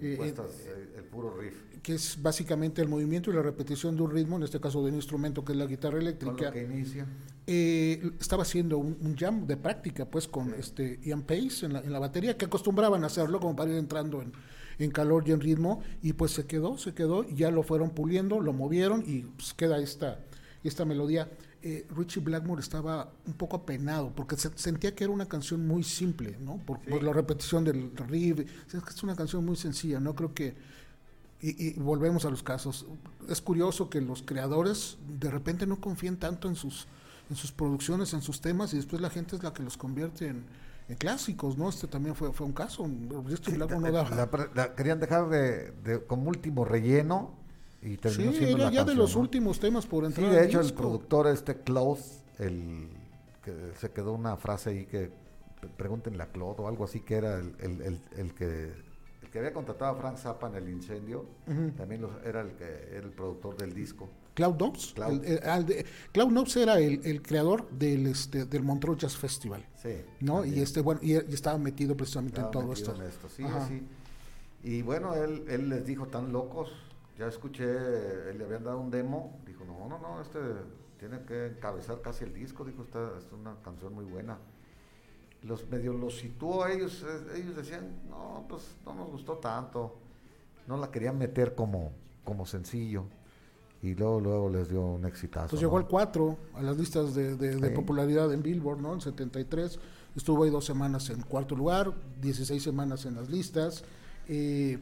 eh, 0.00 0.18
eh, 0.34 0.88
el 0.96 1.04
puro 1.04 1.36
riff. 1.38 1.54
Que 1.86 1.94
es 1.94 2.20
básicamente 2.20 2.82
el 2.82 2.88
movimiento 2.88 3.30
y 3.30 3.34
la 3.34 3.42
repetición 3.42 3.94
de 3.94 4.02
un 4.02 4.10
ritmo, 4.10 4.36
en 4.38 4.42
este 4.42 4.58
caso 4.58 4.82
de 4.82 4.88
un 4.90 4.96
instrumento 4.96 5.44
que 5.44 5.52
es 5.52 5.58
la 5.58 5.66
guitarra 5.66 5.92
Con 5.98 6.02
eléctrica. 6.02 6.46
lo 6.46 6.50
que 6.52 6.64
inicia. 6.64 7.06
Eh, 7.46 8.10
estaba 8.18 8.42
haciendo 8.42 8.76
un, 8.78 8.98
un 9.00 9.16
jam 9.16 9.46
de 9.46 9.56
práctica 9.56 10.04
pues 10.04 10.26
con 10.26 10.52
este 10.54 10.98
Ian 11.04 11.22
Pace 11.22 11.64
en 11.64 11.74
la, 11.74 11.78
en 11.82 11.92
la 11.92 12.00
batería 12.00 12.36
que 12.36 12.46
acostumbraban 12.46 13.04
a 13.04 13.06
hacerlo 13.06 13.38
como 13.38 13.54
para 13.54 13.70
ir 13.70 13.76
entrando 13.76 14.20
en, 14.20 14.32
en 14.80 14.90
calor 14.90 15.28
y 15.28 15.30
en 15.30 15.40
ritmo 15.40 15.80
y 16.02 16.14
pues 16.14 16.32
se 16.32 16.44
quedó, 16.44 16.76
se 16.76 16.92
quedó 16.92 17.22
y 17.22 17.36
ya 17.36 17.52
lo 17.52 17.62
fueron 17.62 17.90
puliendo, 17.90 18.40
lo 18.40 18.52
movieron 18.52 19.04
y 19.06 19.20
pues 19.20 19.54
queda 19.54 19.78
esta, 19.78 20.18
esta 20.64 20.84
melodía. 20.84 21.30
Eh, 21.62 21.86
Richie 21.96 22.20
Blackmore 22.20 22.60
estaba 22.62 23.12
un 23.26 23.34
poco 23.34 23.58
apenado 23.58 24.12
porque 24.12 24.34
se- 24.36 24.50
sentía 24.58 24.92
que 24.96 25.04
era 25.04 25.12
una 25.12 25.26
canción 25.28 25.64
muy 25.68 25.84
simple, 25.84 26.36
¿no? 26.40 26.56
Por, 26.66 26.80
por 26.80 27.04
la 27.04 27.12
repetición 27.12 27.62
del 27.62 27.92
riff. 28.08 28.40
Es 28.74 29.02
una 29.04 29.14
canción 29.14 29.44
muy 29.44 29.54
sencilla, 29.54 30.00
no 30.00 30.16
creo 30.16 30.34
que 30.34 30.54
y, 31.40 31.68
y 31.68 31.72
volvemos 31.74 32.24
a 32.24 32.30
los 32.30 32.42
casos. 32.42 32.86
Es 33.28 33.40
curioso 33.40 33.88
que 33.90 34.00
los 34.00 34.22
creadores 34.22 34.98
de 35.08 35.30
repente 35.30 35.66
no 35.66 35.80
confíen 35.80 36.16
tanto 36.16 36.48
en 36.48 36.56
sus, 36.56 36.86
en 37.30 37.36
sus 37.36 37.52
producciones, 37.52 38.12
en 38.14 38.22
sus 38.22 38.40
temas, 38.40 38.72
y 38.72 38.76
después 38.76 39.02
la 39.02 39.10
gente 39.10 39.36
es 39.36 39.42
la 39.42 39.52
que 39.52 39.62
los 39.62 39.76
convierte 39.76 40.28
en, 40.28 40.44
en 40.88 40.96
clásicos, 40.96 41.58
¿no? 41.58 41.68
Este 41.68 41.86
también 41.86 42.14
fue, 42.14 42.32
fue 42.32 42.46
un 42.46 42.52
caso. 42.52 42.88
Richie 43.26 43.54
Blackmore 43.56 43.90
no 43.90 43.92
daba- 43.92 44.10
La 44.16 44.30
pre- 44.30 44.48
la 44.54 44.74
querían 44.74 45.00
dejar 45.00 45.28
de, 45.28 45.72
de- 45.84 46.04
como 46.06 46.28
último 46.30 46.64
relleno 46.64 47.34
y 47.82 47.96
terminó 47.98 48.32
Sí, 48.32 48.38
siendo 48.38 48.56
era 48.56 48.66
la 48.66 48.70
ya 48.72 48.80
de 48.80 48.86
canción, 48.86 48.98
los 48.98 49.14
¿no? 49.14 49.20
últimos 49.20 49.60
temas 49.60 49.86
por 49.86 50.04
Sí, 50.04 50.06
entrar. 50.08 50.30
de 50.30 50.38
al 50.38 50.44
hecho 50.46 50.60
el 50.60 50.66
disco. 50.66 50.78
productor 50.82 51.26
este 51.28 51.56
Claude, 51.62 52.00
el 52.38 52.88
que 53.44 53.72
se 53.78 53.90
quedó 53.90 54.12
una 54.12 54.36
frase 54.36 54.70
ahí 54.70 54.86
que 54.86 55.10
pre- 55.60 55.68
pregúntenle 55.76 56.22
a 56.22 56.26
Claude 56.32 56.62
o 56.62 56.68
algo 56.68 56.84
así 56.84 57.00
que 57.00 57.14
era 57.16 57.38
el, 57.38 57.54
el- 57.60 57.82
el- 57.82 58.00
el 58.16 58.34
que 58.34 58.44
el 58.72 58.84
que 59.36 59.40
había 59.40 59.52
contratado 59.52 59.94
a 59.94 60.00
Frank 60.00 60.16
Zappa 60.16 60.48
en 60.48 60.54
el 60.54 60.68
incendio, 60.70 61.26
también 61.76 62.00
los- 62.00 62.24
era 62.24 62.40
el 62.40 62.52
que 62.52 62.64
era 62.64 63.04
el 63.04 63.10
productor 63.12 63.54
del 63.58 63.74
disco. 63.74 64.08
Cloud 64.32 64.54
Knobs. 64.56 64.92
Cloud. 64.94 65.22
El- 65.24 65.32
el- 65.42 65.42
al 65.46 65.66
de- 65.66 65.84
Cloud 66.12 66.28
Knobs 66.28 66.56
era 66.56 66.78
el, 66.78 67.20
creador 67.20 67.68
del, 67.70 68.06
este, 68.06 68.46
del 68.46 68.62
Montreux 68.62 68.96
Jazz 68.98 69.14
Festival. 69.14 69.66
Sí. 69.74 69.94
¿no? 70.20 70.42
Y 70.46 70.60
este 70.60 70.80
bueno 70.80 71.00
y, 71.02 71.12
y 71.12 71.34
estaba 71.34 71.58
metido 71.58 71.94
precisamente 71.94 72.40
Estaba 72.40 72.48
en 72.48 72.60
todo 72.62 72.72
esto. 72.72 72.94
en 72.94 73.02
esto, 73.02 73.28
sí, 73.28 73.42
Ajá. 73.44 73.64
así. 73.66 73.82
Y 74.62 74.80
bueno, 74.80 75.14
él, 75.14 75.44
él 75.48 75.68
les 75.68 75.84
dijo, 75.84 76.06
tan 76.06 76.32
locos, 76.32 76.70
ya 77.18 77.26
escuché, 77.26 77.66
le 78.32 78.42
habían 78.42 78.64
dado 78.64 78.80
un 78.80 78.90
demo, 78.90 79.38
dijo, 79.46 79.66
no, 79.66 79.86
no, 79.86 79.98
no, 79.98 80.22
este 80.22 80.38
tiene 80.98 81.20
que 81.26 81.48
encabezar 81.48 82.00
casi 82.00 82.24
el 82.24 82.32
disco, 82.32 82.64
dijo, 82.64 82.84
esta 82.84 83.18
es 83.18 83.30
una 83.32 83.54
canción 83.62 83.92
muy 83.92 84.06
buena. 84.06 84.38
Los 85.46 85.68
medio 85.70 85.92
los 85.92 86.16
situó 86.18 86.64
a 86.64 86.72
ellos, 86.72 87.04
eh, 87.08 87.40
ellos 87.40 87.56
decían, 87.56 87.86
no, 88.08 88.44
pues 88.48 88.62
no 88.84 88.94
nos 88.94 89.10
gustó 89.10 89.34
tanto, 89.34 89.96
no 90.66 90.76
la 90.76 90.90
querían 90.90 91.16
meter 91.18 91.54
como, 91.54 91.92
como 92.24 92.46
sencillo. 92.46 93.04
Y 93.82 93.94
luego, 93.94 94.20
luego 94.20 94.48
les 94.50 94.68
dio 94.68 94.82
un 94.84 95.04
exitazo. 95.04 95.50
Pues 95.50 95.62
¿no? 95.62 95.68
llegó 95.68 95.78
al 95.78 95.86
4 95.86 96.36
a 96.54 96.62
las 96.62 96.76
listas 96.76 97.14
de, 97.14 97.36
de- 97.36 97.56
de 97.56 97.68
Sí. 97.68 97.74
popularidad 97.74 98.32
en 98.32 98.42
Billboard, 98.42 98.80
¿no? 98.80 98.94
En 98.94 99.00
73. 99.00 99.78
Estuvo 100.16 100.42
ahí 100.44 100.50
dos 100.50 100.64
semanas 100.64 101.10
en 101.10 101.20
cuarto 101.22 101.54
lugar, 101.54 101.92
16 102.20 102.62
semanas 102.62 103.04
en 103.06 103.14
las 103.14 103.28
listas. 103.30 103.84
eh, 104.28 104.78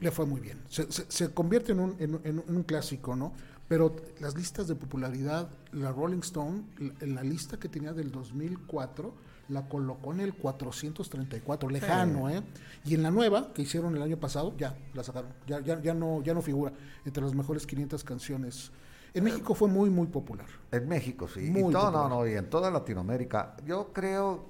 le 0.00 0.10
fue 0.10 0.26
muy 0.26 0.40
bien. 0.40 0.60
Se, 0.68 0.90
se- 0.92 1.06
se 1.10 1.32
convierte 1.32 1.72
en 1.72 1.80
un, 1.80 1.96
en, 1.98 2.20
en- 2.24 2.42
en 2.46 2.56
un 2.56 2.62
clásico, 2.64 3.14
¿no? 3.16 3.32
Pero 3.68 3.94
las 4.20 4.34
listas 4.36 4.66
de 4.68 4.74
popularidad, 4.74 5.48
la 5.72 5.92
Rolling 5.92 6.18
Stone, 6.18 6.64
la- 6.78 6.92
en 7.00 7.14
la 7.14 7.22
lista 7.22 7.58
que 7.58 7.68
tenía 7.70 7.92
del 7.94 8.10
2004, 8.10 9.14
la 9.48 9.68
colocó 9.68 10.12
en 10.12 10.20
el 10.20 10.34
434, 10.34 11.68
lejano, 11.68 12.30
¿eh? 12.30 12.42
Y 12.84 12.94
en 12.94 13.02
la 13.02 13.10
nueva, 13.10 13.52
que 13.52 13.62
hicieron 13.62 13.94
el 13.96 14.02
año 14.02 14.16
pasado, 14.18 14.54
ya 14.56 14.76
la 14.94 15.02
sacaron. 15.02 15.30
Ya, 15.46 15.60
ya, 15.60 15.80
ya, 15.80 15.94
no, 15.94 16.22
ya 16.22 16.34
no 16.34 16.42
figura 16.42 16.72
entre 17.04 17.22
las 17.22 17.34
mejores 17.34 17.66
500 17.66 18.02
canciones. 18.04 18.70
En 19.12 19.22
México 19.24 19.54
fue 19.54 19.68
muy, 19.68 19.90
muy 19.90 20.06
popular. 20.08 20.46
En 20.72 20.88
México, 20.88 21.28
sí. 21.28 21.40
Muy 21.50 21.70
y 21.70 21.72
todo, 21.72 21.86
popular. 21.92 22.08
no, 22.10 22.26
y 22.26 22.34
en 22.34 22.50
toda 22.50 22.70
Latinoamérica. 22.70 23.56
Yo 23.64 23.92
creo, 23.92 24.44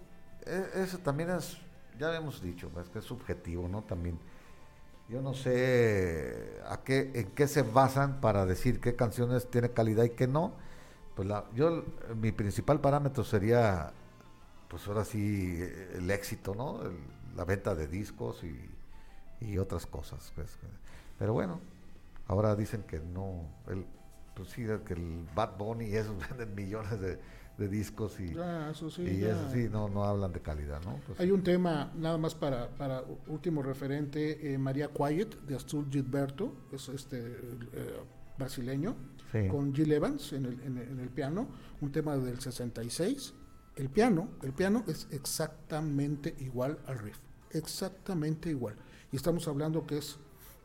e- 0.47 0.82
eso 0.82 0.99
también 0.99 1.30
es, 1.30 1.59
ya 1.99 2.14
hemos 2.16 2.40
dicho, 2.40 2.70
es 2.80 2.88
que 2.88 3.01
es 3.01 3.05
subjetivo, 3.05 3.68
¿no? 3.68 3.82
También. 3.82 4.18
Yo 5.09 5.20
no 5.20 5.34
sé 5.34 6.61
a 6.66 6.78
qué, 6.82 7.11
en 7.14 7.26
qué 7.32 7.47
se 7.47 7.61
basan 7.62 8.22
para 8.22 8.47
decir 8.47 8.80
qué 8.80 8.97
canciones 8.97 9.51
tiene 9.51 9.70
calidad 9.70 10.05
y 10.05 10.11
qué 10.11 10.26
no. 10.26 10.53
Pues 11.14 11.28
la, 11.28 11.45
yo, 11.55 11.84
mi 12.20 12.32
principal 12.32 12.80
parámetro 12.80 13.22
sería, 13.22 13.92
pues 14.69 14.87
ahora 14.89 15.05
sí, 15.05 15.59
el 15.95 16.11
éxito, 16.11 16.55
¿no? 16.55 16.83
El- 16.83 17.15
la 17.37 17.45
venta 17.45 17.75
de 17.75 17.89
discos 17.89 18.45
y, 18.45 18.57
y 19.45 19.59
otras 19.59 19.87
cosas. 19.87 20.33
pues. 20.37 20.57
Pero 21.19 21.33
bueno, 21.33 21.61
ahora 22.29 22.55
dicen 22.55 22.83
que 22.85 23.01
no, 23.01 23.43
el, 23.69 23.85
pues 24.37 24.51
sí, 24.51 24.65
que 24.87 24.95
el 24.95 25.27
Bad 25.35 25.57
Bunny 25.59 25.87
y 25.87 25.97
esos 25.97 26.15
venden 26.31 26.55
millones 26.55 27.01
de, 27.01 27.19
de 27.59 27.69
discos 27.69 28.19
y, 28.21 28.35
Ya, 28.35 28.71
eso 28.71 28.89
sí, 28.91 29.03
y 29.03 29.25
eso 29.25 29.51
sí, 29.53 29.69
no, 29.71 29.89
no 29.89 30.05
hablan 30.05 30.33
de 30.33 30.41
calidad, 30.41 30.81
¿no? 30.85 31.01
Pues, 31.07 31.19
Hay 31.19 31.31
un 31.33 31.43
tema, 31.43 31.93
nada 31.97 32.19
más 32.19 32.35
para, 32.37 32.69
para 32.69 33.03
último 33.27 33.62
referente, 33.62 34.53
eh, 34.55 34.59
María 34.59 34.89
Quiet, 34.93 35.41
de 35.43 35.57
Astur 35.57 35.91
Gilberto, 35.91 36.53
es 36.73 36.89
este 36.89 37.19
eh, 37.21 38.01
brasileño, 38.39 38.95
Sí. 39.33 39.49
con 39.49 39.75
Jill 39.75 39.91
Evans 39.91 40.33
en 40.35 40.45
el, 40.47 40.61
en 40.62 40.79
el- 40.79 40.89
en 40.89 41.01
el 41.01 41.09
piano, 41.09 41.49
un 41.81 41.91
tema 41.91 42.17
del 42.17 42.39
66. 42.41 43.35
El 43.77 43.89
piano, 43.91 44.29
el 44.43 44.53
piano 44.53 44.85
es 44.87 45.09
exactamente 45.11 46.35
igual 46.39 46.79
al 46.87 46.99
riff, 46.99 47.18
exactamente 47.51 48.51
igual. 48.51 48.77
Y 49.12 49.16
estamos 49.16 49.47
hablando 49.49 49.87
que 49.87 49.99
es 49.99 50.18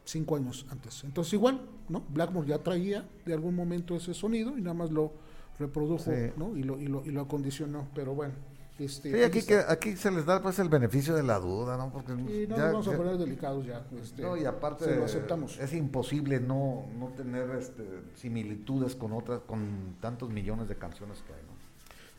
cinco 0.06 0.36
años 0.36 0.66
antes. 0.70 1.04
Entonces 1.04 1.34
igual, 1.34 1.62
¿no? 1.88 2.02
Blackmore 2.10 2.48
ya 2.48 2.60
traía 2.60 3.08
de 3.26 3.34
algún 3.34 3.56
momento 3.56 3.96
ese 3.96 4.14
sonido 4.14 4.58
y 4.58 4.62
nada 4.62 4.74
más 4.74 4.92
lo 4.92 5.14
reprodujo, 5.58 6.04
Sí. 6.06 6.32
¿no? 6.38 6.56
Y 6.56 6.64
lo, 6.64 6.80
y 6.80 6.88
lo, 6.88 7.04
y 7.06 7.10
lo 7.12 7.22
acondicionó, 7.22 7.88
pero 7.96 8.14
bueno. 8.16 8.34
Este, 8.80 9.12
Sí, 9.12 9.24
aquí, 9.24 9.42
que, 9.46 9.58
aquí 9.58 9.98
se 9.98 10.10
les 10.10 10.26
da 10.26 10.42
pues 10.42 10.58
el 10.60 10.70
beneficio 10.70 11.14
de 11.14 11.22
la 11.22 11.38
duda, 11.38 11.76
¿no? 11.76 11.92
Porque 11.92 12.14
Y 12.14 12.48
no 12.48 12.56
ya- 12.56 12.72
nos 12.72 12.72
vamos 12.72 12.88
a 12.88 12.92
ya- 12.92 12.98
poner 12.98 13.18
delicados 13.18 13.66
ya. 13.66 13.86
este, 14.02 14.22
no, 14.22 14.38
y 14.38 14.46
aparte 14.46 14.86
se 14.86 14.96
lo 14.96 15.04
aceptamos. 15.04 15.60
es 15.60 15.74
imposible 15.74 16.40
no, 16.40 16.86
no 16.98 17.08
tener 17.10 17.50
este, 17.58 17.84
similitudes 18.16 18.96
con 18.96 19.12
otras, 19.12 19.42
con 19.42 19.98
tantos 20.00 20.30
millones 20.30 20.70
de 20.70 20.78
canciones 20.78 21.22
que 21.24 21.34
hay. 21.34 21.42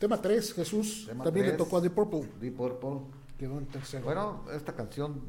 Tema 0.01 0.19
3, 0.19 0.53
Jesús. 0.55 1.05
Tema 1.07 1.23
también 1.23 1.45
le 1.45 1.51
tocó 1.53 1.77
a 1.77 1.81
The 1.83 1.91
Purple. 1.91 2.27
Deep 2.39 2.55
Purple. 2.57 3.01
Quedó 3.37 3.59
en 3.59 3.67
tercero. 3.67 4.03
Bueno, 4.03 4.43
esta 4.51 4.73
canción 4.73 5.21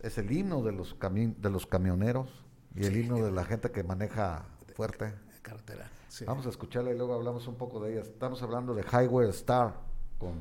es 0.00 0.18
el 0.18 0.30
himno 0.30 0.62
de 0.62 0.72
los, 0.72 0.98
cami- 0.98 1.34
de 1.34 1.48
los 1.48 1.66
camioneros 1.66 2.28
y 2.74 2.84
el 2.84 2.94
himno 2.98 3.24
de 3.24 3.32
la 3.32 3.46
gente 3.46 3.70
que 3.70 3.82
maneja 3.82 4.44
fuerte. 4.76 5.14
carretera. 5.40 5.90
Sí. 6.08 6.26
Vamos 6.26 6.44
a 6.44 6.50
escucharla 6.50 6.90
y 6.92 6.96
luego 6.98 7.14
hablamos 7.14 7.48
un 7.48 7.54
poco 7.54 7.80
de 7.80 7.92
ella. 7.92 8.02
Estamos 8.02 8.42
hablando 8.42 8.74
de 8.74 8.82
Highway 8.82 9.30
Star 9.30 9.80
con 10.18 10.34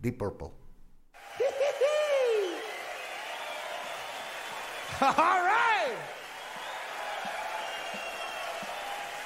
Deep 0.00 0.18
Purple. 0.18 0.48
All 5.00 5.44
right. 5.44 5.57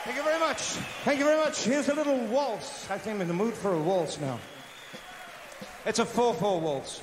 Thank 0.04 0.16
you 0.16 0.24
very 0.24 0.40
much. 0.40 0.58
Thank 1.04 1.20
you 1.20 1.24
very 1.24 1.38
much. 1.38 1.62
Here's 1.62 1.88
a 1.88 1.94
little 1.94 2.18
waltz. 2.26 2.90
I 2.90 2.98
think 2.98 3.14
I'm 3.14 3.20
in 3.20 3.28
the 3.28 3.34
mood 3.34 3.54
for 3.54 3.72
a 3.72 3.78
waltz 3.78 4.18
now. 4.20 4.40
It's 5.86 6.00
a 6.00 6.04
4-4 6.04 6.60
waltz. 6.60 7.00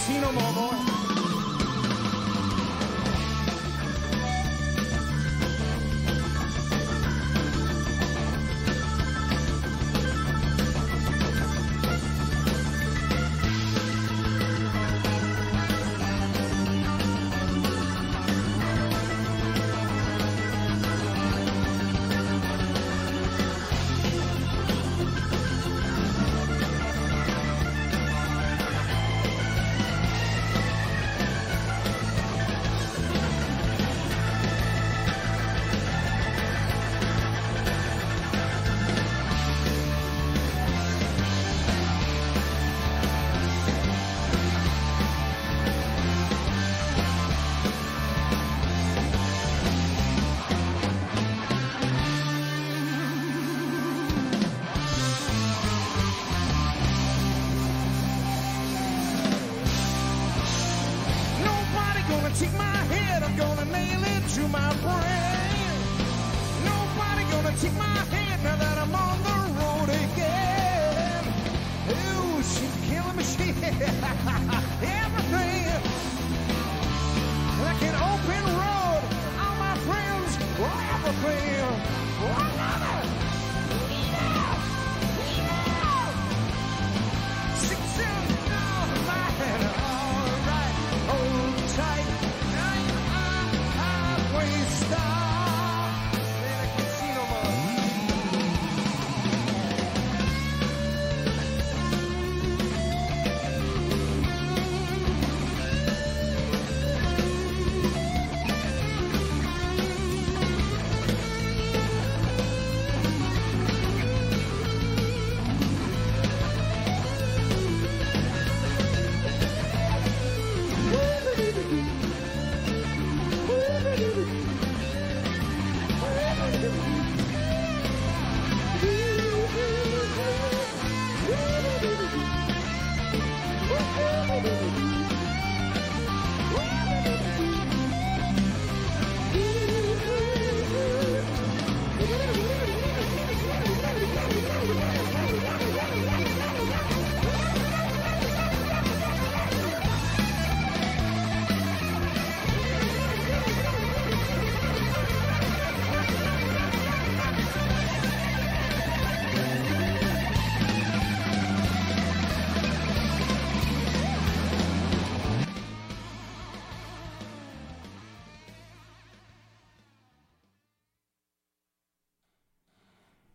See 0.00 0.18
no 0.18 0.49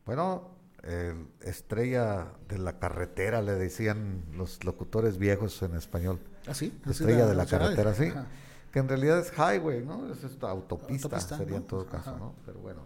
Bueno, 0.05 0.49
el 0.83 1.27
estrella 1.41 2.27
de 2.47 2.59
la 2.59 2.77
carretera, 2.79 3.41
le 3.41 3.53
decían 3.55 4.23
los 4.33 4.63
locutores 4.63 5.17
viejos 5.17 5.61
en 5.63 5.75
español. 5.75 6.19
¿Ah, 6.47 6.53
sí? 6.53 6.79
Estrella 6.87 7.25
de 7.25 7.35
la 7.35 7.45
carretera, 7.45 7.93
sí. 7.93 8.05
Ajá. 8.07 8.27
Que 8.71 8.79
en 8.79 8.89
realidad 8.89 9.19
es 9.19 9.31
highway, 9.37 9.83
¿no? 9.83 10.11
Es 10.11 10.23
esta 10.23 10.49
autopista, 10.49 11.07
Autopista, 11.07 11.37
sería 11.37 11.57
en 11.57 11.63
todo 11.65 11.85
caso, 11.87 12.11
Ajá. 12.11 12.19
¿no? 12.19 12.35
Pero 12.45 12.59
bueno. 12.59 12.81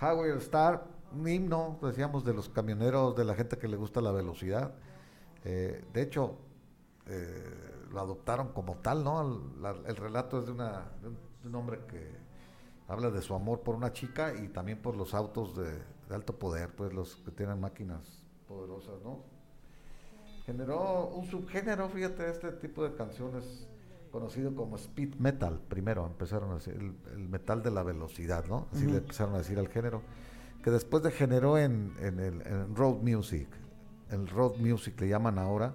Highway 0.00 0.36
Star, 0.38 0.84
un 1.12 1.26
himno, 1.28 1.78
decíamos, 1.82 2.24
de 2.24 2.34
los 2.34 2.48
camioneros, 2.48 3.16
de 3.16 3.24
la 3.24 3.34
gente 3.34 3.56
que 3.56 3.66
le 3.68 3.76
gusta 3.76 4.00
la 4.00 4.12
velocidad. 4.12 4.74
Eh, 5.44 5.84
de 5.92 6.02
hecho, 6.02 6.36
eh, 7.06 7.44
lo 7.90 8.00
adoptaron 8.00 8.48
como 8.52 8.76
tal, 8.76 9.02
¿no? 9.04 9.22
El, 9.56 9.62
la- 9.62 9.76
el 9.86 9.96
relato 9.96 10.40
es 10.40 10.46
de, 10.46 10.52
una, 10.52 10.86
de, 11.00 11.08
un, 11.08 11.18
de 11.42 11.48
un 11.48 11.54
hombre 11.54 11.80
que 11.88 12.10
habla 12.88 13.10
de 13.10 13.22
su 13.22 13.34
amor 13.34 13.60
por 13.62 13.74
una 13.74 13.92
chica 13.92 14.34
y 14.34 14.48
también 14.48 14.82
por 14.82 14.96
los 14.96 15.14
autos 15.14 15.56
de, 15.56 15.70
de 16.08 16.14
alto 16.14 16.38
poder, 16.38 16.74
pues 16.74 16.92
los 16.92 17.16
que 17.16 17.30
tienen 17.30 17.60
máquinas 17.60 18.00
poderosas, 18.46 19.02
¿no? 19.04 19.20
Generó 20.46 21.08
un 21.08 21.26
subgénero, 21.26 21.88
fíjate, 21.88 22.30
este 22.30 22.52
tipo 22.52 22.82
de 22.82 22.94
canciones 22.94 23.68
conocido 24.10 24.54
como 24.54 24.76
speed 24.76 25.16
metal, 25.16 25.60
primero 25.68 26.06
empezaron 26.06 26.52
a 26.52 26.54
decir, 26.54 26.74
el, 26.74 26.96
el 27.12 27.28
metal 27.28 27.62
de 27.62 27.70
la 27.70 27.82
velocidad, 27.82 28.46
¿no? 28.46 28.66
Así 28.72 28.86
le 28.86 28.98
empezaron 28.98 29.34
a 29.34 29.38
decir 29.38 29.58
al 29.58 29.68
género, 29.68 30.02
que 30.64 30.70
después 30.70 31.02
degeneró 31.02 31.58
en, 31.58 31.92
en 32.00 32.18
el 32.18 32.40
en 32.46 32.74
road 32.74 33.02
music, 33.02 33.48
el 34.10 34.26
road 34.28 34.56
music 34.56 34.98
le 35.02 35.08
llaman 35.08 35.38
ahora, 35.38 35.74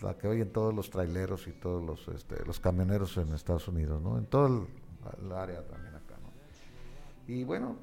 la 0.00 0.18
que 0.18 0.26
oyen 0.26 0.52
todos 0.52 0.74
los 0.74 0.90
traileros 0.90 1.46
y 1.46 1.52
todos 1.52 1.82
los, 1.82 2.08
este, 2.08 2.44
los 2.44 2.58
camioneros 2.58 3.16
en 3.16 3.32
Estados 3.32 3.68
Unidos, 3.68 4.02
¿no? 4.02 4.18
En 4.18 4.26
todo 4.26 4.46
el, 4.48 5.24
el 5.24 5.32
área 5.32 5.64
también 5.66 5.94
acá, 5.94 6.16
¿no? 6.20 7.32
Y 7.32 7.44
bueno, 7.44 7.76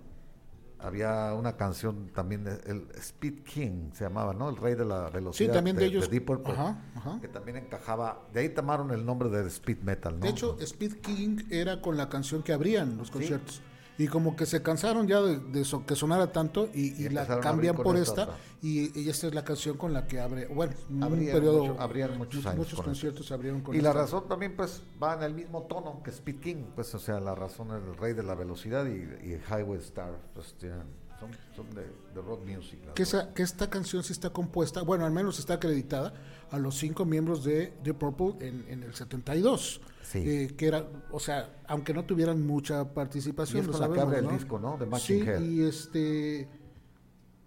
había 0.83 1.33
una 1.33 1.55
canción 1.57 2.09
también, 2.13 2.43
de- 2.43 2.59
el 2.65 2.87
Speed 2.97 3.43
King 3.43 3.91
se 3.93 4.03
llamaba, 4.03 4.33
¿no? 4.33 4.49
El 4.49 4.57
rey 4.57 4.75
de 4.75 4.85
la 4.85 5.09
velocidad. 5.09 5.53
también 5.53 5.75
de 5.75 5.85
ellos- 5.85 6.09
Deep 6.09 6.25
Purple, 6.25 6.53
ajá, 6.53 6.81
ajá. 6.95 7.19
Que 7.21 7.27
también 7.27 7.57
encajaba, 7.57 8.27
de 8.33 8.39
ahí 8.41 8.49
tomaron 8.49 8.91
el 8.91 9.05
nombre 9.05 9.29
del 9.29 9.47
Speed 9.47 9.79
Metal, 9.83 10.13
¿no? 10.13 10.19
De 10.21 10.29
hecho, 10.29 10.57
Speed 10.59 10.95
King 11.01 11.37
era 11.49 11.81
con 11.81 11.97
la 11.97 12.09
canción 12.09 12.43
que 12.43 12.53
abrían 12.53 12.97
los 12.97 13.11
conciertos. 13.11 13.61
Y 14.01 14.07
como 14.07 14.35
que 14.35 14.45
se 14.47 14.63
cansaron 14.63 15.07
ya 15.07 15.21
de, 15.21 15.37
de 15.37 15.63
so- 15.63 15.85
que 15.85 15.95
sonara 15.95 16.31
tanto 16.31 16.69
y, 16.73 17.03
y 17.03 17.05
Y 17.05 17.09
la 17.09 17.39
cambian 17.39 17.75
por 17.75 17.95
esta. 17.97 18.29
Y, 18.63 18.99
y 18.99 19.09
esta 19.09 19.27
es 19.27 19.35
la 19.35 19.43
canción 19.43 19.77
con 19.77 19.93
la 19.93 20.07
que 20.07 20.19
abre, 20.19 20.47
bueno, 20.47 20.73
un 20.89 21.03
Abrían 21.03 21.33
periodo, 21.35 21.65
mucho- 21.65 21.79
abrían 21.81 22.17
muchos 22.17 22.45
años 22.45 22.73
conciertos 22.73 23.31
abrieron 23.31 23.61
con 23.61 23.75
y 23.75 23.81
la 23.81 23.93
razón 23.93 24.27
también 24.27 24.55
pues 24.55 24.81
va 25.01 25.13
en 25.15 25.23
el 25.23 25.33
mismo 25.35 25.63
tono 25.63 26.01
que 26.03 26.09
Speed 26.11 26.39
King, 26.39 26.63
pues 26.75 26.93
o 26.95 26.99
sea, 26.99 27.19
la 27.19 27.35
razón 27.35 27.67
es 27.69 27.83
el 27.87 27.95
rey 27.97 28.13
de 28.13 28.23
la 28.23 28.33
velocidad 28.35 28.85
y, 28.87 29.35
Highway 29.51 29.79
Star, 29.79 30.17
pues 30.33 30.53
tienen- 30.59 30.99
son, 31.19 31.29
son 31.55 31.69
de, 31.75 31.81
de 31.83 32.21
rock 32.21 32.43
music. 32.47 32.79
que, 32.95 33.03
esa- 33.03 33.31
que 33.35 33.43
esta 33.43 33.69
canción 33.69 34.03
sí 34.03 34.13
está 34.13 34.31
compuesta, 34.31 34.81
bueno, 34.81 35.05
al 35.05 35.11
menos 35.11 35.37
está 35.37 35.55
acreditada 35.55 36.13
a 36.49 36.57
los 36.57 36.75
cinco 36.77 37.05
miembros 37.05 37.43
de 37.43 37.73
The 37.83 37.93
Purple 37.93 38.47
en, 38.47 38.65
en 38.67 38.81
el 38.83 38.95
72. 38.95 39.81
Sí. 40.03 40.19
Eh, 40.25 40.53
que 40.57 40.67
era, 40.67 40.85
o 41.11 41.19
sea, 41.19 41.61
aunque 41.67 41.93
no 41.93 42.05
tuvieran 42.05 42.45
mucha 42.45 42.81
Y 42.81 42.85
participación, 42.85 43.61
es 43.61 43.67
lo 43.67 43.71
con 43.73 43.81
la 43.81 43.87
que 43.89 43.95
sabemos, 43.99 44.17
abre 44.17 44.27
el 44.27 44.37
disco, 44.37 44.59
¿no? 44.59 44.77
De 44.77 44.99
Sí, 44.99 45.21
Head. 45.21 45.41
y 45.41 45.61
este 45.63 46.49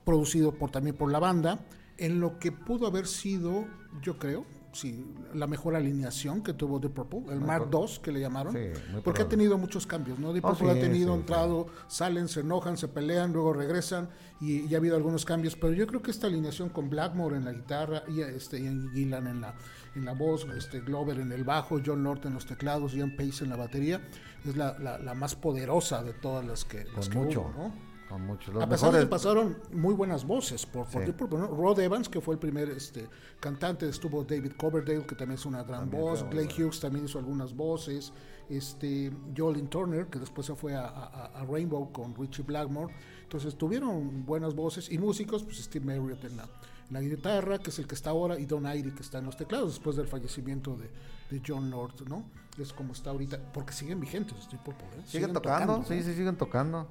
producido 0.05 0.53
por 0.53 0.71
también 0.71 0.97
por 0.97 1.11
la 1.11 1.19
banda, 1.19 1.61
en 1.97 2.21
lo 2.21 2.39
que 2.39 2.53
pudo 2.53 2.87
haber 2.87 3.07
sido, 3.07 3.67
yo 4.03 4.19
creo, 4.19 4.45
sí, 4.73 5.07
la 5.33 5.47
mejor 5.47 5.77
alineación 5.77 6.43
que 6.43 6.53
tuvo 6.53 6.81
The 6.81 6.91
Purple, 6.91 7.33
el 7.33 7.41
Mark 7.41 7.69
II 7.73 8.01
que 8.03 8.13
le 8.13 8.21
llamaron, 8.21 8.53
Sí, 8.53 9.01
porque 9.03 9.23
ha 9.23 9.29
tenido 9.29 9.57
muchos 9.57 9.87
cambios, 9.87 10.19
¿no? 10.19 10.33
The 10.33 10.41
Oh, 10.43 10.49
Purple 10.51 10.73
sí, 10.73 10.79
ha 10.79 10.81
tenido 10.81 11.15
sí, 11.15 11.21
entrado, 11.21 11.67
salen, 11.89 12.29
se 12.29 12.41
enojan, 12.41 12.77
se 12.77 12.89
pelean, 12.89 13.33
luego 13.33 13.53
regresan 13.53 14.11
y, 14.41 14.61
y 14.67 14.75
ha 14.75 14.79
habido 14.79 14.97
algunos 14.97 15.25
cambios, 15.25 15.57
pero 15.57 15.73
yo 15.73 15.87
creo 15.87 16.03
que 16.03 16.11
esta 16.11 16.27
alineación 16.27 16.69
con 16.69 16.91
Blackmore 16.91 17.37
en 17.37 17.45
la 17.47 17.53
guitarra 17.53 18.03
y 18.09 18.21
este 18.21 18.61
Ian 18.63 18.91
Gillan 18.93 19.27
en 19.29 19.41
la 19.41 19.55
en 19.97 20.05
la 20.05 20.13
voz, 20.13 20.47
este 20.57 20.81
Glover 20.81 21.19
en 21.21 21.31
el 21.33 21.45
bajo, 21.45 21.81
John 21.85 22.03
Lord 22.03 22.27
en 22.27 22.35
los 22.35 22.47
teclados, 22.47 22.93
Ian 22.95 23.17
Pace 23.17 23.45
en 23.45 23.51
la 23.51 23.57
batería, 23.57 24.01
es 24.45 24.57
la, 24.57 24.79
la, 24.79 24.99
la 24.99 25.15
más 25.15 25.35
poderosa 25.37 26.03
de 26.03 26.13
todas 26.15 26.45
las 26.45 26.65
que, 26.65 26.85
las 26.97 27.09
que 27.09 27.19
mucho, 27.19 27.43
hubo, 27.43 27.51
¿no? 27.69 27.95
con 28.09 28.27
mucho. 28.27 28.53
Los 28.53 28.63
A 28.63 28.69
pesar 28.69 28.93
de 28.93 29.01
que 29.01 29.07
pasaron 29.07 29.57
muy 29.73 29.95
buenas 29.95 30.27
voces 30.27 30.67
por, 30.67 30.87
por 30.87 31.05
Sí. 31.07 31.13
Purple, 31.13 31.39
¿no? 31.39 31.47
Rod 31.49 31.81
Evans, 31.81 32.09
que 32.09 32.21
fue 32.21 32.35
el 32.35 32.39
primer 32.39 32.69
este, 32.69 33.09
cantante, 33.41 33.89
estuvo 33.89 34.23
David 34.25 34.53
Coverdale, 34.59 35.07
que 35.07 35.15
también 35.15 35.39
es 35.39 35.47
una 35.47 35.63
gran 35.63 35.83
También 35.89 36.03
voz, 36.03 36.29
Blake 36.29 36.63
Hughes 36.63 36.81
también 36.81 37.07
hizo 37.07 37.19
algunas 37.19 37.55
voces, 37.57 38.13
este, 38.51 39.11
Jolene 39.37 39.69
Turner, 39.69 40.07
que 40.09 40.19
después 40.19 40.47
se 40.47 40.55
fue 40.55 40.75
a, 40.75 40.87
a- 40.87 41.27
a 41.41 41.45
Rainbow 41.47 41.91
con 41.93 42.15
Richie 42.15 42.43
Blackmore, 42.43 42.93
entonces 43.23 43.57
tuvieron 43.57 44.27
buenas 44.27 44.55
voces 44.55 44.91
y 44.91 44.99
músicos, 44.99 45.43
pues 45.43 45.57
Steve 45.65 45.87
Marriott 45.87 46.23
en 46.25 46.37
la, 46.37 46.47
la 46.91 47.01
guitarra, 47.01 47.59
que 47.59 47.71
es 47.71 47.79
el 47.79 47.87
que 47.87 47.95
está 47.95 48.11
ahora, 48.11 48.39
y 48.39 48.47
Don 48.47 48.67
Airy, 48.67 48.93
que 48.93 49.03
está 49.03 49.19
en 49.19 49.27
los 49.27 49.37
teclados, 49.37 49.75
después 49.75 49.97
del 49.97 50.07
fallecimiento 50.07 50.77
de, 50.77 50.91
de 51.31 51.43
John 51.47 51.71
Lord, 51.71 52.09
¿no? 52.09 52.25
Es 52.59 52.73
como 52.73 52.93
está 52.93 53.11
ahorita, 53.11 53.53
porque 53.53 53.73
siguen 53.73 54.01
vigentes 54.01 54.49
The 54.49 54.59
Purple, 54.59 54.87
¿eh? 54.99 55.03
Siguen, 55.07 55.33
tocando, 55.33 55.83
sí, 55.85 56.03
sí, 56.03 56.15
siguen 56.15 56.37
tocando. 56.37 56.89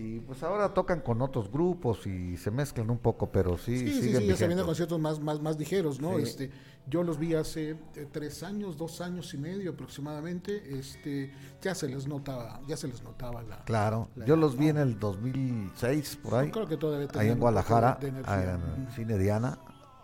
Y 0.00 0.20
pues 0.20 0.44
ahora 0.44 0.72
tocan 0.72 1.00
con 1.00 1.20
otros 1.22 1.50
grupos 1.50 2.06
y 2.06 2.36
se 2.36 2.52
mezclan 2.52 2.88
un 2.88 2.98
poco, 2.98 3.32
pero 3.32 3.58
sí, 3.58 3.76
siguen 3.78 4.20
sí, 4.20 4.26
ya 4.28 4.36
se 4.36 4.46
vienen 4.46 4.64
conciertos 4.64 5.00
más, 5.00 5.18
más, 5.18 5.42
más 5.42 5.58
ligeros, 5.58 6.00
¿no? 6.00 6.18
Sí. 6.18 6.22
Este, 6.22 6.50
yo 6.86 7.02
los 7.02 7.18
vi 7.18 7.34
hace 7.34 7.70
eh, 7.96 8.06
tres 8.12 8.44
años, 8.44 8.76
dos 8.76 9.00
años 9.00 9.34
y 9.34 9.38
medio 9.38 9.72
aproximadamente, 9.72 10.78
este, 10.78 11.34
ya 11.60 11.74
se 11.74 11.88
les 11.88 12.06
notaba, 12.06 12.60
ya 12.68 12.76
se 12.76 12.86
les 12.86 13.02
notaba 13.02 13.42
la, 13.42 13.64
Claro, 13.64 14.08
la 14.14 14.24
yo 14.24 14.36
los 14.36 14.56
vi 14.56 14.66
¿no? 14.66 14.70
en 14.70 14.76
el 14.76 15.00
2006, 15.00 16.20
por 16.22 16.34
ahí. 16.36 16.46
Yo 16.46 16.52
creo 16.52 16.68
que 16.68 16.76
todavía 16.76 17.08
ahí 17.14 17.30
en 17.30 17.40
Guadalajara, 17.40 17.98
en 18.00 18.16
el 18.18 18.88
Cine 18.94 19.18
Diana. 19.18 19.58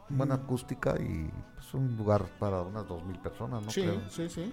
Buena 0.08 0.34
acústica 0.34 0.96
y 1.00 1.30
pues, 1.54 1.72
un 1.72 1.96
lugar 1.96 2.24
para 2.40 2.62
unas 2.62 2.84
2.000 2.86 3.22
personas, 3.22 3.62
¿no? 3.62 3.70
sí, 3.70 3.82
Creo. 3.82 4.10
sí, 4.10 4.28
sí. 4.28 4.52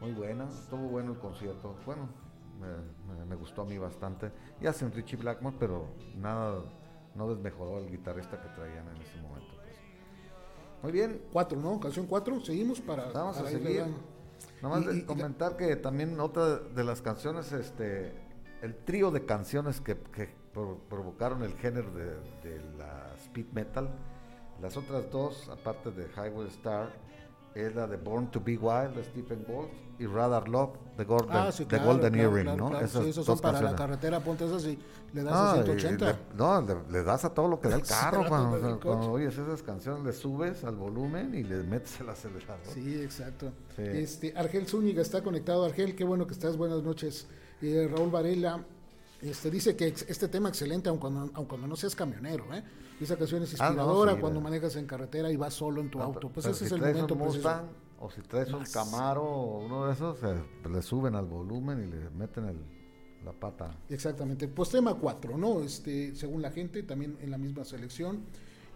Muy 0.00 0.10
buena, 0.10 0.48
estuvo 0.48 0.88
bueno 0.88 1.12
el 1.12 1.18
concierto. 1.18 1.76
Bueno, 1.86 2.08
me, 2.60 3.34
gustó 3.36 3.62
a 3.62 3.64
mí 3.64 3.78
bastante. 3.78 4.30
Y 4.60 4.66
hacen 4.66 4.92
Richie 4.92 5.16
Blackmore, 5.16 5.56
pero 5.58 5.86
nada, 6.16 6.62
no 7.14 7.28
desmejoró 7.28 7.76
al 7.78 7.90
guitarrista 7.90 8.40
que 8.40 8.48
traían 8.50 8.86
en 8.88 9.02
ese 9.02 9.20
momento. 9.20 9.48
pues. 9.56 9.76
Muy 10.82 10.92
bien, 10.92 11.22
Cuatro, 11.32 11.58
¿no? 11.58 11.78
Canción 11.80 12.06
cuatro, 12.06 12.40
seguimos 12.40 12.80
para, 12.80 13.06
Vamos 13.12 13.36
a 13.38 13.40
para 13.44 13.50
seguir. 13.50 13.84
Nada 14.62 14.74
más 14.76 14.84
Y- 14.84 14.86
de 14.88 14.96
y 14.98 15.02
comentar 15.02 15.56
que 15.56 15.76
también 15.76 16.18
otra 16.20 16.56
de 16.58 16.84
las 16.84 17.02
canciones, 17.02 17.52
este, 17.52 18.12
el 18.62 18.74
trío 18.84 19.10
de 19.10 19.24
canciones 19.26 19.80
que, 19.80 19.96
que 19.98 20.28
pro- 20.52 20.78
provocaron 20.88 21.42
el 21.42 21.54
género 21.54 21.90
de, 21.92 22.04
de 22.42 22.60
la 22.78 23.14
speed 23.24 23.46
metal, 23.52 23.90
las 24.62 24.76
otras 24.76 25.10
dos, 25.10 25.48
aparte 25.50 25.90
de 25.90 26.06
Highway 26.16 26.46
Star, 26.48 26.90
es 27.54 27.74
la 27.74 27.86
de 27.86 27.96
Born 27.96 28.30
to 28.30 28.40
Be 28.40 28.56
Wild 28.56 28.94
de 28.94 29.04
Stephen 29.04 29.44
Wolf 29.48 29.70
y 29.98 30.06
Radar 30.06 30.48
Love 30.48 30.70
de 30.96 31.04
Golden, 31.04 31.36
Ah, 31.36 31.52
sí, 31.52 31.64
de 31.64 31.68
claro, 31.68 31.84
Golden 31.86 32.12
claro, 32.12 32.28
Earring, 32.30 32.44
claro, 32.56 32.70
¿no? 32.70 32.80
Esas 32.80 33.02
Sí, 33.04 33.10
esos 33.10 33.26
son 33.26 33.38
para 33.38 33.60
la 33.60 33.74
carretera, 33.74 34.20
ponte 34.20 34.46
esas 34.46 34.64
y 34.64 34.78
le 35.12 35.22
das 35.22 35.34
a 35.34 35.60
y 35.60 35.64
180. 35.64 36.06
le, 36.06 36.16
no, 36.36 36.62
le, 36.62 36.76
le 36.90 37.02
das 37.02 37.24
a 37.24 37.34
todo 37.34 37.48
lo 37.48 37.60
que 37.60 37.68
da 37.68 37.76
el 37.76 37.82
carro. 37.86 38.24
Cuando, 38.28 38.56
el 38.56 38.62
o 38.62 38.66
sea, 38.66 38.74
coche. 38.76 38.86
cuando 38.86 39.10
oyes 39.12 39.36
esas 39.36 39.62
canciones, 39.62 40.04
le 40.04 40.12
subes 40.12 40.64
al 40.64 40.76
volumen 40.76 41.34
y 41.34 41.42
le 41.42 41.56
metes 41.64 42.00
el 42.00 42.08
acelerador. 42.08 42.60
Sí, 42.72 43.02
exacto. 43.02 43.52
Sí. 43.76 43.82
Este, 43.82 44.32
Argel 44.36 44.66
Zúñiga 44.66 45.02
está 45.02 45.22
conectado. 45.22 45.64
Argel, 45.64 45.94
qué 45.94 46.04
bueno 46.04 46.26
que 46.26 46.32
estás. 46.32 46.56
Buenas 46.56 46.82
noches. 46.82 47.26
Eh, 47.60 47.86
Raúl 47.94 48.10
Varela 48.10 48.64
este, 49.20 49.50
dice 49.50 49.76
que 49.76 49.88
este 49.88 50.28
tema 50.28 50.48
excelente, 50.48 50.88
aun 50.88 50.98
cuando, 50.98 51.30
aun 51.34 51.46
cuando 51.46 51.66
no 51.66 51.76
seas 51.76 51.94
camionero. 51.94 52.44
¿eh? 52.54 52.62
Esa 53.00 53.16
canción 53.16 53.42
es 53.42 53.54
Ah, 53.60 53.64
no, 53.64 53.70
inspiradora 53.70 54.14
sí, 54.14 54.20
cuando 54.20 54.40
manejas 54.40 54.76
en 54.76 54.86
carretera 54.86 55.30
y 55.32 55.36
vas 55.36 55.54
solo 55.54 55.80
en 55.80 55.90
tu 55.90 55.98
No, 55.98 56.04
auto. 56.04 56.28
Pues 56.28 56.46
ese 56.46 56.58
si 56.58 56.64
es 56.66 56.72
el 56.72 56.80
momento 56.80 57.14
un. 57.14 57.20
Mustang 57.20 57.66
o 57.98 58.10
si 58.10 58.20
traes 58.22 58.52
un 58.52 58.60
Más. 58.60 58.72
Camaro 58.72 59.22
o 59.24 59.64
uno 59.64 59.86
de 59.86 59.92
esos, 59.92 60.22
eh, 60.22 60.42
le 60.70 60.82
suben 60.82 61.14
al 61.14 61.26
volumen 61.26 61.82
y 61.82 61.86
le 61.86 62.10
meten 62.10 62.46
el, 62.46 62.58
la 63.24 63.32
pata. 63.32 63.76
Exactamente. 63.88 64.48
Pues 64.48 64.70
tema 64.70 64.94
4, 64.94 65.36
¿no? 65.36 65.60
Este, 65.62 66.14
según 66.14 66.42
la 66.42 66.50
gente, 66.50 66.82
también 66.82 67.16
en 67.20 67.30
la 67.30 67.38
misma 67.38 67.64
selección, 67.64 68.20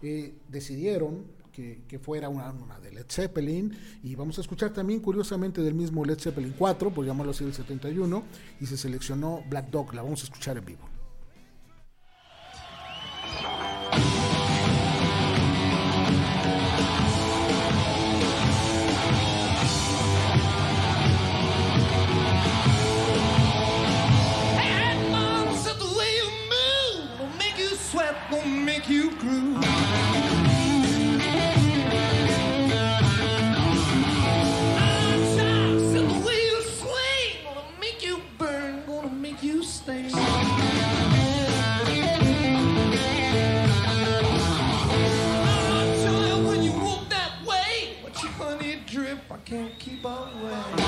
eh, 0.01 0.35
decidieron 0.47 1.25
que, 1.51 1.83
que 1.87 1.99
fuera 1.99 2.29
una, 2.29 2.51
una 2.51 2.79
de 2.79 2.91
Led 2.91 3.05
Zeppelin 3.09 3.75
y 4.03 4.13
vamos 4.15 4.37
a 4.37 4.41
escuchar 4.41 4.71
también 4.73 4.99
curiosamente 4.99 5.61
del 5.61 5.73
mismo 5.73 6.03
Led 6.03 6.19
Zeppelin 6.19 6.53
4, 6.57 6.91
por 6.91 7.05
llamarlo 7.05 7.31
así 7.31 7.43
el 7.43 7.53
71, 7.53 8.23
y 8.59 8.65
se 8.65 8.77
seleccionó 8.77 9.41
Black 9.49 9.69
Dog, 9.69 9.93
la 9.93 10.01
vamos 10.03 10.21
a 10.21 10.25
escuchar 10.25 10.57
en 10.57 10.65
vivo. 10.65 10.94
can't 49.45 49.77
keep 49.77 50.03
away. 50.03 50.84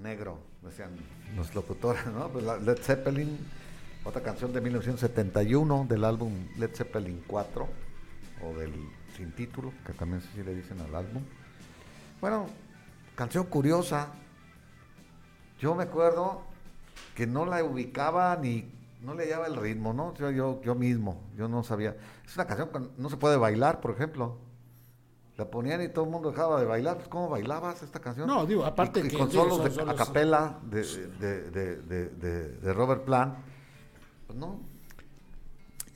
Negro, 0.00 0.38
decían 0.62 0.90
los 1.36 1.54
locutores, 1.54 2.06
¿no? 2.06 2.28
Pues 2.28 2.44
la 2.44 2.56
Led 2.58 2.78
Zeppelin, 2.78 3.38
otra 4.04 4.22
canción 4.22 4.52
de 4.52 4.60
1971 4.60 5.86
del 5.88 6.04
álbum 6.04 6.32
Led 6.58 6.74
Zeppelin 6.74 7.22
4, 7.26 7.68
o 8.42 8.58
del 8.58 8.72
sin 9.16 9.32
título, 9.32 9.72
que 9.86 9.92
también 9.92 10.22
sí 10.22 10.42
le 10.42 10.54
dicen 10.54 10.80
al 10.80 10.94
álbum. 10.94 11.22
Bueno, 12.20 12.46
canción 13.14 13.46
curiosa. 13.46 14.08
Yo 15.58 15.74
me 15.74 15.84
acuerdo 15.84 16.42
que 17.14 17.26
no 17.26 17.44
la 17.44 17.62
ubicaba 17.62 18.36
ni 18.36 18.66
no 19.02 19.14
le 19.14 19.24
hallaba 19.24 19.46
el 19.46 19.56
ritmo, 19.56 19.92
¿no? 19.92 20.14
Yo, 20.14 20.30
yo, 20.30 20.60
yo 20.62 20.74
mismo, 20.74 21.22
yo 21.36 21.48
no 21.48 21.62
sabía. 21.62 21.96
Es 22.26 22.34
una 22.36 22.46
canción 22.46 22.68
que 22.68 22.80
no 22.98 23.08
se 23.08 23.16
puede 23.16 23.36
bailar, 23.36 23.80
por 23.80 23.92
ejemplo. 23.92 24.36
La 25.40 25.46
ponían 25.50 25.80
y 25.82 25.88
todo 25.88 26.04
el 26.04 26.10
mundo 26.10 26.32
dejaba 26.32 26.60
de 26.60 26.66
bailar. 26.66 26.96
Pues, 26.98 27.08
¿Cómo 27.08 27.30
bailabas 27.30 27.82
esta 27.82 27.98
canción? 27.98 28.26
No, 28.26 28.44
digo, 28.44 28.62
aparte 28.62 29.00
Y, 29.00 29.06
y 29.06 29.08
que- 29.08 29.16
con 29.16 29.30
sí, 29.30 29.36
solos 29.38 29.64
de 29.64 29.70
solos- 29.70 29.94
a 29.94 29.96
capela 29.96 30.58
de, 30.70 30.82
de, 31.18 32.50
de, 32.60 32.72
Robert 32.74 33.04
Plant. 33.06 33.36
Pues 34.26 34.38
no, 34.38 34.60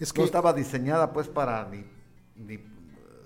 Es 0.00 0.08
no 0.08 0.14
que 0.14 0.24
estaba 0.24 0.54
diseñada 0.54 1.12
pues 1.12 1.28
para 1.28 1.68
ni, 1.68 1.84
ni 2.36 2.58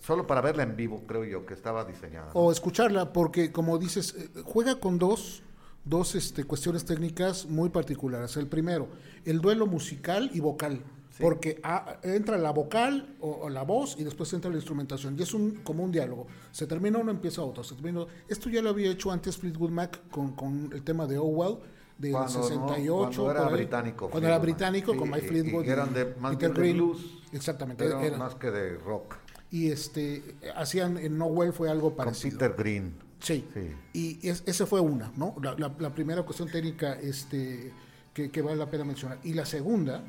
solo 0.01 0.27
para 0.27 0.41
verla 0.41 0.65
en 0.65 0.75
vivo, 0.75 1.05
creo 1.07 1.23
yo, 1.23 1.47
que 1.47 1.55
estaba 1.55 1.85
diseñada. 1.85 2.33
¿no? 2.35 2.41
o 2.41 2.51
escucharla, 2.51 3.13
porque 3.13 3.53
como 3.53 3.79
dices, 3.79 4.17
eh, 4.19 4.43
juega 4.45 4.81
con 4.81 4.99
dos, 4.99 5.45
dos 5.85 6.17
este, 6.17 6.43
cuestiones 6.43 6.85
técnicas 6.85 7.47
muy 7.47 7.69
particulares. 7.69 8.37
El 8.37 8.49
primero, 8.49 8.89
el 9.25 9.41
duelo 9.41 9.69
musical 9.69 10.33
y 10.35 10.41
vocal. 10.41 10.81
Porque 11.21 11.61
ah, 11.65 11.99
entra 12.03 12.39
la 12.39 12.51
vocal 12.53 13.17
o, 13.21 13.31
o 13.43 13.49
la 13.51 13.63
voz 13.63 13.97
y 13.99 14.05
después 14.05 14.33
entra 14.33 14.51
la 14.51 14.57
instrumentación. 14.57 15.17
Y 15.19 15.23
es 15.23 15.35
un, 15.35 15.57
como 15.65 15.83
un 15.83 15.91
diálogo. 15.93 16.27
Se 16.53 16.67
termina 16.67 16.99
uno, 16.99 17.11
empieza 17.11 17.43
otro. 17.43 17.65
Se 17.65 17.75
termina 17.75 18.01
otro. 18.01 18.15
Esto 18.29 18.49
ya 18.51 18.63
lo 18.63 18.71
había 18.71 18.91
hecho 18.91 19.11
antes 19.11 19.37
Fleetwood 19.37 19.71
Mac 19.71 20.01
con, 20.11 20.33
con 20.37 20.71
el 20.73 20.83
tema 20.83 21.07
de 21.07 21.19
Oh 21.19 21.25
Well 21.25 21.57
del 21.99 22.13
Cuando 22.13 22.39
no- 22.39 22.45
68. 22.45 23.23
cuando 23.23 23.31
era 23.33 23.47
ahí. 23.49 23.53
británico, 23.55 24.09
Cuando 24.11 24.29
era 24.29 24.39
británico, 24.39 24.97
con 24.97 25.11
My 25.11 25.17
y- 25.17 25.25
y 25.25 25.29
Fleetwood. 25.29 25.65
que 25.65 25.71
eran 25.71 25.93
de- 25.93 26.15
más 26.21 26.37
Peter 26.37 26.53
de 26.55 26.61
Green. 26.61 26.77
blues. 26.77 27.19
Exactamente. 27.33 27.85
Pero 27.85 28.01
era- 28.01 28.17
más 28.17 28.35
que 28.37 28.51
de 28.53 28.77
rock. 28.79 29.17
y 29.51 29.71
este 29.71 30.37
hacían 30.55 30.99
en 30.99 31.17
No 31.19 31.27
Well 31.27 31.53
fue 31.53 31.69
algo 31.71 31.89
Con 31.89 31.97
parecido. 32.05 32.39
Peter 32.39 32.55
Green. 32.57 32.95
Sí. 33.19 33.45
Sí. 33.53 33.73
Y 33.95 34.29
es, 34.29 34.45
esa 34.47 34.65
fue 34.67 34.81
una, 34.81 35.11
¿no? 35.17 35.35
La, 35.43 35.55
la- 35.59 35.75
la 35.81 35.93
primera 35.93 36.23
cuestión 36.23 36.49
técnica 36.49 36.93
este, 37.01 37.73
que, 38.15 38.31
que 38.31 38.43
vale 38.43 38.57
la 38.57 38.71
pena 38.71 38.85
mencionar. 38.85 39.19
Y 39.25 39.33
la 39.35 39.45
segunda, 39.45 40.05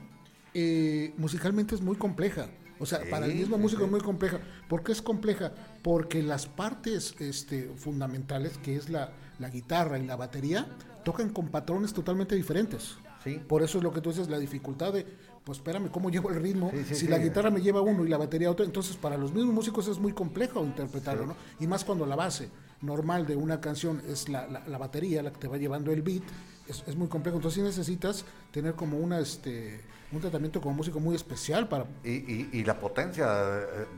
eh, 0.54 1.14
musicalmente 1.18 1.76
es 1.76 1.82
muy 1.82 1.96
compleja. 1.96 2.48
O 2.82 2.86
sea, 2.86 3.00
Sí, 3.00 3.06
para 3.10 3.26
el 3.26 3.36
mismo 3.36 3.58
músico 3.58 3.82
sí. 3.82 3.86
es 3.86 3.92
muy 3.92 4.00
compleja. 4.02 4.40
¿Por 4.70 4.84
qué 4.84 4.94
es 4.94 5.02
compleja? 5.02 5.52
Porque 5.84 6.24
las 6.24 6.46
partes 6.48 7.14
este, 7.20 7.70
fundamentales, 7.76 8.58
que 8.60 8.76
es 8.76 8.90
la, 8.90 9.12
la 9.38 9.50
guitarra 9.50 10.00
y 10.00 10.06
la 10.06 10.16
batería, 10.16 10.66
tocan 11.04 11.30
con 11.30 11.50
patrones 11.50 11.94
totalmente 11.94 12.36
diferentes. 12.36 12.96
Sí. 13.24 13.42
Por 13.48 13.64
eso 13.64 13.80
es 13.80 13.84
lo 13.84 13.92
que 13.92 14.00
tú 14.00 14.12
dices, 14.12 14.30
la 14.30 14.40
dificultad 14.40 14.94
de, 14.94 15.06
pues 15.44 15.58
espérame, 15.58 15.90
¿cómo 15.90 16.10
llevo 16.10 16.30
el 16.30 16.42
ritmo? 16.42 16.72
Sí, 16.74 16.86
sí, 16.88 16.96
si 16.96 17.08
la 17.08 17.18
guitarra 17.18 17.50
me 17.52 17.62
lleva 17.62 17.82
uno 17.82 18.06
y 18.06 18.10
la 18.10 18.18
batería 18.18 18.50
otro, 18.50 18.64
entonces 18.66 18.96
para 18.96 19.18
los 19.18 19.34
mismos 19.34 19.54
músicos 19.54 19.90
es 19.90 20.00
muy 20.00 20.14
complejo 20.14 20.64
interpretarlo, 20.64 21.26
¿no? 21.26 21.36
Y 21.60 21.68
más 21.68 21.84
cuando 21.84 22.06
la 22.06 22.16
base 22.16 22.50
normal 22.82 23.28
de 23.28 23.36
una 23.36 23.60
canción 23.60 24.02
es 24.08 24.30
la, 24.30 24.48
la- 24.48 24.66
la 24.66 24.78
batería, 24.78 25.22
la 25.22 25.34
que 25.34 25.38
te 25.40 25.48
va 25.50 25.58
llevando 25.58 25.92
el 25.92 26.02
beat, 26.02 26.24
es, 26.70 26.82
es 26.88 26.96
muy 26.96 27.10
complejo. 27.10 27.36
Entonces 27.40 27.56
sí 27.58 27.62
necesitas 27.62 28.24
tener 28.52 28.76
como 28.76 28.98
una, 29.00 29.20
este, 29.20 29.82
un 30.12 30.20
tratamiento 30.22 30.60
como 30.62 30.76
músico 30.76 31.00
muy 31.00 31.16
especial 31.16 31.68
para... 31.68 31.86
Y, 32.04 32.10
y, 32.12 32.50
y 32.54 32.64
la 32.64 32.80
potencia 32.80 33.32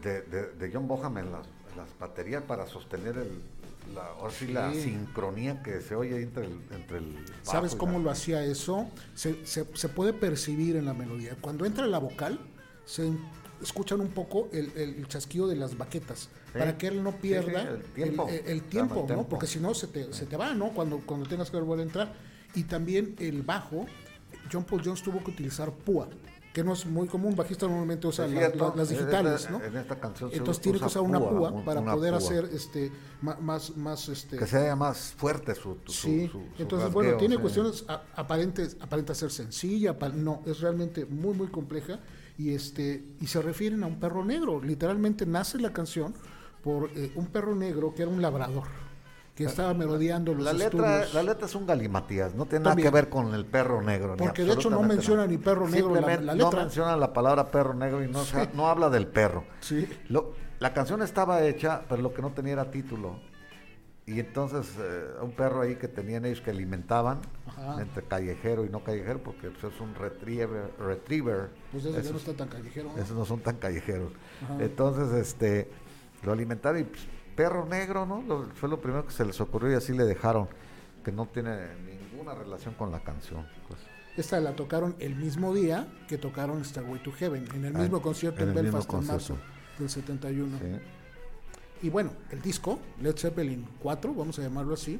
de, 0.03 0.21
de- 0.23 0.47
de 0.53 0.71
John 0.73 0.87
Bonham 0.87 1.17
en 1.19 1.31
las, 1.31 1.45
las 1.77 1.87
baterías 1.99 2.43
para 2.43 2.67
sostener 2.67 3.17
el, 3.17 3.41
la, 3.95 4.05
ahora 4.07 4.33
sí, 4.33 4.47
la 4.47 4.73
Sí. 4.73 4.81
sincronía 4.83 5.61
que 5.63 5.79
se 5.81 5.95
oye 5.95 6.21
entre 6.21 6.45
el, 6.45 6.59
entre 6.71 6.97
el 6.97 7.15
¿Sabes 7.43 7.75
cómo 7.75 7.97
la- 7.99 8.03
lo 8.05 8.11
hacía 8.11 8.43
eso? 8.43 8.89
Se, 9.15 9.45
se- 9.45 9.67
se 9.73 9.89
puede 9.89 10.11
percibir 10.13 10.75
en 10.75 10.85
la 10.85 10.93
melodía. 10.93 11.37
Cuando 11.39 11.65
entra 11.65 11.85
la 11.87 11.99
vocal, 11.99 12.39
se 12.85 13.09
escuchan 13.61 14.01
un 14.01 14.09
poco 14.09 14.49
el, 14.51 14.71
el 14.75 15.07
chasquido 15.07 15.47
de 15.47 15.55
las 15.55 15.77
baquetas, 15.77 16.29
Sí. 16.51 16.59
para 16.59 16.77
que 16.77 16.87
él 16.87 17.01
no 17.01 17.11
Sí, 17.11 17.15
sí, 17.21 17.27
pierda 17.29 17.61
el 17.61 17.83
tiempo. 17.93 18.27
el- 18.27 18.47
el- 18.47 18.63
tiempo, 18.63 19.05
¿no? 19.07 19.23
Porque 19.29 19.47
si 19.47 19.59
no, 19.61 19.73
se 19.73 19.87
te, 19.87 20.11
se 20.11 20.25
te 20.25 20.35
va, 20.35 20.53
¿no? 20.53 20.71
Cuando, 20.73 20.97
cuando 20.99 21.25
tengas 21.29 21.49
que 21.49 21.57
volver 21.57 21.79
a 21.79 21.83
entrar. 21.83 22.13
Y 22.53 22.63
también 22.63 23.15
el 23.19 23.43
bajo, 23.43 23.85
John 24.51 24.63
Paul 24.63 24.81
Jones 24.83 25.01
tuvo 25.01 25.23
que 25.23 25.31
utilizar 25.31 25.71
púa. 25.71 26.07
que 26.53 26.65
no 26.65 26.73
es 26.73 26.85
muy 26.85 27.07
común, 27.07 27.33
bajista 27.33 27.65
normalmente 27.65 28.05
usa 28.07 28.27
la- 28.27 28.49
las 28.75 28.91
en 28.91 28.97
digitales, 28.97 29.39
esta- 29.43 29.51
¿no? 29.51 29.63
en 29.63 29.77
esta 29.77 29.97
canción 30.01 30.29
se 30.31 30.35
Entonces 30.35 30.61
tiene 30.61 30.79
que 30.79 30.85
usa 30.85 30.99
usar 31.01 31.09
una 31.09 31.19
púa, 31.29 31.63
para 31.63 31.79
una 31.79 31.93
poder 31.93 32.11
púa. 32.11 32.17
hacer 32.17 32.49
este 32.53 32.91
más, 33.21 33.77
más 33.77 34.09
este 34.09 34.35
Que 34.35 34.45
sea 34.45 34.75
más 34.75 35.13
fuerte 35.15 35.55
su, 35.55 35.77
su- 35.85 35.91
Sí, 35.93 36.27
su- 36.27 36.39
su 36.57 36.61
entonces 36.61 36.91
bueno, 36.91 37.15
tiene 37.15 37.35
sí. 37.35 37.41
cuestiones 37.41 37.85
a- 37.87 38.03
aparentes, 38.17 38.75
aparenta 38.81 39.15
ser 39.15 39.31
sencilla, 39.31 39.95
no, 40.13 40.41
es 40.45 40.59
realmente 40.59 41.05
muy 41.05 41.33
muy 41.35 41.47
compleja 41.47 42.01
y 42.37 42.53
este 42.53 43.01
y 43.21 43.27
se 43.27 43.41
refieren 43.41 43.81
a 43.83 43.87
un 43.87 44.01
perro 44.01 44.25
negro, 44.25 44.61
literalmente 44.61 45.25
nace 45.25 45.57
la 45.57 45.71
canción 45.71 46.13
por 46.65 46.89
eh, 46.97 47.13
un 47.15 47.27
perro 47.27 47.55
negro 47.55 47.93
que 47.95 48.01
era 48.01 48.11
un 48.11 48.21
labrador 48.21 48.63
que 49.35 49.45
estaba 49.45 49.73
merodeando 49.73 50.33
los 50.33 50.43
La 50.43 50.53
letra, 50.53 50.95
estudios. 51.01 51.13
la 51.13 51.23
letra 51.23 51.45
es 51.47 51.55
un 51.55 51.65
galimatías, 51.65 52.35
no 52.35 52.45
tiene 52.45 52.65
nada 52.65 52.75
que 52.75 52.89
ver 52.89 53.09
con 53.09 53.33
el 53.33 53.45
perro 53.45 53.81
negro. 53.81 54.15
Porque 54.17 54.43
de 54.43 54.53
hecho 54.53 54.69
no 54.69 54.81
menciona 54.83 55.21
nada. 55.23 55.27
ni 55.31 55.37
perro 55.37 55.67
negro 55.69 55.89
la- 55.89 55.95
Simplemente 55.97 56.25
la 56.25 56.35
No 56.35 56.45
letra. 56.45 56.59
menciona 56.63 56.97
la 56.97 57.13
palabra 57.13 57.49
perro 57.49 57.73
negro 57.73 58.03
y 58.03 58.07
no, 58.09 58.21
no 58.53 58.67
habla 58.67 58.89
del 58.89 59.07
perro. 59.07 59.45
Sí. 59.61 59.87
Lo- 60.09 60.33
la 60.59 60.73
canción 60.73 61.01
estaba 61.01 61.41
hecha, 61.43 61.81
pero 61.89 62.01
lo 62.01 62.13
que 62.13 62.21
no 62.21 62.31
tenía 62.31 62.53
era 62.53 62.69
título. 62.69 63.19
Y 64.05 64.19
entonces 64.19 64.75
eh, 64.79 65.05
un 65.21 65.31
perro 65.31 65.61
ahí 65.61 65.75
que 65.75 65.87
tenían 65.87 66.25
ellos 66.25 66.41
que 66.41 66.49
alimentaban 66.51 67.19
Ajá. 67.47 67.81
entre 67.81 68.03
callejero 68.03 68.65
y 68.65 68.69
no 68.69 68.83
callejero, 68.83 69.23
porque 69.23 69.49
pues, 69.51 69.73
es 69.73 69.79
un 69.79 69.95
retriever. 69.95 70.71
retriever. 70.77 71.49
Pues 71.71 71.85
eso 71.85 71.97
Esos- 71.97 72.11
no 72.11 72.17
está 72.17 72.33
tan 72.33 72.47
callejero. 72.49 72.91
¿no? 72.95 73.01
esos 73.01 73.15
no 73.15 73.25
son 73.25 73.39
tan 73.39 73.55
callejeros. 73.57 74.11
Ajá. 74.43 74.57
Entonces, 74.59 75.11
este, 75.13 75.69
lo 76.23 76.33
alimentaron 76.33 76.81
y 76.81 76.83
pues, 76.83 77.01
perro 77.35 77.65
negro, 77.65 78.05
¿no? 78.05 78.21
Lo- 78.21 78.49
fue 78.53 78.69
lo 78.69 78.79
primero 78.81 79.05
que 79.05 79.11
se 79.13 79.25
les 79.25 79.39
ocurrió 79.41 79.71
y 79.71 79.75
así 79.75 79.93
le 79.93 80.03
dejaron, 80.05 80.47
que 81.03 81.11
no 81.11 81.25
tiene 81.27 81.67
ninguna 81.85 82.33
relación 82.33 82.73
con 82.75 82.91
la 82.91 83.01
canción. 83.03 83.45
pues. 83.67 83.79
Esta 84.17 84.39
la 84.41 84.55
tocaron 84.55 84.95
el 84.99 85.15
mismo 85.15 85.53
día 85.53 85.87
que 86.09 86.17
tocaron 86.17 86.63
Starway 86.65 87.01
to 87.01 87.11
Heaven, 87.13 87.47
en 87.55 87.65
el 87.65 87.75
Ah, 87.75 87.79
mismo 87.79 88.01
concierto 88.01 88.43
en 88.43 88.53
Belfast 88.53 88.93
en 88.93 89.07
marzo 89.07 89.37
del 89.79 89.89
71. 89.89 90.57
Sí. 90.59 91.85
Y 91.87 91.89
bueno, 91.89 92.11
el 92.29 92.41
disco, 92.41 92.77
Led 93.01 93.15
Zeppelin 93.17 93.65
4, 93.81 94.13
vamos 94.13 94.37
a 94.37 94.41
llamarlo 94.43 94.73
así, 94.73 94.99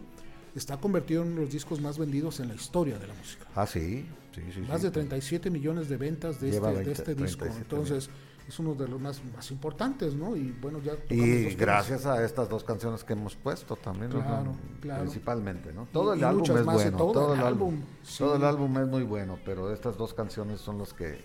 está 0.56 0.78
convertido 0.78 1.22
en 1.24 1.28
uno 1.30 1.38
de 1.40 1.46
los 1.46 1.54
discos 1.54 1.80
más 1.82 1.98
vendidos 2.00 2.40
en 2.40 2.48
la 2.48 2.56
historia 2.56 2.98
de 2.98 3.08
la 3.08 3.14
música. 3.14 3.46
Ah, 3.54 3.68
sí, 3.68 4.06
sí, 4.34 4.42
sí. 4.54 4.62
Más 4.62 4.80
sí. 4.80 4.88
de 4.88 4.92
37 4.92 5.50
millones 5.50 5.90
de 5.90 5.98
ventas 5.98 6.40
de 6.42 6.50
este, 6.50 6.62
de 6.68 6.74
20, 6.74 6.92
este 6.92 7.16
disco. 7.16 7.40
37 7.46 7.62
Entonces, 7.62 8.10
es 8.52 8.60
uno 8.60 8.74
de 8.76 8.88
los 8.88 9.00
más, 9.00 9.22
más 9.34 9.50
importantes, 9.52 10.14
¿no? 10.14 10.36
Y 10.36 10.52
bueno, 10.52 10.80
ya 10.84 10.94
Y 11.10 11.56
gracias 11.56 12.06
a 12.06 12.24
estas 12.24 12.50
dos 12.50 12.64
canciones 12.66 13.04
que 13.04 13.14
hemos 13.14 13.36
puesto 13.36 13.76
también, 13.78 14.12
¿no? 14.12 14.20
Claro, 14.22 14.52
claro. 14.82 15.02
principalmente, 15.04 15.72
¿no? 15.74 15.88
Todo 15.92 16.14
Y- 16.14 16.18
el 16.18 16.22
y 16.22 16.24
álbum 16.26 16.58
es 16.58 16.66
bueno, 16.66 16.98
todo 16.98 17.12
todo, 17.14 17.34
el 17.34 17.40
álbum, 17.40 17.48
álbum, 17.76 17.82
sí. 18.04 18.18
todo 18.20 18.36
el 18.36 18.44
álbum 18.44 18.78
es 18.80 18.88
muy 18.88 19.04
bueno, 19.04 19.40
pero 19.46 19.72
estas 19.74 19.98
dos 19.98 20.14
canciones 20.14 20.60
son 20.60 20.78
los 20.78 20.94
que 20.94 21.24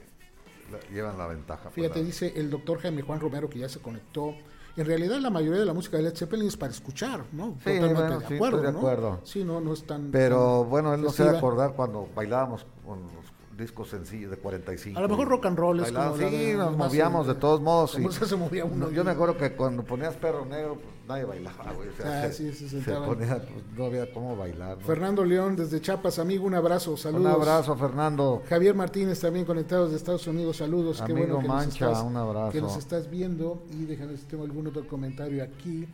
la- 0.71 0.81
llevan 0.95 1.19
la 1.19 1.27
ventaja. 1.27 1.65
pues, 1.65 1.75
Fíjate, 1.75 1.99
la- 2.01 2.07
dice 2.07 2.33
el 2.37 2.49
doctor 2.49 2.79
Jaime 2.79 3.03
Juan 3.03 3.19
Romero 3.21 3.51
que 3.51 3.59
ya 3.59 3.69
se 3.69 3.81
conectó. 3.81 4.33
En 4.77 4.85
realidad 4.85 5.19
la 5.21 5.31
mayoría 5.31 5.59
de 5.61 5.65
la 5.67 5.73
música 5.73 5.97
de 5.97 6.03
Led 6.05 6.15
Zeppelin 6.15 6.47
es 6.49 6.57
para 6.57 6.71
escuchar, 6.71 7.25
¿no? 7.33 7.55
Sí, 7.65 7.65
Totalmente 7.65 7.95
bueno, 7.95 8.19
de 8.21 8.27
sí, 8.29 8.35
acuerdo, 8.35 8.57
estoy 8.59 8.67
de 8.67 8.73
¿no? 8.73 8.79
acuerdo. 8.79 9.21
Sí, 9.25 9.43
no, 9.45 9.61
no 9.61 9.73
es 9.73 9.85
tan... 9.87 10.11
Pero 10.13 10.65
bueno, 10.67 10.93
él 10.95 11.01
no 11.03 11.11
se 11.11 11.25
va 11.25 11.31
a 11.33 11.39
acordar 11.39 11.73
cuando 11.73 12.09
bailábamos 12.15 12.67
con 12.85 13.01
los 13.03 13.26
discos 13.57 13.89
sencillos 13.89 14.31
de 14.31 14.37
45. 14.37 14.99
A 14.99 15.03
lo 15.03 15.09
mejor 15.09 15.29
rock 15.29 15.47
and 15.47 15.59
roll 15.59 15.81
es 15.81 15.91
como 15.93 16.17
sí, 16.17 16.25
de- 16.25 16.55
nos 16.55 16.77
movíamos 16.77 17.27
de 17.27 17.35
todos 17.35 17.61
modos. 17.61 17.99
y- 17.99 18.27
se 18.27 18.37
movía 18.37 18.65
uno 18.65 18.87
no, 18.87 18.91
yo 18.91 19.03
y- 19.03 19.05
me 19.05 19.13
acuerdo 19.13 19.37
que 19.37 19.53
cuando 19.53 19.83
ponías 19.85 20.15
perro 20.17 20.45
negro, 20.45 20.75
pues 20.75 20.87
nadie 21.09 21.25
bailaba, 21.25 21.73
güey. 21.73 21.89
O 21.89 21.93
sea, 21.93 22.23
Ah, 22.25 22.27
se, 22.33 22.53
sí, 22.53 22.69
se 22.69 22.83
se 22.83 22.93
ponía, 22.93 23.37
pues, 23.39 23.65
no 23.77 23.85
había 23.87 24.13
cómo 24.13 24.37
bailar. 24.37 24.77
¿no? 24.79 24.85
Fernando 24.85 25.25
León 25.25 25.57
desde 25.57 25.81
Chiapas, 25.81 26.19
amigo, 26.19 26.45
un 26.47 26.55
abrazo, 26.55 26.97
saludos. 26.97 27.25
Un 27.25 27.31
abrazo, 27.43 27.77
Fernando. 27.77 28.43
Javier 28.49 28.75
Martínez 28.75 29.21
también 29.21 29.45
conectados 29.47 29.91
de 29.91 29.97
Estados 29.97 30.27
Unidos, 30.27 30.57
saludos. 30.59 30.99
Qué 31.05 31.13
Amigo 31.13 31.27
bueno 31.29 31.41
que 31.41 31.49
Mancha, 31.49 31.87
nos 31.87 31.93
estás, 31.99 32.03
un 32.11 32.17
abrazo. 32.17 32.53
que 32.53 32.61
nos 32.61 32.77
estás 32.77 33.11
viendo 33.11 33.63
y 33.73 33.85
déjame 33.85 34.11
ver 34.11 34.19
si 34.19 34.27
tengo 34.27 34.45
algún 34.45 34.67
otro 34.67 34.87
comentario 34.87 35.43
aquí. 35.43 35.87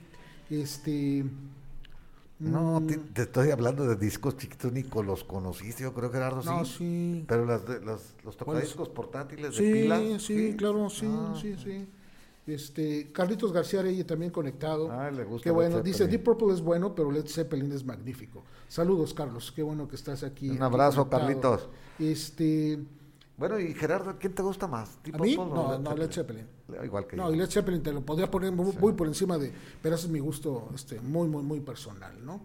Este 0.50 1.24
No, 2.42 2.80
mm, 2.80 2.86
te, 2.86 2.96
te 2.98 3.22
estoy 3.22 3.50
hablando 3.50 3.86
de 3.86 3.96
discos 3.96 4.36
chiquitos, 4.36 4.72
ni 4.72 4.82
con 4.82 5.06
los 5.06 5.24
conociste, 5.24 5.82
yo 5.84 5.92
creo, 5.94 6.10
Gerardo, 6.10 6.42
no, 6.42 6.64
sí. 6.64 6.74
sí. 6.78 7.24
Pero 7.28 7.44
las 7.46 7.66
de, 7.66 7.80
las, 7.84 8.14
los 8.24 8.36
tocadiscos 8.36 8.88
portátiles 8.88 9.56
de 9.56 9.58
Sí, 9.58 9.72
pilas. 9.72 10.22
sí, 10.22 10.54
claro, 10.56 10.90
sí, 10.90 11.06
Ah, 11.08 11.34
sí, 11.40 11.54
sí. 11.62 11.86
Este, 12.44 13.12
Carlitos 13.12 13.52
García 13.52 13.80
Arey 13.80 14.02
también 14.02 14.32
conectado. 14.32 14.90
Ah, 14.90 15.10
le 15.12 15.22
gusta 15.22 15.44
Qué 15.44 15.50
Led 15.50 15.54
bueno. 15.54 15.80
Dice. 15.80 16.08
Deep 16.08 16.24
Purple 16.24 16.52
es 16.52 16.60
bueno, 16.60 16.92
pero 16.94 17.12
Led 17.12 17.26
Zeppelin 17.28 17.70
es 17.70 17.84
magnífico. 17.84 18.42
Saludos, 18.68 19.14
Carlos. 19.14 19.52
Qué 19.54 19.62
bueno 19.62 19.86
que 19.86 19.94
estás 19.94 20.24
aquí. 20.24 20.50
Un 20.50 20.60
abrazo. 20.62 21.08
Carlitos. 21.08 21.68
Este, 22.00 22.80
Bueno, 23.48 23.58
y 23.58 23.74
Gerardo, 23.74 24.16
¿quién 24.20 24.34
te 24.34 24.42
gusta 24.42 24.68
más? 24.68 24.98
a 24.98 25.02
¿Tipo 25.02 25.24
mí, 25.24 25.34
Paul 25.36 25.48
no, 25.52 25.78
no, 25.80 25.96
Led 25.96 26.12
Zeppelin. 26.12 26.46
Igual 26.84 27.08
que 27.08 27.16
No, 27.16 27.28
yo. 27.28 27.34
y 27.34 27.38
Led 27.38 27.50
Zeppelin 27.50 27.82
te 27.82 27.92
lo 27.92 28.00
podría 28.02 28.30
poner 28.30 28.52
muy, 28.52 28.72
muy 28.80 28.92
por 28.92 29.08
encima 29.08 29.36
de, 29.36 29.52
pero 29.82 29.96
ese 29.96 30.06
es 30.06 30.12
mi 30.12 30.20
gusto, 30.20 30.68
este, 30.74 31.00
muy, 31.00 31.26
muy, 31.26 31.42
muy 31.42 31.58
personal, 31.60 32.24
¿no? 32.24 32.40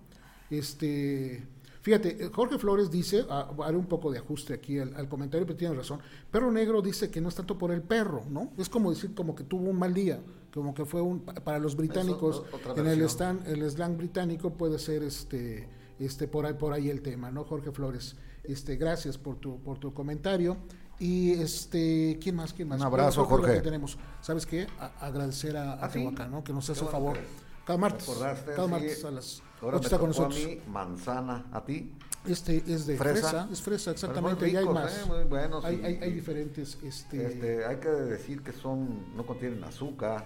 Este, 0.49 1.43
fíjate, 1.81 2.25
eh, 2.25 2.29
Jorge 2.33 2.57
Flores 2.57 2.89
dice, 2.89 3.25
ah, 3.29 3.51
haré 3.63 3.77
un 3.77 3.85
poco 3.85 4.11
de 4.11 4.17
ajuste 4.17 4.53
aquí 4.55 4.79
al, 4.79 4.95
al 4.95 5.07
comentario, 5.07 5.45
pero 5.45 5.57
tiene 5.57 5.75
razón. 5.75 5.99
Perro 6.31 6.51
Negro 6.51 6.81
dice 6.81 7.11
que 7.11 7.21
no 7.21 7.29
es 7.29 7.35
tanto 7.35 7.57
por 7.57 7.71
el 7.71 7.81
perro, 7.83 8.23
¿no? 8.29 8.51
Es 8.57 8.67
como 8.69 8.89
decir 8.89 9.13
como 9.13 9.35
que 9.35 9.43
tuvo 9.43 9.69
un 9.69 9.77
mal 9.77 9.93
día, 9.93 10.19
como 10.53 10.73
que 10.73 10.85
fue 10.85 11.01
un, 11.01 11.19
para 11.21 11.59
los 11.59 11.75
británicos, 11.75 12.43
en 12.75 12.87
el, 12.87 12.99
versión. 12.99 13.07
stan- 13.07 13.43
el 13.45 13.69
slang 13.69 13.97
británico 13.97 14.51
puede 14.53 14.79
ser 14.79 15.03
este, 15.03 15.69
este, 15.99 16.27
por 16.27 16.45
ahí, 16.47 16.53
por 16.55 16.73
ahí 16.73 16.89
el 16.89 17.01
tema, 17.01 17.29
¿no? 17.29 17.43
Jorge 17.43 17.71
Flores, 17.71 18.15
este, 18.43 18.77
gracias 18.77 19.17
por 19.17 19.35
tu, 19.37 19.59
por 19.61 19.77
tu 19.77 19.93
comentario. 19.93 20.57
Y 20.99 21.33
este, 21.33 22.17
¿quién 22.21 22.35
más? 22.35 22.53
¿Quién 22.53 22.67
más? 22.69 22.79
Un 22.79 22.87
abrazo, 22.87 23.25
Bueno, 23.25 23.37
Jorge. 23.43 23.57
que 23.57 23.61
tenemos, 23.61 23.97
¿sabes 24.21 24.45
qué? 24.45 24.67
A- 24.79 25.05
agradecer 25.05 25.55
a, 25.55 25.73
a 25.73 25.85
Ah, 25.85 25.89
sí. 25.89 25.99
Tehuacán, 25.99 26.31
¿no? 26.31 26.43
Que 26.43 26.53
nos 26.53 26.67
hace 26.69 26.83
el 26.83 26.89
favor. 26.89 27.17
Cada 27.65 27.77
martes, 27.77 28.07
cada 28.07 28.35
sí. 28.65 28.71
martes 28.71 29.05
a 29.05 29.11
las 29.11 29.41
Ahora 29.61 29.77
8 29.77 29.79
me 29.79 29.85
está 29.85 29.99
con 29.99 30.11
tocó 30.11 30.23
a 30.23 30.27
nosotros. 30.29 30.49
mí 30.49 30.61
manzana, 30.71 31.45
¿a 31.51 31.63
ti? 31.65 31.93
Este 32.25 32.57
es 32.67 32.87
de 32.87 32.97
Fresa. 32.97 33.29
fresa, 33.29 33.49
es 33.51 33.61
fresa, 33.61 33.83
Pero 33.91 33.93
exactamente, 33.93 34.45
muy 34.45 34.53
y 34.53 34.57
hay 34.57 34.65
más. 34.65 34.97
¿eh? 34.97 35.01
Muy 35.07 35.23
buenos 35.25 35.63
hay, 35.65 35.75
y- 35.75 36.03
hay, 36.03 36.11
diferentes, 36.13 36.77
este, 36.83 37.25
Este, 37.27 37.65
hay 37.65 37.77
que 37.77 37.89
decir 37.89 38.41
que 38.41 38.53
son, 38.53 39.15
no 39.15 39.25
contienen 39.25 39.63
azúcar 39.63 40.25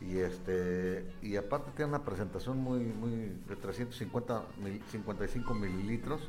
y 0.00 0.16
este 0.18 1.12
y 1.22 1.36
aparte 1.36 1.70
tienen 1.76 1.94
una 1.94 2.04
presentación 2.04 2.58
muy 2.58 2.80
muy 2.80 3.10
de 3.46 3.56
350 3.56 4.42
mil- 4.60 4.82
55 4.90 5.54
mililitros 5.54 6.20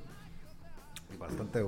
y 1.11 1.18
bastante 1.18 1.64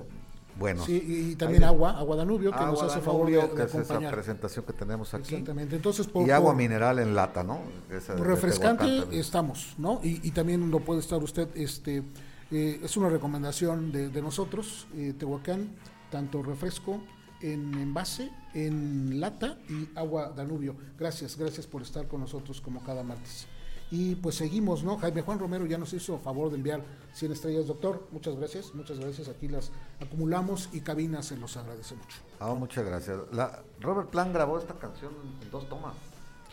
bueno. 0.57 0.85
sí, 0.85 1.31
y, 1.31 1.35
también 1.35 1.63
agua, 1.63 1.97
agua 1.97 2.15
Danubio, 2.15 2.51
que 2.51 2.57
nos 2.59 2.81
Agua 2.81 2.85
hace 2.85 3.01
favor 3.01 3.29
de, 3.29 3.63
es 3.63 3.75
esa 3.75 3.99
presentación 3.99 4.65
que 4.65 4.73
tenemos 4.73 5.13
aquí. 5.13 5.33
Exactamente, 5.35 5.75
entonces 5.75 6.07
por, 6.07 6.27
y 6.27 6.31
agua 6.31 6.51
por- 6.51 6.57
mineral 6.57 6.99
en 6.99 7.13
lata, 7.15 7.43
¿no? 7.43 7.59
Esa 7.89 8.15
refrescante 8.15 9.19
estamos, 9.19 9.75
¿no? 9.77 9.99
Y, 10.03 10.27
y 10.27 10.31
también 10.31 10.69
lo 10.71 10.79
puede 10.79 10.99
estar 11.01 11.21
usted, 11.21 11.49
este, 11.55 12.03
eh, 12.51 12.79
es 12.83 12.95
una 12.97 13.09
recomendación 13.09 13.91
de, 13.91 14.09
de 14.09 14.21
nosotros, 14.21 14.87
eh, 14.95 15.13
Tehuacán, 15.17 15.69
tanto 16.09 16.41
refresco 16.43 17.01
en 17.41 17.73
envase, 17.75 18.31
en 18.53 19.19
lata 19.19 19.57
y 19.69 19.89
agua 19.97 20.31
Danubio. 20.35 20.75
Gracias, 20.97 21.37
gracias 21.37 21.67
por 21.67 21.81
estar 21.81 22.07
con 22.07 22.21
nosotros 22.21 22.61
como 22.61 22.83
cada 22.83 23.03
martes. 23.03 23.47
Y 23.91 24.15
pues 24.15 24.35
seguimos, 24.35 24.83
¿no? 24.83 24.97
Jaime 24.97 25.21
Juan 25.21 25.37
Romero 25.39 25.65
ya 25.65 25.77
nos 25.77 25.93
hizo 25.93 26.17
favor 26.17 26.49
de 26.49 26.57
enviar 26.57 26.81
100 27.13 27.31
estrellas, 27.33 27.67
doctor. 27.67 28.07
Muchas 28.11 28.35
gracias, 28.35 28.73
muchas 28.73 28.99
gracias. 28.99 29.29
Aquí 29.29 29.47
las 29.47 29.71
acumulamos 30.01 30.69
y 30.73 30.81
cabina 30.81 31.21
se 31.21 31.37
los 31.37 31.55
agradece 31.55 31.95
mucho. 31.95 32.17
Ah, 32.39 32.53
muchas 32.55 32.83
gracias. 32.83 33.17
La, 33.31 33.61
Robert 33.79 34.09
Plant 34.09 34.33
grabó 34.33 34.57
esta 34.57 34.73
canción 34.73 35.13
en 35.41 35.51
dos 35.51 35.69
tomas. 35.69 35.93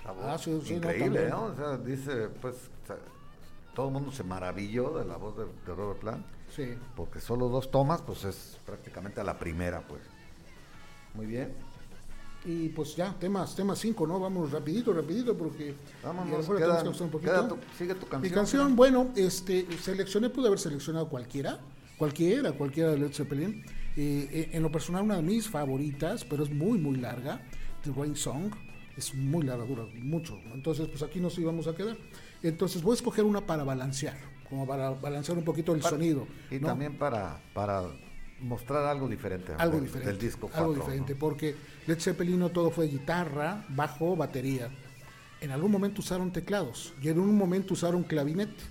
Ah, 0.04 0.36
sí, 0.38 0.60
sí, 0.64 0.72
no, 0.72 0.76
increíble, 0.78 1.28
también. 1.28 1.30
¿no? 1.30 1.44
O 1.44 1.56
sea, 1.56 1.76
dice, 1.78 2.28
pues, 2.40 2.54
o 2.84 2.86
sea, 2.86 2.96
todo 3.74 3.86
el 3.86 3.92
mundo 3.92 4.12
se 4.12 4.24
maravilló 4.24 4.90
de 4.98 5.04
la 5.06 5.16
voz 5.16 5.36
de, 5.36 5.44
de 5.44 5.74
Robert 5.74 6.00
Plant, 6.00 6.26
Sí. 6.54 6.74
porque 6.94 7.20
solo 7.20 7.48
dos 7.48 7.70
tomas, 7.70 8.02
pues 8.02 8.24
es 8.24 8.58
prácticamente 8.66 9.20
a 9.20 9.24
la 9.24 9.38
primera, 9.38 9.80
pues. 9.88 10.02
Muy 11.14 11.26
bien. 11.26 11.54
Y 12.44 12.68
pues 12.70 12.96
ya, 12.96 13.14
temas, 13.20 13.54
temas 13.54 13.78
5, 13.78 14.04
¿no? 14.06 14.18
Vamos 14.18 14.50
rapidito, 14.50 14.92
rapidito, 14.92 15.36
porque 15.36 15.66
y 15.68 15.68
a 15.70 16.08
lo 16.08 16.14
Vámonos, 16.14 16.38
mejor 16.40 16.56
queda- 16.56 16.66
tenemos 16.66 16.82
que 16.82 16.86
avanzar 16.88 17.02
un 17.04 17.10
poquito. 17.10 17.32
queda 17.32 17.48
tu- 17.48 17.56
sigue 17.78 17.94
tu 17.94 18.06
canción. 18.08 18.22
Mi 18.22 18.30
canción, 18.30 18.76
bueno, 18.76 19.08
este, 19.14 19.66
seleccioné, 19.80 20.28
pude 20.30 20.48
haber 20.48 20.58
seleccionado 20.58 21.08
cualquiera, 21.08 21.60
cualquiera, 21.98 22.52
cualquiera 22.52 22.90
de 22.90 22.98
Led 22.98 23.12
Zeppelin. 23.12 23.62
Eh, 23.96 24.28
eh, 24.32 24.50
en 24.54 24.62
lo 24.62 24.72
personal, 24.72 25.04
una 25.04 25.16
de 25.16 25.22
mis 25.22 25.48
favoritas, 25.48 26.24
pero 26.24 26.42
es 26.42 26.50
muy, 26.50 26.78
muy 26.78 26.96
larga, 26.96 27.40
The 27.84 27.92
Rain 27.92 28.16
Song. 28.16 28.50
Es 28.96 29.14
muy 29.14 29.44
larga, 29.44 29.64
dura 29.64 29.84
mucho. 30.02 30.36
Entonces, 30.52 30.88
pues 30.88 31.02
aquí 31.02 31.20
nos 31.20 31.38
íbamos 31.38 31.66
a 31.68 31.74
quedar. 31.76 31.96
Entonces, 32.42 32.82
voy 32.82 32.92
a 32.92 32.94
escoger 32.96 33.24
una 33.24 33.46
para 33.46 33.62
balancear, 33.64 34.18
como 34.50 34.66
para 34.66 34.90
balancear 34.90 35.38
un 35.38 35.44
poquito 35.44 35.74
el 35.74 35.82
sonido. 35.82 36.26
Y 36.50 36.56
¿no? 36.58 36.66
también 36.66 36.98
para, 36.98 37.40
para 37.54 37.84
mostrar 38.42 38.84
algo 38.86 39.08
diferente. 39.08 39.52
algo 39.58 39.76
del, 39.76 39.84
diferente. 39.84 40.10
Del 40.10 40.20
disco 40.20 40.50
algo 40.54 40.74
4, 40.74 40.84
diferente, 40.84 41.12
¿no? 41.14 41.18
porque 41.18 41.54
Led 41.86 42.00
Zeppelin 42.00 42.38
no 42.38 42.50
todo 42.50 42.70
fue 42.70 42.88
guitarra, 42.88 43.64
bajo, 43.68 44.16
batería. 44.16 44.68
En 45.40 45.50
algún 45.50 45.72
momento 45.72 46.00
usaron 46.00 46.30
teclados 46.32 46.92
y 47.02 47.08
en 47.08 47.18
un 47.18 47.36
momento 47.36 47.74
usaron 47.74 48.02
clavinete. 48.04 48.62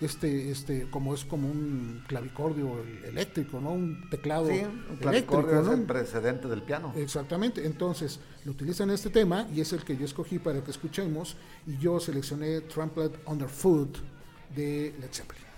este, 0.00 0.50
este, 0.50 0.88
como 0.90 1.12
es 1.14 1.24
como 1.24 1.48
un 1.48 2.04
clavicordio 2.06 2.84
eléctrico, 3.04 3.60
¿no? 3.60 3.72
Un 3.72 4.08
teclado 4.10 4.46
Sí, 4.46 4.52
un 4.52 4.58
eléctrico, 4.60 4.98
clavicordio 5.00 5.60
es 5.60 5.66
¿no? 5.66 5.72
el 5.72 5.82
precedente 5.82 6.46
del 6.48 6.62
piano. 6.62 6.92
Exactamente, 6.96 7.66
entonces 7.66 8.20
lo 8.44 8.52
utilizan 8.52 8.90
este 8.90 9.10
tema 9.10 9.48
y 9.52 9.60
es 9.60 9.72
el 9.72 9.84
que 9.84 9.96
yo 9.96 10.04
escogí 10.04 10.38
para 10.38 10.62
que 10.62 10.70
escuchemos 10.70 11.36
y 11.66 11.78
yo 11.78 11.98
seleccioné 11.98 12.60
Trampled 12.60 13.12
Underfoot 13.26 13.98
de 14.54 14.94
Led 15.00 15.10
Zeppelin. 15.12 15.48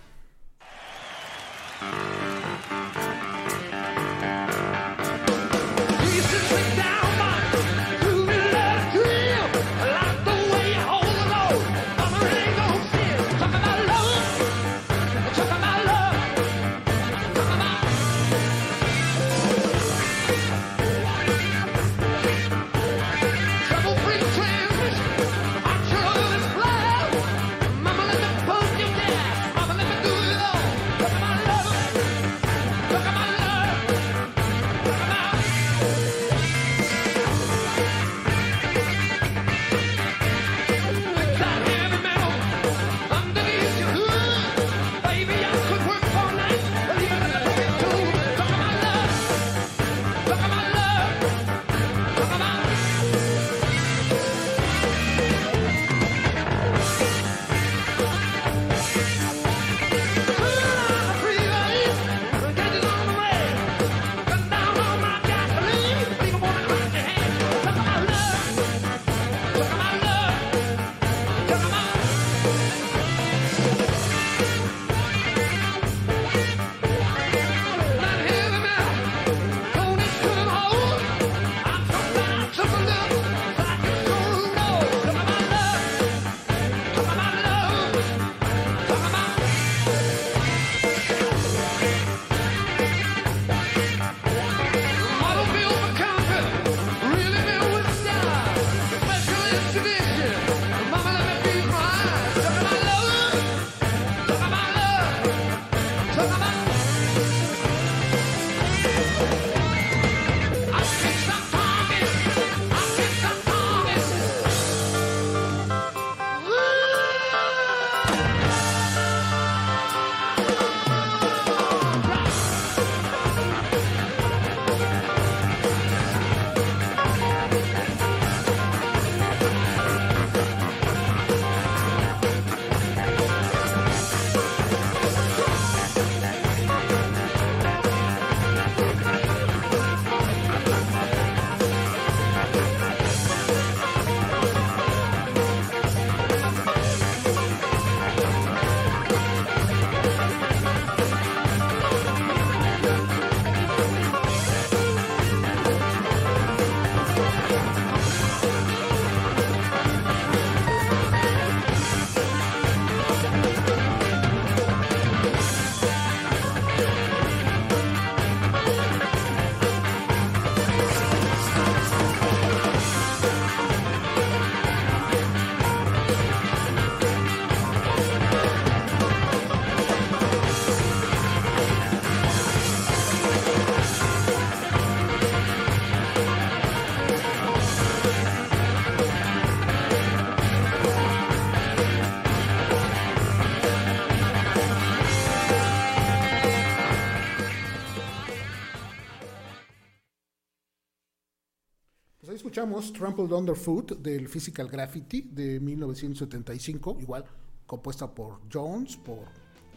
Escuchamos 202.60 202.92
Trampled 202.92 203.32
Underfoot 203.32 203.98
del 204.02 204.28
Physical 204.28 204.68
Graffiti 204.68 205.22
de 205.32 205.58
1975, 205.60 206.98
igual 207.00 207.24
compuesta 207.66 208.14
por 208.14 208.40
Jones, 208.52 208.98
por 208.98 209.20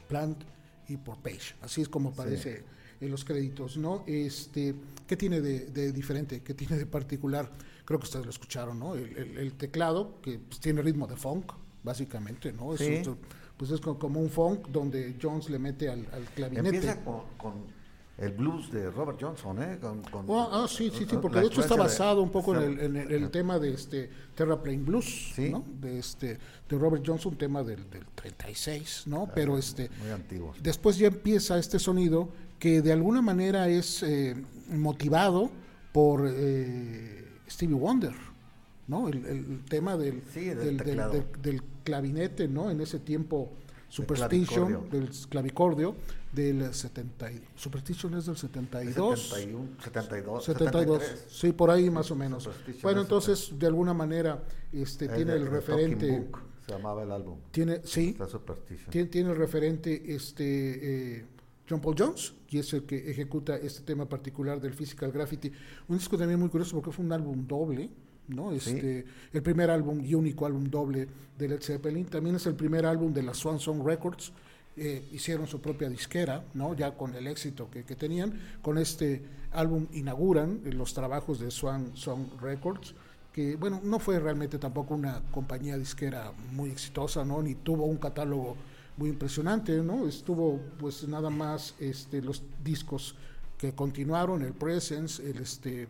Plant 0.10 0.43
y 0.89 0.97
por 0.97 1.18
Page. 1.19 1.55
Así 1.61 1.81
es 1.81 1.88
como 1.88 2.10
aparece 2.10 2.65
en 2.99 3.10
los 3.10 3.23
créditos, 3.23 3.77
¿no? 3.77 4.03
Este, 4.05 4.76
¿Qué 5.07 5.15
tiene 5.15 5.39
de, 5.39 5.68
de 5.68 5.93
diferente? 5.93 6.41
¿Qué 6.43 6.53
tiene 6.53 6.76
de 6.77 6.85
particular? 6.85 7.49
Creo 7.85 7.99
que 7.99 8.03
ustedes 8.03 8.26
lo 8.26 8.31
escucharon, 8.31 8.77
¿no? 8.80 8.95
El, 8.95 9.15
el- 9.18 9.38
el 9.38 9.53
teclado, 9.53 10.19
que 10.22 10.39
pues, 10.39 10.60
tiene 10.60 10.81
ritmo 10.81 11.07
de 11.07 11.15
funk, 11.15 11.53
básicamente, 11.84 12.51
¿no? 12.51 12.73
Es 12.73 12.80
Sí. 12.81 13.01
un- 13.07 13.18
pues 13.55 13.72
es 13.72 13.80
co- 13.80 13.97
como 13.97 14.19
un 14.19 14.30
funk 14.30 14.68
donde 14.68 15.15
Jones 15.22 15.49
le 15.49 15.57
mete 15.60 15.88
al, 15.88 16.05
al 16.11 16.26
clavinete. 16.35 16.68
Empieza 16.68 17.01
con, 17.01 17.22
con 17.38 17.53
el 18.18 18.31
blues 18.31 18.72
de 18.72 18.91
Robert 18.91 19.18
Johnson, 19.19 19.61
¿eh? 19.64 19.80
Con, 19.81 20.02
con- 20.03 20.26
Oh, 20.30 20.49
ah, 20.52 20.68
sí, 20.68 20.91
sí, 20.95 21.06
sí, 21.10 21.18
porque 21.22 21.40
de 21.40 21.48
hecho 21.48 21.61
está 21.61 21.76
basado 21.76 22.22
un 22.22 22.30
poco 22.30 22.56
en 22.56 22.61
el, 22.61 22.80
en 22.80 22.95
el- 22.95 23.11
el 23.11 23.31
tema 23.31 23.57
de 23.57 23.73
este 23.73 24.10
Terraplane 24.35 24.84
Blues, 24.84 25.31
Sí. 25.35 25.49
¿no? 25.49 25.65
De 25.81 25.98
este 25.99 26.38
de 26.69 26.77
Robert 26.77 27.03
Johnson, 27.06 27.35
tema 27.35 27.64
del, 27.64 27.90
del 27.90 28.06
36, 28.15 29.03
¿no? 29.07 29.27
Pero 29.34 29.57
este 29.57 29.90
Muy 30.02 30.11
antiguo. 30.11 30.53
después 30.61 30.98
ya 30.98 31.07
empieza 31.07 31.57
este 31.57 31.80
sonido 31.80 32.30
que 32.60 32.81
de 32.81 32.94
alguna 32.94 33.22
manera 33.22 33.68
es 33.68 34.03
eh, 34.03 34.35
motivado 34.69 35.49
por 35.91 36.26
eh, 36.31 37.26
Stevie 37.49 37.76
Wonder, 37.76 38.14
¿no? 38.88 39.10
El, 39.10 39.26
el 39.26 39.65
tema 39.68 39.98
del, 39.98 40.22
Sí, 40.34 40.45
del 40.45 40.77
del- 40.77 41.26
del 41.41 41.64
clavinete, 41.84 42.48
¿no? 42.48 42.69
En 42.69 42.80
ese 42.80 42.99
tiempo 42.99 43.52
Superstition, 43.94 44.90
del 44.90 45.10
clavicordio, 45.30 45.95
del 46.32 46.74
70, 46.74 47.32
y- 47.32 47.44
Superstition 47.56 48.15
es 48.15 48.26
del 48.26 48.36
72. 48.36 49.30
71, 49.30 49.68
72, 49.84 50.45
72, 50.45 51.03
73. 51.03 51.26
sí, 51.30 51.52
por 51.52 51.70
ahí 51.70 51.91
más 51.91 52.10
o 52.10 52.15
menos. 52.15 52.49
Bueno, 52.82 53.02
es 53.02 53.06
entonces, 53.06 53.52
de 53.60 53.68
alguna 53.68 53.94
manera, 53.94 54.44
este, 54.72 55.06
El 55.06 55.14
tiene 55.15 55.34
el 55.34 55.44
de 55.44 55.49
referente, 55.52 56.10
Book 56.11 56.40
se 56.65 56.72
llamaba 56.72 57.03
el 57.03 57.11
álbum. 57.11 57.38
tiene, 57.52 57.82
sí, 57.84 58.10
Está 58.10 58.26
Superstition. 58.28 58.90
tiene, 58.90 59.10
tiene 59.10 59.30
el 59.30 59.36
referente, 59.36 60.15
este, 60.15 61.18
eh, 61.20 61.26
John 61.70 61.80
Paul 61.80 61.95
Jones, 61.95 62.34
y 62.49 62.57
es 62.57 62.74
el 62.74 62.86
que 62.86 63.11
ejecuta 63.11 63.57
este 63.57 63.82
tema 63.84 64.10
particular 64.10 64.60
del 64.60 64.74
Physical 64.74 65.11
Graffiti. 65.11 65.52
Un 65.88 65.99
disco 65.99 66.18
también 66.18 66.40
muy 66.40 66.49
curioso 66.49 66.76
porque 66.76 66.91
fue 66.91 67.06
un 67.06 67.11
álbum 67.14 67.45
doble, 67.48 67.91
¿no? 68.27 68.51
Este, 68.51 69.05
El 69.31 69.43
primer 69.43 69.69
álbum 69.69 70.03
y 70.03 70.15
único 70.15 70.45
álbum 70.45 70.69
doble 70.69 71.07
de 71.37 71.47
Led 71.47 71.61
Zeppelin. 71.61 72.05
También 72.05 72.35
es 72.35 72.45
el 72.45 72.55
primer 72.55 72.85
álbum 72.85 73.13
de 73.13 73.23
la 73.23 73.33
Swan 73.33 73.59
Song 73.59 73.85
Records, 73.85 74.31
eh, 74.75 75.07
hicieron 75.11 75.45
su 75.45 75.61
propia 75.61 75.87
disquera, 75.87 76.43
¿no? 76.55 76.73
Ya 76.73 76.97
con 76.97 77.13
el 77.13 77.27
éxito 77.27 77.69
que, 77.69 77.83
que 77.83 77.95
tenían. 77.95 78.39
Con 78.61 78.77
este 78.77 79.21
álbum 79.51 79.87
inauguran 79.93 80.61
eh, 80.65 80.73
los 80.73 80.93
trabajos 80.93 81.39
de 81.39 81.51
Swan 81.51 81.91
Song 81.95 82.25
Records, 82.41 82.95
que, 83.31 83.55
bueno, 83.55 83.81
no 83.83 83.99
fue 83.99 84.19
realmente 84.19 84.57
tampoco 84.57 84.95
una 84.95 85.21
compañía 85.31 85.77
disquera 85.77 86.31
muy 86.51 86.71
exitosa, 86.71 87.23
¿no? 87.23 87.41
Ni 87.41 87.55
tuvo 87.55 87.85
un 87.85 87.97
catálogo 87.97 88.55
muy 88.97 89.09
impresionante, 89.09 89.77
¿no? 89.81 90.07
Estuvo, 90.07 90.59
pues, 90.79 91.07
nada 91.07 91.29
más 91.29 91.75
este, 91.79 92.21
los 92.21 92.43
discos 92.63 93.15
que 93.57 93.73
continuaron, 93.73 94.41
el 94.41 94.53
Presence, 94.53 95.21
el 95.23 95.37
este 95.37 95.87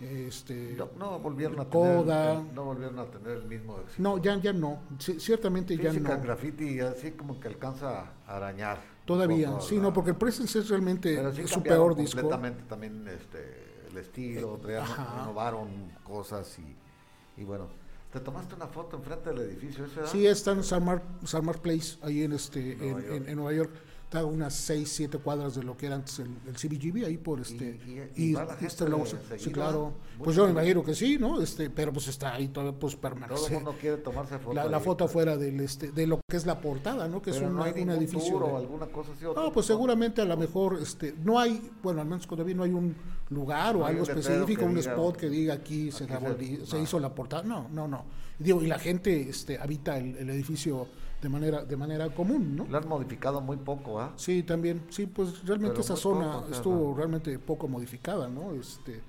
este 0.00 0.74
no, 0.76 0.88
no 0.98 1.18
volvieron 1.20 1.60
a 1.60 1.64
Coda. 1.66 2.32
tener 2.40 2.52
no 2.54 2.64
volvieron 2.64 2.98
a 2.98 3.04
tener 3.06 3.38
el 3.38 3.44
mismo 3.44 3.78
éxito. 3.80 4.02
no 4.02 4.18
ya 4.18 4.36
ya 4.38 4.52
no 4.52 4.80
ciertamente 4.98 5.76
ya 5.76 5.90
Physical 5.90 6.18
no 6.18 6.22
Graffiti 6.24 6.80
así 6.80 7.12
como 7.12 7.38
que 7.38 7.48
alcanza 7.48 8.12
a 8.26 8.36
arañar 8.36 8.78
todavía 9.04 9.50
poco 9.50 9.60
sí 9.62 9.76
la- 9.76 9.82
no 9.82 9.92
porque 9.92 10.10
el 10.10 10.16
Presence 10.16 10.58
es 10.58 10.68
realmente 10.68 11.32
sí 11.34 11.46
su 11.46 11.62
peor 11.62 11.94
disco 11.94 12.20
completamente 12.22 12.64
también 12.68 13.06
este 13.08 13.64
el 13.90 13.98
estilo 13.98 14.60
ajá. 14.80 15.20
innovaron 15.22 15.68
cosas 16.02 16.58
y, 16.58 17.40
y 17.40 17.44
bueno 17.44 17.68
te 18.12 18.18
tomaste 18.20 18.54
una 18.56 18.66
foto 18.66 18.96
enfrente 18.96 19.30
del 19.30 19.40
edificio 19.40 19.84
¿verdad? 19.84 20.06
sí 20.10 20.26
está 20.26 20.52
en 20.52 20.64
Salmar, 20.64 21.02
Salmar 21.24 21.60
Place 21.60 21.98
ahí 22.02 22.22
en 22.24 22.32
este 22.32 22.72
en, 22.72 22.98
en- 23.12 23.28
en 23.28 23.36
Nueva 23.36 23.52
York 23.52 23.70
está 24.04 24.24
unas 24.24 24.54
6, 24.54 24.88
7 24.92 25.18
cuadras 25.18 25.54
de 25.56 25.62
lo 25.64 25.76
que 25.76 25.86
era 25.86 25.96
antes 25.96 26.18
el, 26.20 26.28
el 26.46 26.54
CBGB 26.54 27.04
ahí 27.06 27.16
por 27.16 27.40
este 27.40 27.80
y- 28.16 28.22
y 28.30 28.32
va 28.32 28.44
la 28.44 28.54
este 28.54 28.88
luego- 28.88 29.06
sí 29.38 29.50
claro. 29.50 29.92
Pues 30.22 30.36
yo 30.36 30.44
me 30.44 30.52
imagino 30.52 30.84
que 30.84 30.94
sí 30.94 31.18
no 31.18 31.40
este 31.42 31.68
pero 31.70 31.92
pues 31.92 32.06
está 32.08 32.34
ahí 32.34 32.48
todavía 32.48 32.78
pues 32.78 32.94
todo 32.96 33.08
el 33.08 33.14
permanece 33.18 33.54
mundo 33.54 33.74
quiere 33.80 33.96
tomarse 33.96 34.38
foto 34.38 34.54
la, 34.68 34.80
foto 34.80 35.04
afuera 35.04 35.36
del 35.36 35.58
este 35.60 35.90
de 35.90 36.06
lo 36.06 36.20
que 36.30 36.36
es 36.36 36.46
la 36.46 36.60
portada 36.60 37.08
no 37.08 37.20
que 37.20 37.32
pero 37.32 37.46
es 37.46 37.52
no 37.52 37.60
una- 37.60 37.64
hay 37.72 37.82
un 37.82 37.90
edificio 37.90 38.32
tour 38.34 38.44
de- 38.46 38.52
o 38.52 38.56
alguna 38.58 38.86
cosa 38.86 39.10
así 39.12 39.24
No, 39.24 39.52
pues 39.52 39.66
seguramente 39.66 40.20
a 40.20 40.24
lo 40.26 40.36
mejor 40.36 40.78
este, 40.80 41.14
no 41.24 41.40
hay, 41.40 41.70
bueno, 41.82 42.00
al 42.00 42.06
menos 42.06 42.26
todavía 42.26 42.54
no 42.54 42.62
hay 42.62 42.72
un 42.72 42.94
lugar 43.30 43.74
o 43.74 43.80
No 43.80 43.86
algo 43.86 44.02
un 44.04 44.10
específico, 44.10 44.64
un 44.64 44.76
diga, 44.76 44.92
spot 44.92 45.16
que 45.16 45.28
diga 45.28 45.54
aquí 45.54 45.90
se, 45.90 46.04
aquí 46.04 46.56
se- 46.58 46.66
se 46.66 46.76
no. 46.76 46.82
hizo 46.82 47.00
la 47.00 47.12
portada. 47.14 47.42
No, 47.42 47.68
no, 47.72 47.88
no. 47.88 48.04
Digo, 48.38 48.62
y 48.62 48.66
la 48.66 48.78
gente 48.78 49.28
este, 49.28 49.58
habita 49.58 49.96
el, 49.98 50.16
el 50.16 50.30
edificio 50.30 50.86
de 51.24 51.30
manera, 51.30 51.64
de 51.64 51.76
manera 51.76 52.08
común, 52.14 52.54
¿no? 52.54 52.66
lo 52.66 52.76
han 52.78 52.86
modificado 52.86 53.40
muy 53.40 53.56
poco 53.56 53.98
¿ah? 53.98 54.12
Sí, 54.16 54.42
también, 54.42 54.82
sí, 54.90 55.06
pues 55.06 55.42
realmente 55.46 55.72
Pero 55.76 55.80
esa 55.80 55.96
zona 55.96 56.32
poco, 56.40 56.52
estuvo 56.52 56.90
no. 56.90 56.94
realmente 56.96 57.38
poco 57.38 57.66
modificada, 57.66 58.28
¿no? 58.28 58.52
Este, 58.52 59.00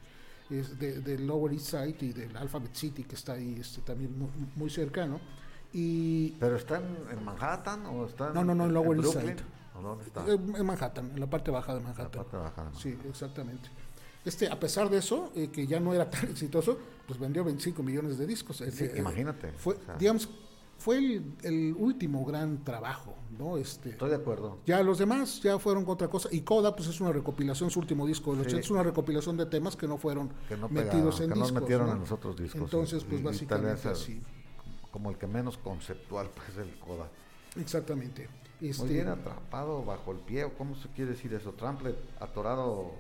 es 0.50 0.80
de, 0.80 1.02
del 1.02 1.28
Lower 1.28 1.52
East 1.52 1.68
Side 1.72 1.98
y 2.00 2.14
del 2.14 2.38
Alphabet 2.38 2.74
City 2.74 3.04
que 3.04 3.16
está 3.16 3.34
ahí 3.34 3.58
este, 3.60 3.82
también 3.82 4.18
muy, 4.18 4.30
muy 4.56 4.70
cercano. 4.70 5.20
Y 5.74 6.30
pero 6.40 6.56
está 6.56 6.78
en, 7.12 7.26
Manhattan 7.26 7.86
o 7.88 8.06
está 8.06 8.30
No, 8.30 8.46
no, 8.46 8.56
no, 8.56 8.66
en 8.66 8.74
Lower 8.74 8.98
East? 8.98 9.12
Side. 9.20 9.36
¿O 9.78 9.82
dónde 9.82 10.06
está? 10.06 10.22
eh, 10.26 10.40
en 10.58 10.66
Manhattan, 10.66 11.12
en 11.14 11.20
la 11.20 11.28
parte 11.30 11.52
baja 11.52 11.74
de 11.74 11.82
La 11.82 11.88
Manhattan. 11.90 12.12
parte 12.24 12.38
baja 12.38 12.64
de 12.70 12.78
Sí, 12.80 12.98
exactamente. 13.10 13.68
Este, 14.24 14.48
a 14.48 14.58
pesar 14.60 14.90
de 14.90 14.98
eso, 15.00 15.32
eh, 15.36 15.50
que 15.52 15.68
ya 15.68 15.80
no 15.82 15.94
era 15.94 16.10
tan 16.10 16.30
exitoso, 16.30 16.78
pues 17.06 17.20
vendió 17.20 17.44
25 17.44 17.84
millones 17.84 18.18
de 18.18 18.26
discos. 18.26 18.58
Sí, 18.58 18.64
Este, 18.64 18.86
eh, 18.96 19.00
imagínate, 19.00 19.52
Fue, 19.52 19.76
o 19.76 19.86
sea. 19.86 19.98
digamos, 19.98 20.30
fue 20.78 20.98
el, 20.98 21.34
el 21.44 21.76
último 21.78 22.24
gran 22.26 22.64
trabajo, 22.64 23.16
¿no? 23.40 23.58
Este, 23.58 23.90
Estoy 23.92 24.10
de 24.10 24.16
acuerdo. 24.18 24.60
ya 24.66 24.84
los 24.84 24.98
demás 25.00 25.42
ya 25.42 25.58
fueron 25.58 25.84
otra 25.88 26.08
cosa. 26.10 26.30
Y 26.32 26.42
Coda, 26.42 26.76
pues 26.76 26.90
es 26.90 27.00
una 27.02 27.12
recopilación, 27.12 27.70
su 27.72 27.80
último 27.80 28.06
disco 28.06 28.32
del 28.36 28.42
Sí. 28.44 28.48
80 28.50 28.60
es 28.66 28.72
una 28.72 28.84
recopilación 28.84 29.38
de 29.38 29.46
temas 29.46 29.76
que 29.76 29.88
no 29.88 29.98
fueron 29.98 30.30
Que 30.50 30.58
no 30.58 30.70
metidos 30.70 31.22
en 31.22 31.30
que 31.30 31.36
no 31.40 31.46
discos. 31.46 31.62
metieron 31.62 31.88
¿no? 31.88 31.94
en 31.94 32.00
los 32.02 32.12
otros 32.12 32.36
discos. 32.36 32.62
Entonces, 32.62 33.04
pues 33.04 33.14
Y- 33.14 33.16
y 33.16 33.24
tal 33.24 33.32
básicamente 33.62 33.74
vez, 33.74 33.86
eh, 33.86 33.90
así. 33.90 34.22
Como 34.92 35.10
el 35.10 35.18
que 35.18 35.28
menos 35.28 35.58
conceptual, 35.58 36.30
pues 36.34 36.58
el 36.58 36.78
Coda. 36.80 37.10
Exactamente. 37.60 38.30
Este, 38.62 38.84
Muy 38.84 38.94
bien 38.94 39.08
atrapado 39.10 39.84
bajo 39.84 40.12
el 40.12 40.20
pie, 40.20 40.46
o 40.46 40.54
cómo 40.54 40.76
se 40.76 40.88
quiere 40.90 41.12
decir 41.12 41.34
eso, 41.34 41.52
trample 41.54 41.96
atorado 42.20 42.92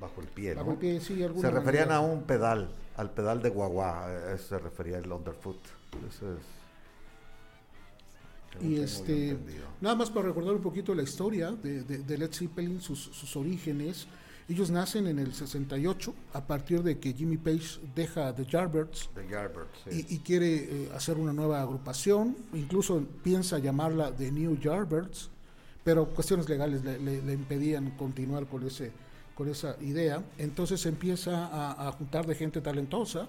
bajo 0.00 0.20
el 0.20 0.26
pie, 0.28 0.54
bajo 0.54 0.66
¿no? 0.66 0.72
el 0.72 0.78
pie, 0.78 1.00
sí, 1.00 1.14
de 1.14 1.28
Se 1.40 1.50
referían 1.50 1.88
manera. 1.88 1.96
a 1.96 2.00
un 2.00 2.24
pedal, 2.24 2.74
al 2.96 3.10
pedal 3.12 3.40
de 3.42 3.48
guagua, 3.50 4.06
eso 4.34 4.48
se 4.48 4.58
refería 4.58 4.98
el 4.98 5.10
underfoot. 5.10 5.58
Eso 6.08 6.32
es. 6.34 6.40
Y 8.60 8.76
este, 8.76 9.36
nada 9.80 9.94
más 9.96 10.10
para 10.10 10.26
recordar 10.28 10.54
un 10.54 10.62
poquito 10.62 10.94
la 10.94 11.02
historia 11.02 11.50
de, 11.52 11.82
de- 11.84 11.98
de 11.98 12.18
Led 12.18 12.32
Zeppelin, 12.32 12.80
sus, 12.80 12.98
sus 13.00 13.36
orígenes. 13.36 14.06
Ellos 14.48 14.70
nacen 14.70 15.06
en 15.06 15.18
el 15.20 15.32
68, 15.32 16.12
a 16.34 16.44
partir 16.46 16.82
de 16.82 16.98
que 16.98 17.12
Jimmy 17.12 17.36
Page 17.38 17.78
deja 17.94 18.34
The 18.34 18.44
Yardbirds 18.44 19.08
The 19.14 19.26
Yardbirds, 19.28 19.68
sí. 19.88 20.06
y, 20.10 20.14
y 20.16 20.18
quiere 20.18 20.54
eh, 20.56 20.90
hacer 20.94 21.16
una 21.16 21.32
nueva 21.32 21.62
agrupación. 21.62 22.36
Incluso 22.52 23.02
piensa 23.22 23.58
llamarla 23.58 24.10
The 24.14 24.30
New 24.32 24.58
Yardbirds, 24.58 25.30
pero 25.84 26.06
cuestiones 26.06 26.48
legales 26.48 26.82
le, 26.84 26.98
le- 26.98 27.22
le 27.22 27.32
impedían 27.32 27.92
continuar 27.92 28.46
con, 28.46 28.66
ese, 28.66 28.90
con 29.36 29.48
esa 29.48 29.76
idea. 29.80 30.22
Entonces 30.38 30.84
empieza 30.86 31.46
a, 31.46 31.88
a 31.88 31.92
juntar 31.92 32.26
de 32.26 32.34
gente 32.34 32.60
talentosa 32.60 33.28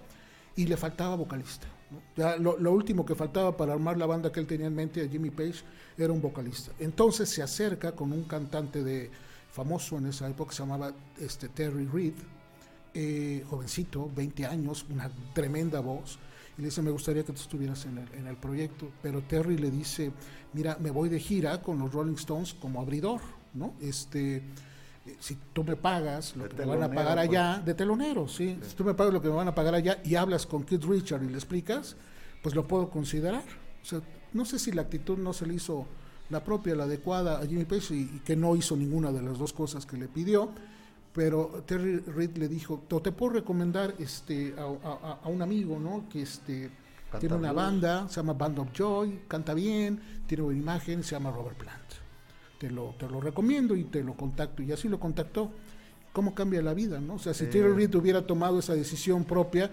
y 0.55 0.65
le 0.65 0.75
faltaba 0.77 1.15
vocalista. 1.15 1.67
Ya 2.15 2.37
lo, 2.37 2.71
último 2.71 3.05
que 3.05 3.15
faltaba 3.15 3.55
para 3.55 3.73
armar 3.73 3.97
la 3.97 4.05
banda 4.05 4.31
que 4.31 4.39
él 4.39 4.47
tenía 4.47 4.67
en 4.67 4.75
mente, 4.75 5.01
a 5.01 5.07
Jimmy 5.07 5.29
Page, 5.29 5.63
era 5.97 6.11
un 6.13 6.21
vocalista. 6.21 6.71
Entonces 6.79 7.29
se 7.29 7.41
acerca 7.41 7.93
con 7.93 8.11
un 8.11 8.23
cantante 8.23 8.83
de 8.83 9.09
famoso 9.51 9.97
en 9.97 10.07
esa 10.07 10.29
época, 10.29 10.51
se 10.51 10.63
llamaba 10.63 10.93
este, 11.19 11.49
Terry 11.49 11.85
Reid, 11.85 12.13
eh, 12.93 13.43
jovencito, 13.49 14.09
20 14.15 14.45
años, 14.45 14.85
una 14.89 15.11
tremenda 15.33 15.79
voz, 15.79 16.19
y 16.57 16.61
le 16.61 16.67
dice, 16.67 16.81
me 16.81 16.91
gustaría 16.91 17.23
que 17.23 17.33
tú 17.33 17.41
estuvieras 17.41 17.85
en 17.85 17.97
el, 17.97 18.13
en 18.13 18.27
el 18.27 18.37
proyecto, 18.37 18.91
pero 19.01 19.21
Terry 19.21 19.57
le 19.57 19.71
dice, 19.71 20.11
mira, 20.53 20.77
me 20.79 20.91
voy 20.91 21.09
de 21.09 21.19
gira 21.19 21.61
con 21.61 21.79
los 21.79 21.91
Rolling 21.91 22.15
Stones 22.15 22.53
como 22.53 22.81
abridor, 22.81 23.21
¿no? 23.53 23.73
Este, 23.81 24.43
si 25.19 25.37
tú 25.53 25.63
me 25.63 25.75
pagas 25.75 26.35
lo 26.35 26.43
De 26.43 26.49
que 26.49 26.55
me 26.57 26.65
van 26.65 26.83
a 26.83 26.89
pagar 26.93 27.15
pues. 27.17 27.29
allá, 27.29 27.59
de 27.59 27.73
telonero, 27.73 28.27
¿sí? 28.27 28.57
Si 28.61 28.75
tú 28.75 28.83
me 28.85 28.93
pagas 28.93 29.13
lo 29.13 29.21
que 29.21 29.27
me 29.27 29.35
van 29.35 29.47
a 29.47 29.55
pagar 29.55 29.75
allá 29.75 29.99
y 30.03 30.15
hablas 30.15 30.45
con 30.45 30.63
Keith 30.63 30.83
Richard 30.85 31.23
y 31.23 31.27
le 31.29 31.35
explicas, 31.35 31.95
pues 32.41 32.55
lo 32.55 32.67
puedo 32.67 32.89
considerar. 32.89 33.43
O 33.81 33.85
sea, 33.85 34.01
no 34.33 34.45
sé 34.45 34.59
si 34.59 34.71
la 34.71 34.83
actitud 34.83 35.17
no 35.17 35.33
se 35.33 35.45
le 35.45 35.55
hizo 35.55 35.85
la 36.29 36.43
propia, 36.43 36.73
la 36.75 36.83
adecuada 36.85 37.39
a 37.39 37.45
Jimmy 37.45 37.65
Page 37.65 37.93
y, 37.93 38.01
y 38.15 38.21
que 38.25 38.35
no 38.35 38.55
hizo 38.55 38.75
ninguna 38.77 39.11
de 39.11 39.21
las 39.21 39.37
dos 39.37 39.51
cosas 39.53 39.85
que 39.85 39.97
le 39.97 40.07
pidió, 40.07 40.49
pero 41.13 41.63
Terry 41.65 41.99
Reid 41.99 42.37
le 42.37 42.47
dijo, 42.47 42.81
"Te- 42.87 43.11
puedo 43.11 43.33
recomendar 43.33 43.93
este, 43.99 44.55
a, 44.57 44.63
a- 44.87 45.19
a 45.23 45.27
un 45.27 45.41
amigo, 45.41 45.77
¿no? 45.79 46.07
Que 46.09 46.21
este, 46.23 46.71
Canta 47.11 47.19
tiene 47.19 47.35
una 47.35 47.51
blues. 47.51 47.63
banda, 47.63 48.09
se 48.09 48.15
llama 48.15 48.33
Band 48.33 48.59
of 48.59 48.67
Joy, 48.73 49.19
canta 49.27 49.53
bien, 49.53 50.01
tiene 50.25 50.43
buena 50.43 50.59
imagen, 50.59 51.03
se 51.03 51.11
llama 51.11 51.29
Robert 51.29 51.57
Plant. 51.57 51.83
Te 52.63 52.71
lo, 52.71 52.95
te 52.97 53.09
lo 53.09 53.19
recomiendo 53.19 53.75
y 53.75 53.83
te 53.83 54.01
lo 54.05 54.13
contacto. 54.13 54.63
Y 54.63 54.71
así 54.71 54.87
lo 54.87 54.97
contactó. 54.97 55.51
¿Cómo 56.13 56.33
cambia 56.33 56.61
la 56.61 56.73
vida, 56.73 57.01
no? 57.01 57.15
O 57.15 57.19
sea, 57.19 57.33
si 57.33 57.43
Sí. 57.43 57.51
Terry 57.51 57.73
Reid 57.73 57.93
hubiera 57.95 58.25
tomado 58.25 58.57
esa 58.59 58.73
decisión 58.73 59.25
propia, 59.25 59.69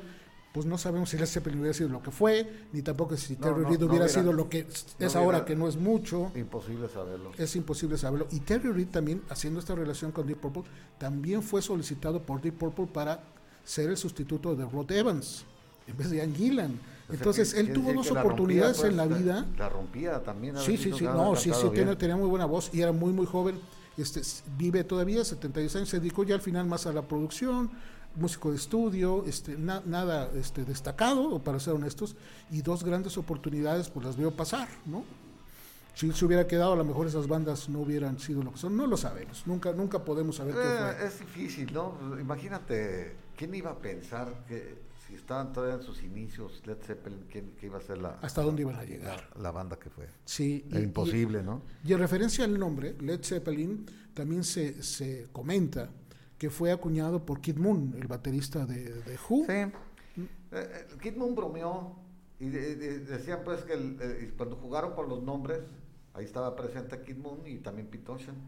pues 0.52 0.66
no 0.66 0.76
sabemos 0.76 1.08
si 1.10 1.16
Led 1.16 1.26
Zeppelin 1.26 1.60
hubiera 1.60 1.72
sido 1.72 1.88
lo 1.88 2.02
que 2.02 2.10
fue, 2.10 2.50
ni 2.72 2.82
tampoco 2.82 3.16
si 3.16 3.34
No, 3.34 3.42
Terry 3.42 3.62
no, 3.62 3.68
Reid 3.68 3.78
no 3.78 3.86
hubiera, 3.86 4.08
sido 4.08 4.32
lo 4.32 4.48
que 4.48 4.66
es 4.98 5.14
ahora, 5.14 5.44
que 5.44 5.54
no 5.54 5.68
es 5.68 5.76
mucho. 5.76 6.32
Imposible 6.34 6.88
saberlo. 6.88 7.30
Es 7.38 7.54
imposible 7.54 7.96
saberlo. 7.96 8.26
Y 8.32 8.40
Terry 8.40 8.72
Reid 8.72 8.88
también, 8.88 9.22
haciendo 9.28 9.60
esta 9.60 9.76
relación 9.76 10.10
con 10.10 10.26
Deep 10.26 10.38
Purple, 10.38 10.64
también 10.98 11.44
fue 11.44 11.62
solicitado 11.62 12.20
por 12.22 12.42
Deep 12.42 12.58
Purple 12.58 12.88
para 12.88 13.22
ser 13.62 13.88
el 13.88 13.96
sustituto 13.96 14.56
de 14.56 14.64
Rod 14.64 14.90
Evans, 14.90 15.44
en 15.86 15.96
vez 15.96 16.10
de 16.10 16.16
Ian 16.16 16.34
Gillan. 16.34 16.80
Entonces, 17.12 17.54
él 17.54 17.72
tuvo 17.72 17.92
dos 17.92 18.10
oportunidades 18.10 18.78
rompía, 18.78 18.90
en 18.90 18.96
la 18.96 19.06
pues, 19.06 19.18
vida. 19.22 19.46
La 19.58 19.68
rompía 19.68 20.22
también. 20.22 20.56
Sí, 20.58 20.76
sí, 20.76 20.92
sí, 20.92 21.04
no, 21.04 21.34
sí, 21.36 21.52
sí, 21.52 21.68
tiene, 21.72 21.96
tenía 21.96 22.16
muy 22.16 22.28
buena 22.28 22.46
voz 22.46 22.70
y 22.72 22.80
era 22.80 22.92
muy, 22.92 23.12
muy 23.12 23.26
joven. 23.26 23.58
Este, 23.96 24.20
vive 24.56 24.84
todavía, 24.84 25.24
76 25.24 25.76
años, 25.76 25.88
se 25.88 26.00
dedicó 26.00 26.24
ya 26.24 26.34
al 26.34 26.40
final 26.40 26.66
más 26.66 26.86
a 26.86 26.92
la 26.92 27.02
producción, 27.02 27.70
músico 28.16 28.50
de 28.50 28.56
estudio, 28.56 29.24
este, 29.26 29.56
na- 29.58 29.82
nada 29.84 30.30
este, 30.34 30.64
destacado, 30.64 31.38
para 31.40 31.60
ser 31.60 31.74
honestos, 31.74 32.16
y 32.50 32.62
dos 32.62 32.82
grandes 32.82 33.16
oportunidades 33.18 33.88
pues 33.90 34.06
las 34.06 34.16
vio 34.16 34.30
pasar, 34.30 34.68
¿no? 34.86 35.04
Si 35.94 36.10
se 36.12 36.24
hubiera 36.24 36.46
quedado, 36.46 36.72
a 36.72 36.76
lo 36.76 36.84
mejor 36.84 37.08
esas 37.08 37.26
bandas 37.26 37.68
no 37.68 37.80
hubieran 37.80 38.18
sido 38.18 38.42
lo 38.42 38.52
que 38.52 38.58
son, 38.58 38.76
no 38.76 38.86
lo 38.86 38.96
sabemos, 38.96 39.42
nunca, 39.46 39.72
nunca 39.72 40.02
podemos 40.04 40.36
saber 40.36 40.54
qué 40.54 40.60
Eh, 40.62 40.94
fue. 40.98 41.06
es 41.06 41.18
difícil, 41.20 41.72
¿no? 41.74 41.94
Imagínate, 42.18 43.16
¿quién 43.36 43.54
iba 43.54 43.70
a 43.70 43.78
pensar 43.78 44.44
que 44.48 44.78
si 45.10 45.16
estaban 45.16 45.52
todavía 45.52 45.76
en 45.76 45.82
sus 45.82 46.02
inicios 46.02 46.62
Led 46.66 46.78
Zeppelin, 46.82 47.24
quién, 47.30 47.52
qué 47.58 47.66
iba 47.66 47.78
a 47.78 47.80
ser 47.82 47.98
la, 47.98 48.18
¿Hasta 48.22 48.40
dónde 48.42 48.62
iban 48.62 48.76
a 48.76 48.84
llegar? 48.84 49.28
la, 49.36 49.42
la 49.42 49.50
banda 49.50 49.78
que 49.78 49.90
fue? 49.90 50.06
Sí, 50.24 50.64
Era 50.70 50.80
imposible, 50.80 51.42
¿no? 51.42 51.62
Y 51.84 51.92
en 51.92 51.98
referencia 51.98 52.44
al 52.44 52.58
nombre, 52.58 52.96
Led 53.00 53.22
Zeppelin, 53.22 53.84
también 54.14 54.44
se, 54.44 54.82
se 54.82 55.28
comenta 55.32 55.90
que 56.38 56.48
fue 56.50 56.72
acuñado 56.72 57.26
por 57.26 57.40
Kid 57.40 57.56
Moon, 57.58 57.94
el 58.00 58.06
baterista 58.06 58.64
de, 58.64 58.84
de 59.02 59.18
Who. 59.28 59.44
Sí. 59.46 59.52
Eh, 59.52 59.72
eh, 60.52 60.86
Kid 61.02 61.16
Moon 61.16 61.34
bromeó 61.34 61.96
y 62.38 62.48
de- 62.48 62.76
de- 62.76 62.98
decían 63.00 63.40
pues 63.44 63.62
que 63.62 63.74
el- 63.74 63.98
eh, 64.00 64.32
cuando 64.36 64.56
jugaron 64.56 64.94
con 64.94 65.08
los 65.08 65.22
nombres, 65.22 65.60
ahí 66.14 66.24
estaba 66.24 66.56
presente 66.56 67.00
Kid 67.02 67.16
Moon 67.18 67.46
y 67.46 67.58
también 67.58 67.86
Pete 67.88 68.04
Townshend, 68.04 68.38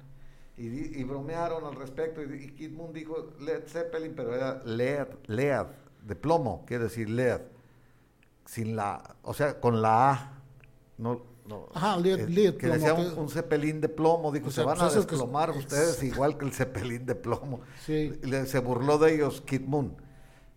y, 0.56 0.66
y 0.98 1.04
bromearon 1.04 1.64
al 1.64 1.74
respecto 1.76 2.22
y, 2.22 2.44
y 2.44 2.48
Kid 2.50 2.72
Moon 2.72 2.92
dijo 2.92 3.34
Led 3.40 3.64
Zeppelin, 3.66 4.14
pero 4.14 4.34
era 4.34 4.62
Lead, 4.64 5.08
Lead, 5.26 5.66
de 6.04 6.16
plomo, 6.16 6.64
quiere 6.66 6.84
decir 6.84 7.08
Lead, 7.08 7.40
sin 8.46 8.76
la, 8.76 9.16
o 9.22 9.34
sea, 9.34 9.60
con 9.60 9.80
la 9.82 10.10
A, 10.12 10.42
no, 10.98 11.22
no, 11.46 11.68
Ajá, 11.74 11.96
lead- 11.96 12.20
eh, 12.20 12.28
lead 12.28 12.56
que 12.56 12.66
decía 12.68 12.94
que- 12.96 13.02
un, 13.02 13.18
un 13.18 13.28
cepelín 13.28 13.80
de 13.80 13.88
plomo, 13.88 14.30
dijo, 14.32 14.46
O 14.48 14.50
se 14.50 14.56
sea, 14.56 14.64
van 14.64 14.78
pues 14.78 14.94
a 14.96 14.98
es 15.00 15.06
que- 15.06 15.12
desplomar 15.12 15.50
es- 15.50 15.56
ustedes 15.56 16.02
igual 16.02 16.36
que 16.38 16.44
el 16.44 16.52
cepelín 16.52 17.06
de 17.06 17.14
plomo. 17.14 17.60
Sí. 17.84 18.12
Le- 18.22 18.46
se 18.46 18.58
burló 18.60 18.98
de 18.98 19.14
ellos 19.14 19.40
Kid 19.42 19.62
Moon. 19.62 19.96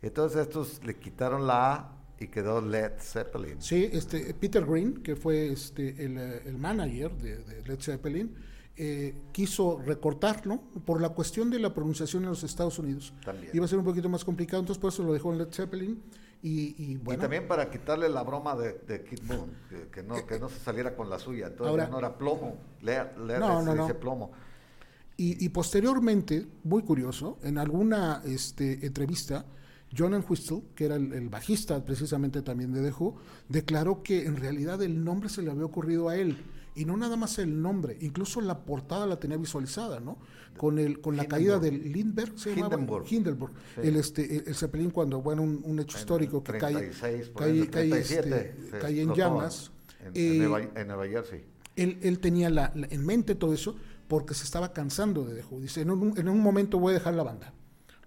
Entonces 0.01 0.41
estos 0.41 0.83
le 0.85 0.97
quitaron 0.97 1.47
la 1.47 1.73
A 1.73 1.91
y 2.19 2.27
quedó 2.27 2.61
Led 2.61 2.93
Zeppelin. 2.99 3.61
Sí, 3.61 3.89
este, 3.91 4.33
Peter 4.35 4.63
Green, 4.65 5.01
que 5.01 5.15
fue 5.15 5.51
este, 5.51 5.89
el, 6.05 6.17
eh, 6.17 6.41
el 6.45 6.57
manager 6.57 7.11
de, 7.17 7.37
de 7.37 7.61
Led 7.63 7.79
Zeppelin, 7.81 8.35
eh, 8.77 9.15
quiso 9.31 9.79
recortarlo 9.85 10.59
por 10.85 11.01
la 11.01 11.09
cuestión 11.09 11.49
de 11.49 11.59
la 11.59 11.73
pronunciación 11.73 12.23
en 12.23 12.29
los 12.29 12.43
Estados 12.43 12.77
Unidos. 12.79 13.13
También. 13.23 13.51
Iba 13.53 13.65
a 13.65 13.67
ser 13.67 13.79
un 13.79 13.85
poquito 13.85 14.09
más 14.09 14.25
complicado, 14.25 14.59
entonces 14.61 14.81
por 14.81 14.91
eso 14.91 15.03
lo 15.03 15.13
dejó 15.13 15.31
en 15.31 15.37
Led 15.39 15.49
Zeppelin. 15.51 16.01
Y, 16.41 16.75
y 16.77 16.91
Y 16.91 16.95
bueno, 16.97 17.21
también 17.21 17.47
para 17.47 17.71
quitarle 17.71 18.07
la 18.09 18.21
broma 18.21 18.55
de, 18.55 18.73
de 18.87 19.03
Kid 19.03 19.21
Moon, 19.23 19.49
que, 19.69 19.87
que 19.89 20.03
no, 20.03 20.25
que 20.27 20.39
no 20.39 20.49
se 20.49 20.59
saliera 20.59 20.95
con 20.95 21.09
la 21.09 21.17
suya. 21.17 21.47
Entonces 21.47 21.71
Ahora- 21.71 21.87
no 21.87 21.97
era 21.99 22.17
plomo, 22.17 22.57
Led, 22.81 23.17
Led 23.25 23.39
No, 23.39 23.61
no, 23.63 23.73
no. 23.73 23.87
plomo. 23.99 24.31
Y, 25.17 25.43
y 25.43 25.49
posteriormente, 25.49 26.45
muy 26.63 26.83
curioso, 26.83 27.39
en 27.41 27.57
alguna 27.57 28.21
este, 28.25 28.85
entrevista, 28.85 29.45
John 29.97 30.13
Entwistle, 30.13 30.61
que 30.75 30.85
era 30.85 30.95
el, 30.97 31.13
el 31.13 31.29
bajista 31.29 31.83
precisamente 31.85 32.41
también 32.41 32.73
de 32.73 32.81
The 32.81 32.91
Who, 32.99 33.15
declaró 33.47 34.03
que 34.03 34.25
en 34.25 34.35
realidad 34.35 34.83
el 34.83 35.03
nombre 35.03 35.29
se 35.29 35.41
le 35.41 35.49
había 35.51 35.63
ocurrido 35.65 36.09
a 36.09 36.17
él. 36.17 36.37
Y 36.75 36.85
no 36.85 36.97
nada 36.97 37.15
más 37.15 37.39
el 37.39 37.61
nombre, 37.61 37.97
incluso 38.01 38.41
la 38.41 38.59
portada 38.65 39.05
la 39.07 39.17
tenía 39.19 39.37
visualizada, 39.37 39.99
¿no? 39.99 40.17
Con 40.57 40.77
el 40.77 40.99
con 41.01 41.15
la 41.17 41.25
caída 41.25 41.57
del 41.59 41.91
Lindbergh, 41.91 42.37
se 42.37 42.51
Hindenburg. 42.53 43.05
Hindenburg, 43.09 43.53
Sí. 43.75 43.81
el 43.87 43.95
este 43.95 44.37
el, 44.37 44.43
el 44.47 44.55
Zeppelin 44.55 44.89
cuando 44.91 45.21
bueno 45.21 45.41
un, 45.41 45.61
un 45.63 45.79
hecho 45.79 45.97
histórico 45.97 46.43
que 46.43 46.57
cae 46.57 46.73
36, 46.91 47.29
por 47.29 47.43
cae, 47.43 47.59
cae, 47.69 47.89
37, 47.89 48.55
este, 48.65 48.79
cae 48.79 49.01
en 49.01 49.13
llamas. 49.13 49.71
En, 50.05 50.11
Eh, 50.15 50.31
en 50.33 50.37
Nueva, 50.39 50.61
en 50.61 50.87
Nueva 50.87 51.07
Jersey. 51.07 51.43
él, 51.77 51.97
él 52.03 52.19
tenía 52.19 52.49
la- 52.49 52.71
la- 52.75 52.87
en 52.89 53.05
mente 53.05 53.35
todo 53.35 53.53
eso 53.53 53.75
porque 54.07 54.33
se 54.33 54.43
estaba 54.43 54.71
cansando 54.71 55.25
de 55.25 55.43
Who. 55.43 55.61
Dice, 55.61 55.81
en 55.81 55.89
un, 55.91 56.17
en 56.17 56.29
un 56.29 56.39
momento 56.39 56.77
voy 56.77 56.91
a 56.91 56.93
dejar 56.95 57.15
la 57.15 57.23
banda. 57.23 57.53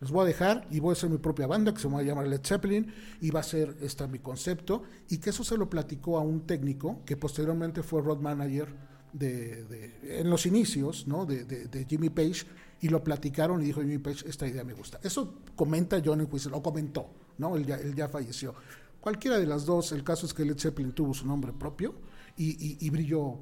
Los 0.00 0.12
voy 0.12 0.22
a 0.22 0.26
dejar 0.26 0.66
y 0.70 0.78
voy 0.80 0.90
a 0.90 0.92
hacer 0.92 1.10
mi 1.10 1.18
propia 1.18 1.46
banda 1.46 1.74
que 1.74 1.80
se 1.80 1.88
va 1.88 1.98
a 1.98 2.02
llamar 2.02 2.26
Led 2.28 2.40
Zeppelin 2.44 2.92
y 3.20 3.30
va 3.30 3.40
a 3.40 3.42
ser 3.42 3.76
esta 3.80 4.06
mi 4.06 4.20
concepto. 4.20 4.82
Y 5.08 5.18
que 5.18 5.30
eso 5.30 5.42
se 5.42 5.56
lo 5.56 5.68
platicó 5.68 6.18
a 6.18 6.22
un 6.22 6.46
técnico 6.46 7.00
que 7.04 7.16
posteriormente 7.16 7.82
fue 7.82 8.00
road 8.02 8.18
manager 8.20 8.68
de, 9.12 9.64
de- 9.64 10.20
en 10.20 10.30
los 10.30 10.46
inicios 10.46 11.06
¿no? 11.08 11.26
de, 11.26 11.44
de- 11.44 11.66
de 11.66 11.84
Jimmy 11.84 12.10
Page 12.10 12.44
y 12.80 12.88
lo 12.90 13.02
platicaron 13.02 13.60
y 13.60 13.64
dijo 13.64 13.80
Jimmy 13.80 13.98
Page, 13.98 14.28
esta 14.28 14.46
idea 14.46 14.62
me 14.62 14.74
gusta. 14.74 15.00
Eso 15.02 15.34
comenta 15.56 16.00
John 16.04 16.20
Entwistle, 16.20 16.52
o 16.54 16.62
comentó, 16.62 17.10
¿no? 17.38 17.56
Él 17.56 17.66
ya, 17.66 17.76
él 17.76 17.94
ya 17.94 18.08
falleció. 18.08 18.54
Cualquiera 19.00 19.38
de 19.38 19.46
las 19.46 19.64
dos, 19.66 19.90
el 19.92 20.04
caso 20.04 20.26
es 20.26 20.34
que 20.34 20.44
Led 20.44 20.58
Zeppelin 20.58 20.92
tuvo 20.92 21.12
su 21.14 21.26
nombre 21.26 21.52
propio 21.52 21.94
y, 22.36 22.50
y- 22.50 22.76
y 22.80 22.90
brilló 22.90 23.38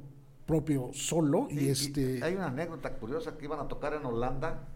propio 0.46 0.90
solo 0.94 1.48
y, 1.50 1.58
Y- 1.58 1.64
y 1.64 1.68
este 1.68 2.22
hay 2.24 2.34
una 2.34 2.46
anécdota 2.46 2.94
curiosa 2.94 3.36
que 3.36 3.44
iban 3.44 3.60
a 3.60 3.68
tocar 3.68 3.92
en 3.92 4.06
Holanda 4.06 4.68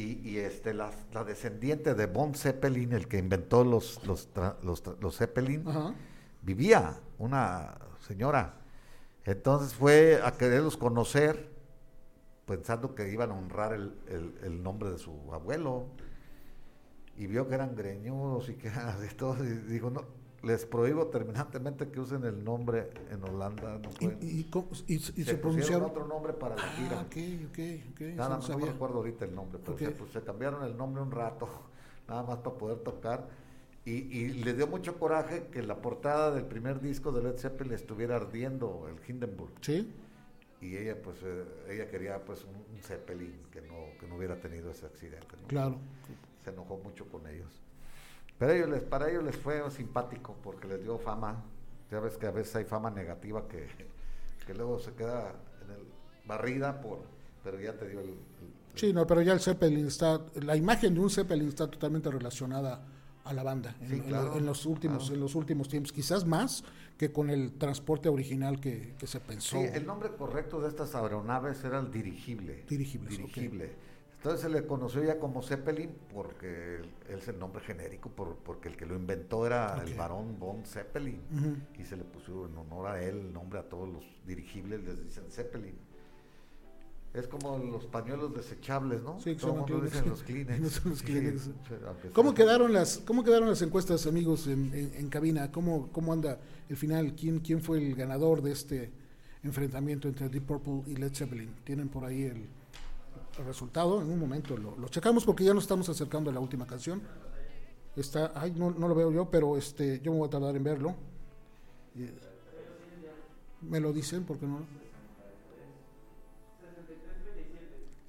y, 0.00 0.20
y, 0.28 0.38
este 0.38 0.72
la, 0.74 0.90
la 1.12 1.24
descendiente 1.24 1.94
de 1.94 2.06
Von 2.06 2.34
Zeppelin, 2.34 2.92
el 2.92 3.08
que 3.08 3.18
inventó 3.18 3.64
los, 3.64 4.04
los, 4.06 4.32
tra- 4.34 4.56
los, 4.62 4.82
los 5.00 5.16
Zeppelin, 5.16 5.64
vivía 6.42 7.00
una 7.18 7.76
señora. 8.06 8.54
Entonces 9.24 9.74
fue 9.74 10.20
a 10.24 10.32
quererlos 10.32 10.76
conocer 10.76 11.50
pensando 12.46 12.94
que 12.94 13.10
iban 13.12 13.30
a 13.30 13.34
honrar 13.34 13.72
el, 13.74 13.94
el- 14.08 14.34
el 14.44 14.62
nombre 14.62 14.90
de 14.90 14.98
su 14.98 15.12
abuelo 15.34 15.86
y 17.16 17.26
vio 17.26 17.48
que 17.48 17.54
eran 17.56 17.74
greñudos 17.74 18.48
y 18.48 18.54
que 18.54 18.68
eran 18.68 19.00
de 19.02 19.08
todo 19.08 19.44
y 19.44 19.48
digo 19.48 19.90
no 19.90 20.04
les 20.42 20.64
prohíbo 20.66 21.06
terminantemente 21.08 21.88
que 21.90 21.98
usen 22.00 22.24
el 22.24 22.44
nombre 22.44 22.90
en 23.10 23.22
Holanda 23.24 23.78
no 23.78 23.90
y, 23.98 24.04
pueden". 24.06 24.18
y- 24.22 24.40
y 24.40 24.44
cómo- 24.44 24.68
y- 24.86 24.94
y 24.94 24.98
se, 25.00 25.24
se, 25.24 25.34
pronunciaron 25.36 25.90
otro 25.90 26.06
nombre 26.06 26.32
para 26.32 26.54
la 26.56 26.62
gira 26.62 27.00
ah, 27.00 27.02
ok, 27.06 27.16
ok, 27.50 27.58
ok, 27.92 28.00
eso 28.00 28.16
nada 28.16 28.28
no 28.28 28.36
más 28.36 28.48
no 28.48 28.54
me 28.56 28.60
sabía. 28.62 28.72
recuerdo 28.72 28.96
ahorita 28.98 29.24
el 29.24 29.34
nombre, 29.34 29.58
pero 29.64 29.76
se, 29.78 29.90
pues, 29.90 30.12
se 30.12 30.22
cambiaron 30.22 30.64
el 30.64 30.76
nombre 30.76 31.02
un 31.02 31.10
rato, 31.10 31.48
nada 32.08 32.22
más 32.22 32.38
para 32.38 32.56
poder 32.56 32.78
tocar. 32.78 33.26
Y, 33.84 33.92
y 33.92 34.28
le 34.44 34.52
dio 34.52 34.66
mucho 34.66 34.98
coraje 34.98 35.46
que 35.50 35.62
la 35.62 35.80
portada 35.80 36.30
del 36.30 36.44
primer 36.44 36.80
disco 36.80 37.10
de 37.10 37.22
Led 37.22 37.38
Zeppelin 37.38 37.72
estuviera 37.72 38.16
ardiendo, 38.16 38.86
el 38.86 38.96
Hindenburg. 39.10 39.52
Sí, 39.62 39.90
Y 40.60 40.76
ella, 40.76 41.00
pues, 41.00 41.16
eh, 41.22 41.44
ella 41.70 41.88
quería, 41.88 42.22
pues, 42.24 42.44
un, 42.44 42.54
un 42.54 42.82
Zeppelin 42.82 43.32
que 43.50 43.62
no, 43.62 43.74
que 43.98 44.06
no 44.06 44.16
hubiera 44.16 44.36
tenido 44.40 44.70
ese 44.70 44.84
accidente. 44.86 45.36
¿no? 45.40 45.48
claro. 45.48 45.78
Se 46.44 46.50
enojó 46.50 46.76
mucho 46.78 47.06
con 47.08 47.26
ellos. 47.28 47.62
Pero 48.38 48.52
ellos 48.52 48.68
les, 48.70 48.82
para 48.82 49.10
ellos 49.10 49.24
les 49.24 49.36
fue 49.36 49.68
simpático 49.70 50.36
porque 50.42 50.68
les 50.68 50.82
dio 50.82 50.98
fama. 50.98 51.42
Ya 51.90 52.00
ves 52.00 52.16
que 52.16 52.26
a 52.26 52.30
veces 52.30 52.54
hay 52.56 52.64
fama 52.64 52.90
negativa 52.90 53.48
que, 53.48 53.66
que 54.46 54.54
luego 54.54 54.78
se 54.78 54.92
queda 54.92 55.32
en 55.64 55.70
el, 55.72 55.82
barrida 56.26 56.80
por, 56.80 57.00
pero 57.42 57.58
ya 57.60 57.72
te 57.76 57.88
dio 57.88 58.00
el, 58.00 58.08
el- 58.10 58.16
Sí, 58.74 58.92
no, 58.92 59.06
pero 59.06 59.22
ya 59.22 59.32
el 59.32 59.40
Zeppelin 59.40 59.86
está, 59.86 60.20
la 60.42 60.54
imagen 60.54 60.94
de 60.94 61.00
un 61.00 61.10
Zeppelin 61.10 61.48
está 61.48 61.68
totalmente 61.68 62.10
relacionada 62.10 62.84
a 63.24 63.32
la 63.32 63.42
banda 63.42 63.74
en, 63.80 63.88
Sí, 63.88 63.94
en 63.96 64.00
claro, 64.02 64.26
lo- 64.28 64.36
en 64.36 64.46
los 64.46 64.66
últimos 64.66 64.98
claro. 65.04 65.14
en 65.14 65.20
los 65.20 65.34
últimos 65.34 65.68
tiempos, 65.68 65.90
quizás 65.92 66.24
más 66.26 66.62
que 66.96 67.10
con 67.10 67.30
el 67.30 67.52
transporte 67.54 68.08
original 68.08 68.60
que, 68.60 68.94
que 68.98 69.06
se 69.06 69.18
pensó. 69.20 69.56
Sí, 69.56 69.64
el 69.72 69.86
nombre 69.86 70.10
correcto 70.16 70.60
de 70.60 70.68
estas 70.68 70.94
aeronaves 70.94 71.64
era 71.64 71.78
el 71.80 71.90
dirigible. 71.90 72.64
Dirigibles, 72.68 73.14
ok. 73.14 73.18
Dirigible. 73.24 73.72
Entonces 74.18 74.40
se 74.40 74.48
le 74.48 74.66
conoció 74.66 75.02
ya 75.04 75.18
como 75.20 75.42
Zeppelin 75.42 75.90
porque 76.12 76.80
él 77.08 77.18
es 77.18 77.28
el 77.28 77.38
nombre 77.38 77.62
genérico, 77.62 78.10
por- 78.10 78.36
porque 78.36 78.68
el 78.68 78.76
que 78.76 78.84
lo 78.84 78.96
inventó 78.96 79.46
era 79.46 79.80
el 79.84 79.94
varón 79.94 80.38
von 80.40 80.64
Zeppelin. 80.64 81.20
Y 81.78 81.84
se 81.84 81.96
le 81.96 82.02
puso 82.04 82.46
en 82.46 82.58
honor 82.58 82.88
a 82.88 83.02
él 83.02 83.16
el 83.20 83.32
nombre 83.32 83.60
a 83.60 83.62
todos 83.68 83.88
los 83.88 84.04
dirigibles, 84.26 84.82
les 84.82 85.02
dicen 85.04 85.24
Zeppelin. 85.30 85.76
Es 87.14 87.26
como 87.26 87.56
los 87.58 87.86
pañuelos 87.86 88.34
desechables, 88.34 89.02
¿no? 89.02 89.18
Sí, 89.20 89.34
llaman 89.36 89.60
mundo 89.60 89.80
dicen 89.80 90.08
los 90.08 90.22
Kleenex. 90.22 90.60
No 90.60 90.68
son 90.68 90.90
los 90.90 90.98
Sí, 90.98 91.04
Kleenex. 91.06 91.40
sí, 91.42 91.52
aunque 91.86 92.08
¿Cómo 92.10 92.34
quedaron 92.34 92.72
las 92.72 92.98
cómo 92.98 93.24
quedaron 93.24 93.48
las 93.48 93.62
encuestas, 93.62 94.06
amigos, 94.06 94.46
en, 94.46 94.74
en- 94.74 94.92
en 94.94 95.08
cabina? 95.08 95.50
¿Cómo, 95.50 95.88
¿Cómo 95.92 96.12
anda 96.12 96.38
el 96.68 96.76
final? 96.76 97.14
¿Quién, 97.14 97.38
¿Quién 97.40 97.62
fue 97.62 97.78
el 97.78 97.94
ganador 97.94 98.42
de 98.42 98.50
este 98.52 98.90
enfrentamiento 99.42 100.06
entre 100.08 100.28
Deep 100.28 100.44
Purple 100.44 100.82
y 100.92 100.96
Led 100.96 101.14
Zeppelin? 101.14 101.54
¿Tienen 101.64 101.88
por 101.88 102.04
ahí 102.04 102.24
el, 102.24 102.46
el 103.38 103.46
resultado? 103.46 104.00
En 104.00 104.10
un 104.10 104.18
momento 104.18 104.56
lo, 104.56 104.76
lo 104.76 104.88
checamos 104.88 105.24
porque 105.24 105.44
ya 105.44 105.54
nos 105.54 105.64
estamos 105.64 105.88
acercando 105.88 106.30
a 106.30 106.32
la 106.32 106.40
última 106.40 106.66
canción. 106.66 107.02
Está, 107.96 108.32
ay, 108.34 108.52
no, 108.56 108.70
no 108.70 108.86
lo 108.88 108.94
veo 108.94 109.10
yo, 109.10 109.30
pero 109.30 109.56
este, 109.56 110.00
yo 110.00 110.12
me 110.12 110.18
voy 110.18 110.28
a 110.28 110.30
tardar 110.30 110.54
en 110.54 110.62
verlo. 110.64 110.94
Me 113.62 113.80
lo 113.80 113.92
dicen, 113.92 114.24
porque 114.24 114.46
no? 114.46 114.60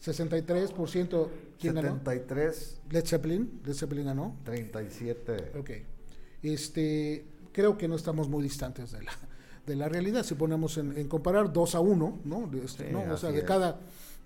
63% 0.03 1.27
¿quién 1.59 1.75
ganó? 1.75 1.89
73, 1.89 2.81
Led 2.89 3.05
Zeppelin, 3.05 3.61
Led 3.65 3.73
Zeppelin 3.73 4.05
ganó. 4.05 4.35
37. 4.45 5.53
Ok. 5.59 5.71
Este, 6.41 7.25
creo 7.51 7.77
que 7.77 7.87
no 7.87 7.95
estamos 7.95 8.29
muy 8.29 8.43
distantes 8.43 8.91
de 8.91 9.03
la, 9.03 9.11
de 9.65 9.75
la 9.75 9.89
realidad. 9.89 10.23
Si 10.23 10.35
ponemos 10.35 10.77
en, 10.77 10.97
en 10.97 11.07
comparar 11.07 11.51
2 11.51 11.75
a 11.75 11.79
1, 11.79 12.19
¿no? 12.23 12.51
Este, 12.63 12.87
Sí, 12.87 12.93
¿no? 12.93 13.13
O 13.13 13.17
sea, 13.17 13.31
de 13.31 13.39
es. 13.39 13.43
cada, 13.43 13.79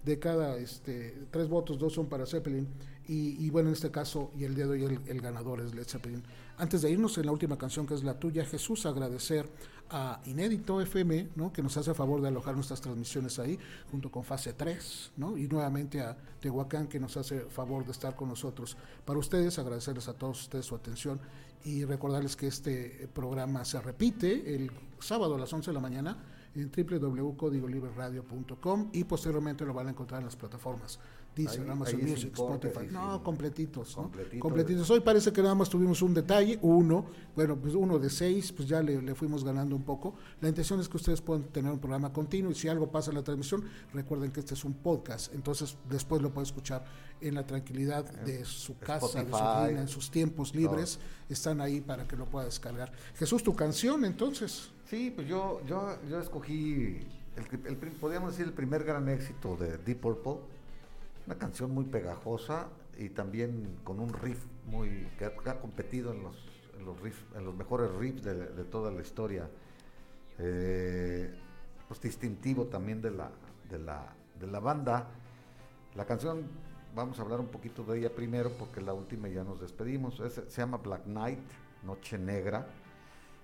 de 0.06 0.20
cada 0.20 0.58
este, 0.58 1.28
tres 1.32 1.48
votos, 1.48 1.78
dos 1.78 1.94
son 1.94 2.08
para 2.08 2.26
Zeppelin. 2.26 2.68
Y, 3.08 3.46
y 3.46 3.50
bueno, 3.50 3.70
en 3.70 3.74
este 3.74 3.92
caso, 3.92 4.32
y 4.38 4.46
el 4.46 4.56
día 4.56 4.66
de 4.66 4.72
hoy 4.72 5.00
el, 5.08 5.22
ganador 5.22 5.60
es 5.60 5.74
Led 5.74 5.86
Zeppelin. 5.86 6.24
Antes 6.58 6.82
de 6.82 6.92
irnos 6.92 7.18
en 7.18 7.26
la 7.26 7.32
última 7.32 7.58
canción, 7.58 7.86
que 7.86 7.94
es 7.94 8.04
la 8.04 8.18
tuya, 8.18 8.46
Jesús, 8.46 8.86
agradecer 8.86 9.50
a 9.90 10.22
Inédito 10.26 10.80
FM, 10.80 11.30
¿no? 11.36 11.52
que 11.52 11.62
nos 11.62 11.76
hace 11.76 11.94
favor 11.94 12.22
de 12.22 12.30
alojar 12.30 12.56
nuestras 12.56 12.80
transmisiones 12.80 13.40
ahí, 13.40 13.60
junto 13.92 14.10
con 14.10 14.24
Fase 14.24 14.54
3, 14.54 15.12
¿no? 15.18 15.38
y 15.38 15.48
nuevamente 15.48 16.00
a 16.02 16.16
Tehuacán, 16.40 16.88
que 16.88 17.00
nos 17.00 17.18
hace 17.18 17.42
favor 17.42 17.86
de 17.86 17.92
estar 17.92 18.16
con 18.16 18.30
nosotros. 18.30 18.78
Para 19.04 19.20
ustedes, 19.20 19.60
agradecerles 19.60 20.08
a 20.08 20.14
todos 20.14 20.42
ustedes 20.42 20.66
su 20.66 20.76
atención 20.76 21.20
y 21.66 21.84
recordarles 21.84 22.36
que 22.36 22.48
este 22.48 23.10
programa 23.14 23.66
se 23.66 23.82
repite 23.82 24.56
el 24.56 24.72
sábado 25.00 25.36
a 25.36 25.40
las 25.40 25.52
11 25.52 25.72
de 25.72 25.74
la 25.74 25.80
mañana 25.80 26.18
en 26.56 26.72
www.códigolibreradio.com 26.72 28.90
y 28.94 29.04
posteriormente 29.04 29.66
lo 29.66 29.74
van 29.74 29.88
a 29.88 29.90
encontrar 29.92 30.20
en 30.20 30.26
las 30.26 30.36
plataformas 30.36 31.00
Deezer, 31.36 31.62
Ahí- 31.62 31.70
Amazon 31.70 32.00
ahí 32.02 32.06
Music, 32.08 32.32
Spotify. 32.34 32.88
No, 32.92 33.24
completitos, 33.24 33.96
¿no? 33.98 34.04
Completitos. 34.04 34.40
Completitos. 34.42 34.90
Hoy 34.92 35.00
parece 35.00 35.32
que 35.34 35.42
nada 35.42 35.56
más 35.56 35.70
tuvimos 35.70 36.02
un 36.02 36.14
detalle, 36.14 36.60
uno, 36.62 37.06
bueno, 37.36 37.56
pues 37.58 37.74
uno 37.76 37.98
de 38.00 38.10
seis, 38.10 38.52
pues 38.52 38.68
ya 38.68 38.82
le, 38.84 39.02
le 39.02 39.16
fuimos 39.16 39.44
ganando 39.44 39.76
un 39.76 39.84
poco. 39.84 40.14
La 40.42 40.50
intención 40.50 40.80
es 40.80 40.88
que 40.88 40.98
ustedes 40.98 41.22
puedan 41.22 41.44
tener 41.46 41.72
un 41.72 41.80
programa 41.80 42.14
continuo 42.14 42.52
y 42.52 42.56
si 42.56 42.68
algo 42.68 42.92
pasa 42.92 43.12
en 43.12 43.18
la 43.18 43.24
transmisión, 43.24 43.64
recuerden 43.94 44.32
que 44.32 44.42
este 44.42 44.54
es 44.54 44.64
un 44.64 44.74
podcast, 44.74 45.34
entonces 45.34 45.76
después 45.90 46.22
lo 46.22 46.32
puede 46.32 46.46
escuchar 46.46 46.86
en 47.22 47.36
la 47.36 47.46
tranquilidad 47.48 48.04
de 48.26 48.44
su 48.46 48.78
casa, 48.78 49.24
de 49.24 49.32
su 49.32 49.38
rutina, 49.38 49.82
en 49.82 49.88
sus 49.88 50.12
tiempos 50.12 50.54
libres, 50.54 51.00
están 51.30 51.62
ahí 51.62 51.80
para 51.82 52.08
que 52.08 52.16
lo 52.16 52.26
pueda 52.26 52.46
descargar. 52.46 52.92
Jesús, 53.16 53.42
tu 53.44 53.56
canción 53.56 54.04
entonces. 54.06 54.70
Sí, 54.90 55.12
pues 55.16 55.28
yo, 55.28 55.62
yo, 55.66 55.98
yo 56.10 56.20
escogí, 56.20 57.00
el, 57.38 57.66
el 57.66 57.76
podríamos 57.78 58.32
decir, 58.32 58.46
el 58.46 58.54
primer 58.54 58.84
gran 58.84 59.08
éxito 59.10 59.56
de 59.56 59.78
Deep 59.80 60.02
Purple. 60.02 60.36
Una 61.26 61.36
canción 61.38 61.72
muy 61.72 61.86
pegajosa 61.86 62.68
y 62.98 63.10
también 63.10 63.80
con 63.84 64.00
un 64.00 64.14
riff 64.14 64.46
muy 64.66 65.08
que 65.18 65.26
ha, 65.26 65.60
competido 65.60 66.12
en 66.12 66.24
los, 66.24 66.36
en 66.78 66.86
los 66.86 66.98
en 67.36 67.46
los 67.46 67.56
mejores 67.56 67.92
riffs 67.96 68.24
de, 68.24 68.64
toda 68.66 68.92
la 68.92 69.02
historia 69.02 69.50
eh, 70.40 71.34
pues 71.88 72.02
distintivo 72.02 72.66
también 72.66 73.02
de 73.02 73.12
la, 73.12 73.32
de 73.70 73.80
la, 73.80 74.14
de 74.40 74.48
la 74.48 74.60
banda. 74.60 75.08
La 75.96 76.06
canción, 76.06 76.44
vamos 76.96 77.20
a 77.20 77.22
hablar 77.22 77.40
un 77.40 77.48
poquito 77.48 77.84
de 77.84 78.00
ella 78.00 78.10
primero 78.10 78.50
porque 78.52 78.82
la 78.82 78.94
última 78.94 79.28
ya 79.28 79.44
nos 79.44 79.62
despedimos. 79.62 80.20
Es- 80.20 80.42
se 80.48 80.62
llama 80.62 80.78
Black 80.78 81.06
Night, 81.06 81.40
Noche 81.84 82.18
Negra. 82.18 82.68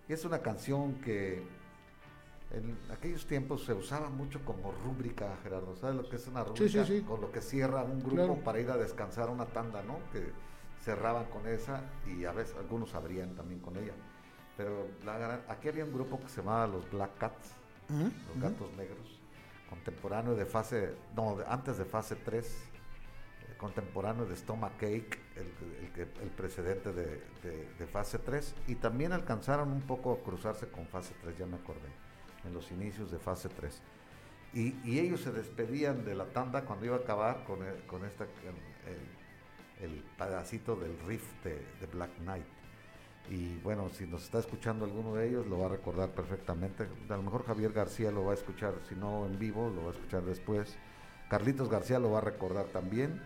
Y 0.08 0.14
es 0.14 0.26
una 0.26 0.40
canción 0.40 0.96
que 0.96 1.44
en 2.52 2.78
aquellos 2.92 3.26
tiempos 3.28 3.64
se 3.64 3.74
usaba 3.74 4.10
mucho 4.10 4.44
como 4.44 4.72
rúbrica, 4.72 5.38
Gerardo. 5.44 5.76
¿Sabes 5.76 5.96
lo 5.98 6.10
que 6.10 6.16
es 6.16 6.28
una 6.28 6.44
Sí, 6.44 6.50
rúbrica? 6.50 6.86
sí, 6.86 7.00
sí. 7.00 7.04
Con 7.06 7.22
lo 7.22 7.32
que 7.32 7.42
cierra 7.42 7.84
un 7.84 8.00
grupo 8.00 8.16
Claro. 8.16 8.36
para 8.44 8.60
ir 8.60 8.70
a 8.72 8.78
descansar 8.78 9.30
una 9.30 9.46
tanda, 9.46 9.84
¿no? 9.84 10.00
Que 10.12 10.32
cerraban 10.84 11.26
con 11.26 11.46
esa 11.48 11.84
y 12.08 12.26
a 12.26 12.32
veces 12.32 12.56
algunos 12.58 12.96
abrían 12.96 13.36
también 13.36 13.60
con 13.60 13.78
ella. 13.78 13.94
Pero 14.58 14.88
la 15.06 15.42
aquí 15.48 15.70
había 15.70 15.86
un 15.86 15.94
grupo 15.94 16.20
que 16.20 16.28
se 16.30 16.38
llamaba 16.42 16.68
los 16.68 16.90
Black 16.90 17.18
Cats, 17.18 17.52
los 17.90 18.42
gatos 18.42 18.72
negros, 18.76 19.20
contemporáneo 19.70 20.36
de 20.36 20.46
fase, 20.46 20.96
no, 21.16 21.38
antes 21.48 21.78
de 21.78 21.86
fase 21.86 22.16
3, 22.18 22.46
eh, 22.46 23.56
contemporáneo 23.58 24.26
de 24.26 24.36
Stomach 24.36 24.74
Cake, 24.78 25.18
el, 25.36 25.48
el, 25.96 26.08
el 26.22 26.30
precedente 26.30 26.92
de, 26.94 27.24
de- 27.44 27.74
de 27.80 27.88
fase 27.88 28.20
3, 28.20 28.54
y 28.68 28.76
también 28.76 29.12
alcanzaron 29.14 29.72
un 29.72 29.82
poco 29.82 30.14
a 30.14 30.24
cruzarse 30.24 30.68
con 30.70 30.86
fase 30.88 31.14
3, 31.22 31.38
ya 31.38 31.46
me 31.46 31.56
acordé, 31.56 31.90
en 32.46 32.54
los 32.54 32.72
inicios 32.72 33.12
de 33.12 33.20
fase 33.20 33.50
3. 33.50 33.82
Y, 34.54 35.00
ellos 35.00 35.22
se 35.22 35.32
despedían 35.32 36.04
de 36.06 36.16
la 36.16 36.26
tanda 36.26 36.64
cuando 36.66 36.86
iba 36.86 36.96
a 36.96 37.00
acabar 37.00 37.44
con, 37.44 37.64
el- 37.64 37.82
con 37.86 38.04
esta, 38.06 38.26
el, 39.82 40.04
pedacito 40.18 40.76
del 40.76 40.98
riff 41.08 41.24
de, 41.44 41.56
de 41.80 41.86
Black 41.94 42.12
Knight. 42.20 42.46
Y 43.30 43.58
bueno, 43.60 43.90
si 43.90 44.06
nos 44.08 44.24
está 44.24 44.40
escuchando 44.40 44.86
alguno 44.86 45.14
de 45.16 45.30
ellos, 45.30 45.46
lo 45.48 45.60
va 45.60 45.68
a 45.68 45.70
recordar 45.70 46.10
perfectamente. 46.10 46.88
A 47.10 47.16
lo 47.16 47.22
mejor 47.22 47.46
Javier 47.46 47.72
García 47.72 48.12
lo 48.12 48.26
va 48.26 48.32
a 48.32 48.36
escuchar, 48.36 48.74
si 48.90 48.96
no 48.96 49.26
en 49.28 49.38
vivo, 49.38 49.70
lo 49.70 49.84
va 49.84 49.90
a 49.92 49.94
escuchar 49.94 50.24
después. 50.24 50.76
Carlitos 51.30 51.70
García 51.70 52.00
lo 52.00 52.12
va 52.12 52.18
a 52.20 52.22
recordar 52.22 52.66
también. 52.68 53.22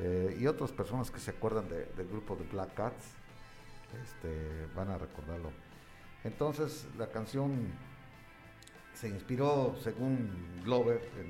eh, 0.00 0.36
y 0.40 0.46
otras 0.46 0.70
personas 0.70 1.10
que 1.10 1.18
se 1.18 1.32
acuerdan 1.32 1.68
de- 1.68 1.86
del 1.96 2.06
grupo 2.08 2.36
de 2.36 2.44
Black 2.44 2.72
Cats 2.74 3.04
este, 4.02 4.66
van 4.76 4.90
a 4.90 4.98
recordarlo. 4.98 5.50
Entonces, 6.22 6.86
la 6.96 7.08
canción 7.08 7.52
se 9.00 9.08
inspiró, 9.08 9.76
según 9.82 10.28
Glover, 10.64 11.00
en, 11.20 11.26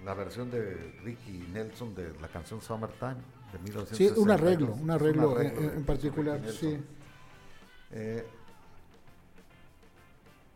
en 0.00 0.04
la 0.04 0.14
versión 0.14 0.50
de 0.50 0.74
Ricky 1.02 1.48
Nelson 1.52 1.94
de 1.94 2.12
la 2.20 2.28
canción 2.28 2.60
Summertime 2.60 3.16
de 3.52 3.58
1962. 3.58 3.96
Sí, 4.14 4.20
un 4.20 4.30
arreglo, 4.30 4.72
un 4.74 4.90
arreglo, 4.90 5.40
en- 5.40 5.54
de- 5.54 5.74
en, 5.74 5.84
particular, 5.84 6.40
sí. 6.52 6.78
Eh, 7.90 8.24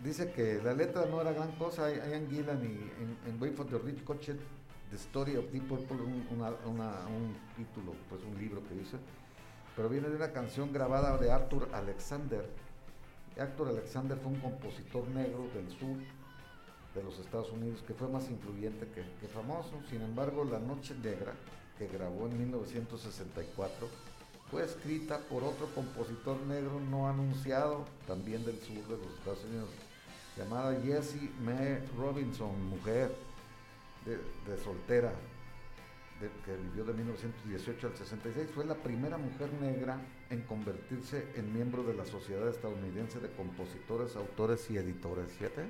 dice 0.05 0.31
que 0.33 0.61
la 0.63 0.73
letra 0.75 1.07
no 1.07 1.21
era 1.21 1.33
gran 1.33 1.53
cosa. 1.53 1.91
Ian 1.93 2.29
Gillan 2.29 2.63
y 2.65 3.29
en, 3.31 3.41
Wait 3.43 3.55
for 3.57 3.67
the 3.67 3.79
Rich 3.79 4.05
Coche, 4.05 4.37
The 4.91 4.97
Story 4.97 5.37
of 5.37 5.51
Deep 5.51 5.67
Purple, 5.69 5.97
un, 6.03 6.27
una- 6.31 6.55
una- 6.67 7.07
un 7.07 7.35
título, 7.57 7.95
pues 8.09 8.23
un 8.23 8.39
libro 8.39 8.63
que 8.69 8.75
dice, 8.75 8.99
pero 9.75 9.89
viene 9.89 10.09
de 10.09 10.17
una 10.17 10.31
canción 10.33 10.73
grabada 10.73 11.17
de 11.19 11.31
Arthur 11.31 11.69
Alexander. 11.73 12.45
Arthur 13.39 13.69
Alexander 13.69 14.19
fue 14.19 14.31
un 14.33 14.41
compositor 14.41 15.09
negro 15.09 15.49
del 15.55 15.69
sur 15.71 15.97
de 16.94 17.02
los 17.02 17.19
Estados 17.19 17.51
Unidos 17.51 17.82
que 17.86 17.94
fue 17.94 18.09
más 18.09 18.28
influyente 18.31 18.86
que, 18.89 19.28
famoso. 19.28 19.81
Sin 19.89 20.02
embargo, 20.02 20.44
La 20.44 20.59
Noche 20.59 20.94
Negra, 21.02 21.35
que 21.78 21.89
grabó 21.89 22.27
en 22.27 22.39
1964, 22.39 23.89
fue 24.51 24.64
escrita 24.64 25.19
por 25.19 25.43
otro 25.43 25.66
compositor 25.74 26.39
negro 26.43 26.78
no 26.78 27.09
anunciado, 27.09 27.86
también 28.06 28.44
del 28.44 28.60
sur 28.60 28.86
de 28.86 28.98
los 28.98 29.14
Estados 29.19 29.44
Unidos, 29.44 29.70
llamada 30.36 30.78
Jessie 30.82 31.31
Mae 31.43 31.82
Robinson, 31.97 32.62
mujer 32.69 33.14
de, 34.05 34.59
soltera, 34.59 35.12
que 36.44 36.56
vivió 36.56 36.85
de 36.85 36.93
1918 36.93 37.86
al 37.86 37.97
66. 37.97 38.51
Fue 38.55 38.64
la 38.66 38.74
primera 38.74 39.16
mujer 39.16 39.51
negra 39.60 39.98
en 40.28 40.43
convertirse 40.43 41.27
en 41.35 41.52
miembro 41.52 41.82
de 41.82 41.94
la 41.94 42.05
Sociedad 42.05 42.47
Estadounidense 42.48 43.20
de 43.20 43.31
Compositores, 43.31 44.16
Autores 44.16 44.70
y 44.70 44.77
Editores. 44.77 45.32
¿Fíjate? 45.32 45.62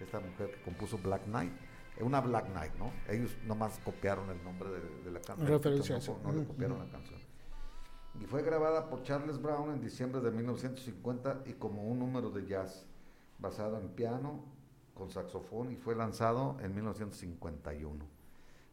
Esta 0.00 0.20
mujer 0.20 0.50
que 0.52 0.62
compuso 0.62 0.98
Black 0.98 1.24
Knight. 1.24 1.52
eh, 1.96 2.04
Una 2.04 2.20
Black 2.20 2.46
Knight, 2.50 2.74
¿no? 2.76 2.92
Ellos 3.08 3.36
nomás 3.44 3.78
copiaron 3.84 4.30
el 4.30 4.42
nombre 4.44 4.70
de, 4.70 4.80
de 5.04 5.10
la 5.10 5.20
canción. 5.20 5.48
Referencia 5.48 5.96
eso. 5.96 6.18
No 6.22 6.32
le 6.32 6.44
copiaron 6.44 6.78
la 6.78 6.88
canción. 6.90 7.18
Y 8.20 8.24
fue 8.26 8.42
grabada 8.42 8.88
por 8.88 9.02
Charles 9.02 9.40
Brown 9.40 9.70
en 9.72 9.80
diciembre 9.80 10.20
de 10.20 10.30
1950 10.30 11.42
y 11.46 11.52
como 11.54 11.82
un 11.84 11.98
número 11.98 12.30
de 12.30 12.46
jazz 12.46 12.84
basado 13.38 13.78
en 13.78 13.88
piano 13.90 14.44
con 14.94 15.10
saxofón 15.10 15.70
y 15.72 15.76
fue 15.76 15.94
lanzado 15.94 16.56
en 16.60 16.74
1951. 16.74 18.04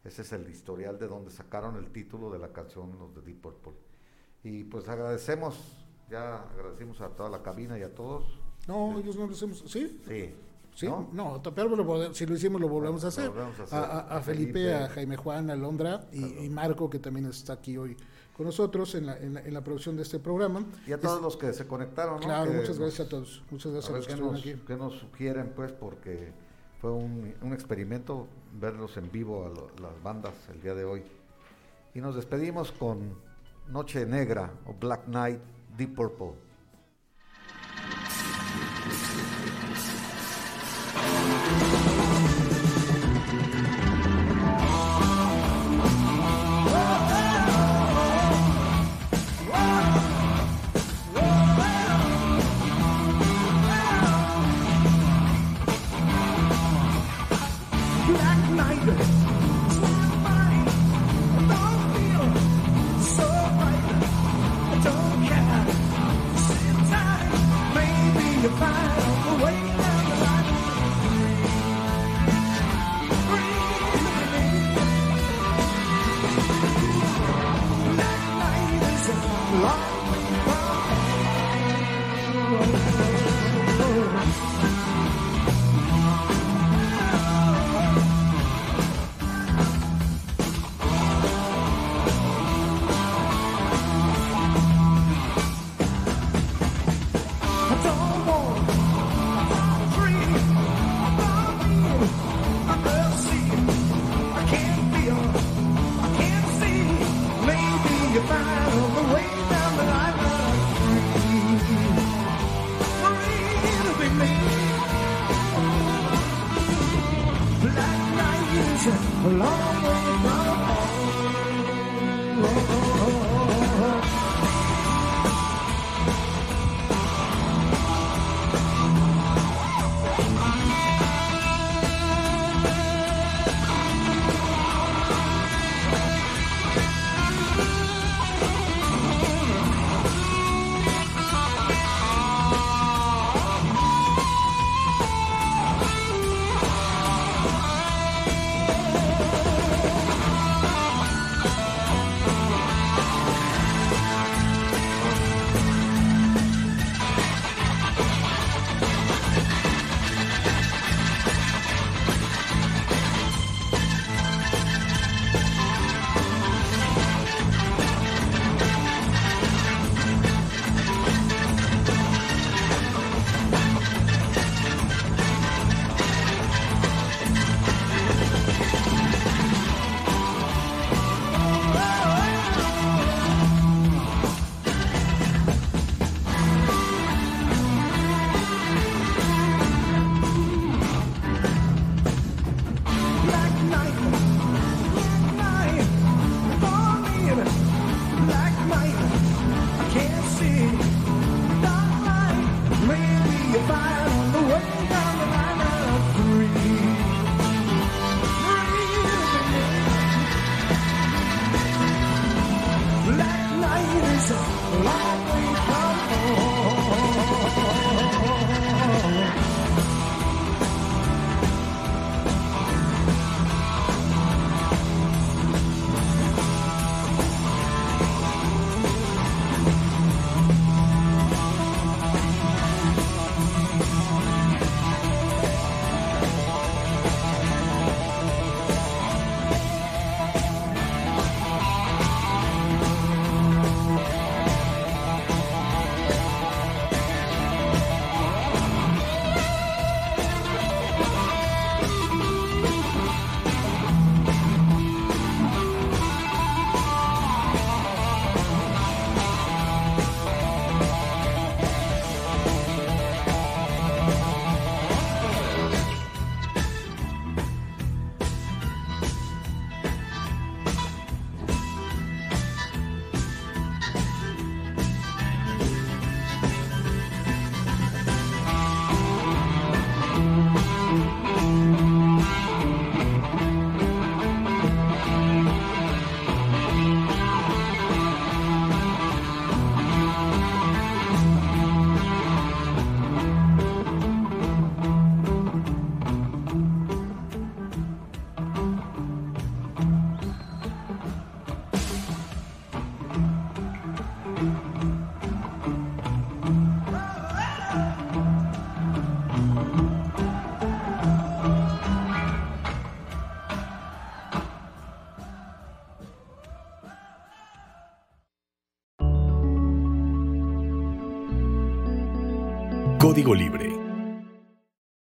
Ese 0.02 0.22
es 0.22 0.32
el 0.32 0.48
historial 0.48 0.98
de 0.98 1.06
donde 1.08 1.30
sacaron 1.30 1.76
el 1.76 1.90
título 1.92 2.30
de 2.30 2.38
la 2.38 2.52
canción 2.52 2.96
los 2.98 3.14
de 3.14 3.22
Deep 3.22 3.40
Purple. 3.40 3.72
Y 4.42 4.64
pues 4.64 4.88
agradecemos, 4.88 5.86
ya 6.10 6.42
agradecimos 6.42 7.00
a 7.00 7.08
toda 7.10 7.28
la 7.30 7.42
cabina 7.42 7.78
y 7.78 7.82
a 7.82 7.94
todos. 7.94 8.24
No, 8.66 8.98
ellos 8.98 9.16
no 9.16 9.26
lo 9.26 9.32
hacemos, 9.32 9.62
¿sí? 9.66 10.00
Sí. 10.06 10.34
Sí, 10.76 10.86
¿no? 10.86 11.08
no, 11.12 11.42
pero 11.54 11.74
lo 11.74 12.14
si 12.14 12.26
lo 12.26 12.34
hicimos 12.34 12.60
lo 12.60 12.68
volvemos 12.68 13.02
a 13.04 13.08
hacer. 13.08 13.30
volvemos 13.30 13.58
a 13.58 13.62
hacer. 13.62 13.78
A, 13.78 13.82
a- 13.84 14.16
a 14.18 14.20
Felipe, 14.20 14.52
Felipe. 14.52 14.74
a 14.74 14.88
Jaime 14.90 15.16
Juan, 15.16 15.48
a 15.50 15.56
Londra 15.56 16.06
y, 16.12 16.44
y 16.44 16.50
Marco, 16.50 16.90
que 16.90 16.98
también 16.98 17.24
está 17.26 17.54
aquí 17.54 17.78
hoy 17.78 17.96
con 18.36 18.44
nosotros 18.44 18.94
en 18.94 19.06
la, 19.06 19.16
en 19.16 19.32
la, 19.32 19.40
en 19.40 19.54
la 19.54 19.64
producción 19.64 19.96
de 19.96 20.02
este 20.02 20.18
programa. 20.18 20.62
Y 20.86 20.92
a 20.92 21.00
todos 21.00 21.22
los 21.22 21.38
que 21.38 21.54
se 21.54 21.66
conectaron. 21.66 22.16
¿no? 22.20 22.26
Claro, 22.26 22.50
Que 22.50 22.56
muchas 22.58 22.68
nos- 22.70 22.78
gracias 22.80 23.06
a 23.06 23.08
todos. 23.10 23.42
Muchas 23.50 23.72
gracias 23.72 23.90
A 23.90 23.96
los 23.96 24.06
que 24.06 24.12
estuvieron 24.12 24.38
aquí. 24.38 24.62
qué 24.66 24.76
nos 24.76 24.92
sugieren, 24.98 25.52
pues, 25.56 25.72
porque 25.72 26.32
fue 26.82 26.90
un, 26.92 27.34
un 27.40 27.52
experimento 27.54 28.26
verlos 28.60 28.98
en 28.98 29.10
vivo 29.10 29.46
a 29.46 29.48
lo- 29.48 29.70
las 29.80 30.02
bandas 30.02 30.34
el 30.52 30.60
día 30.60 30.74
de 30.74 30.84
hoy. 30.84 31.02
Y 31.94 32.00
nos 32.02 32.14
despedimos 32.14 32.70
con 32.72 33.14
Noche 33.68 34.04
Negra 34.04 34.52
o 34.66 34.74
Black 34.78 35.08
Night, 35.08 35.40
Deep 35.78 35.94
Purple. 35.94 36.32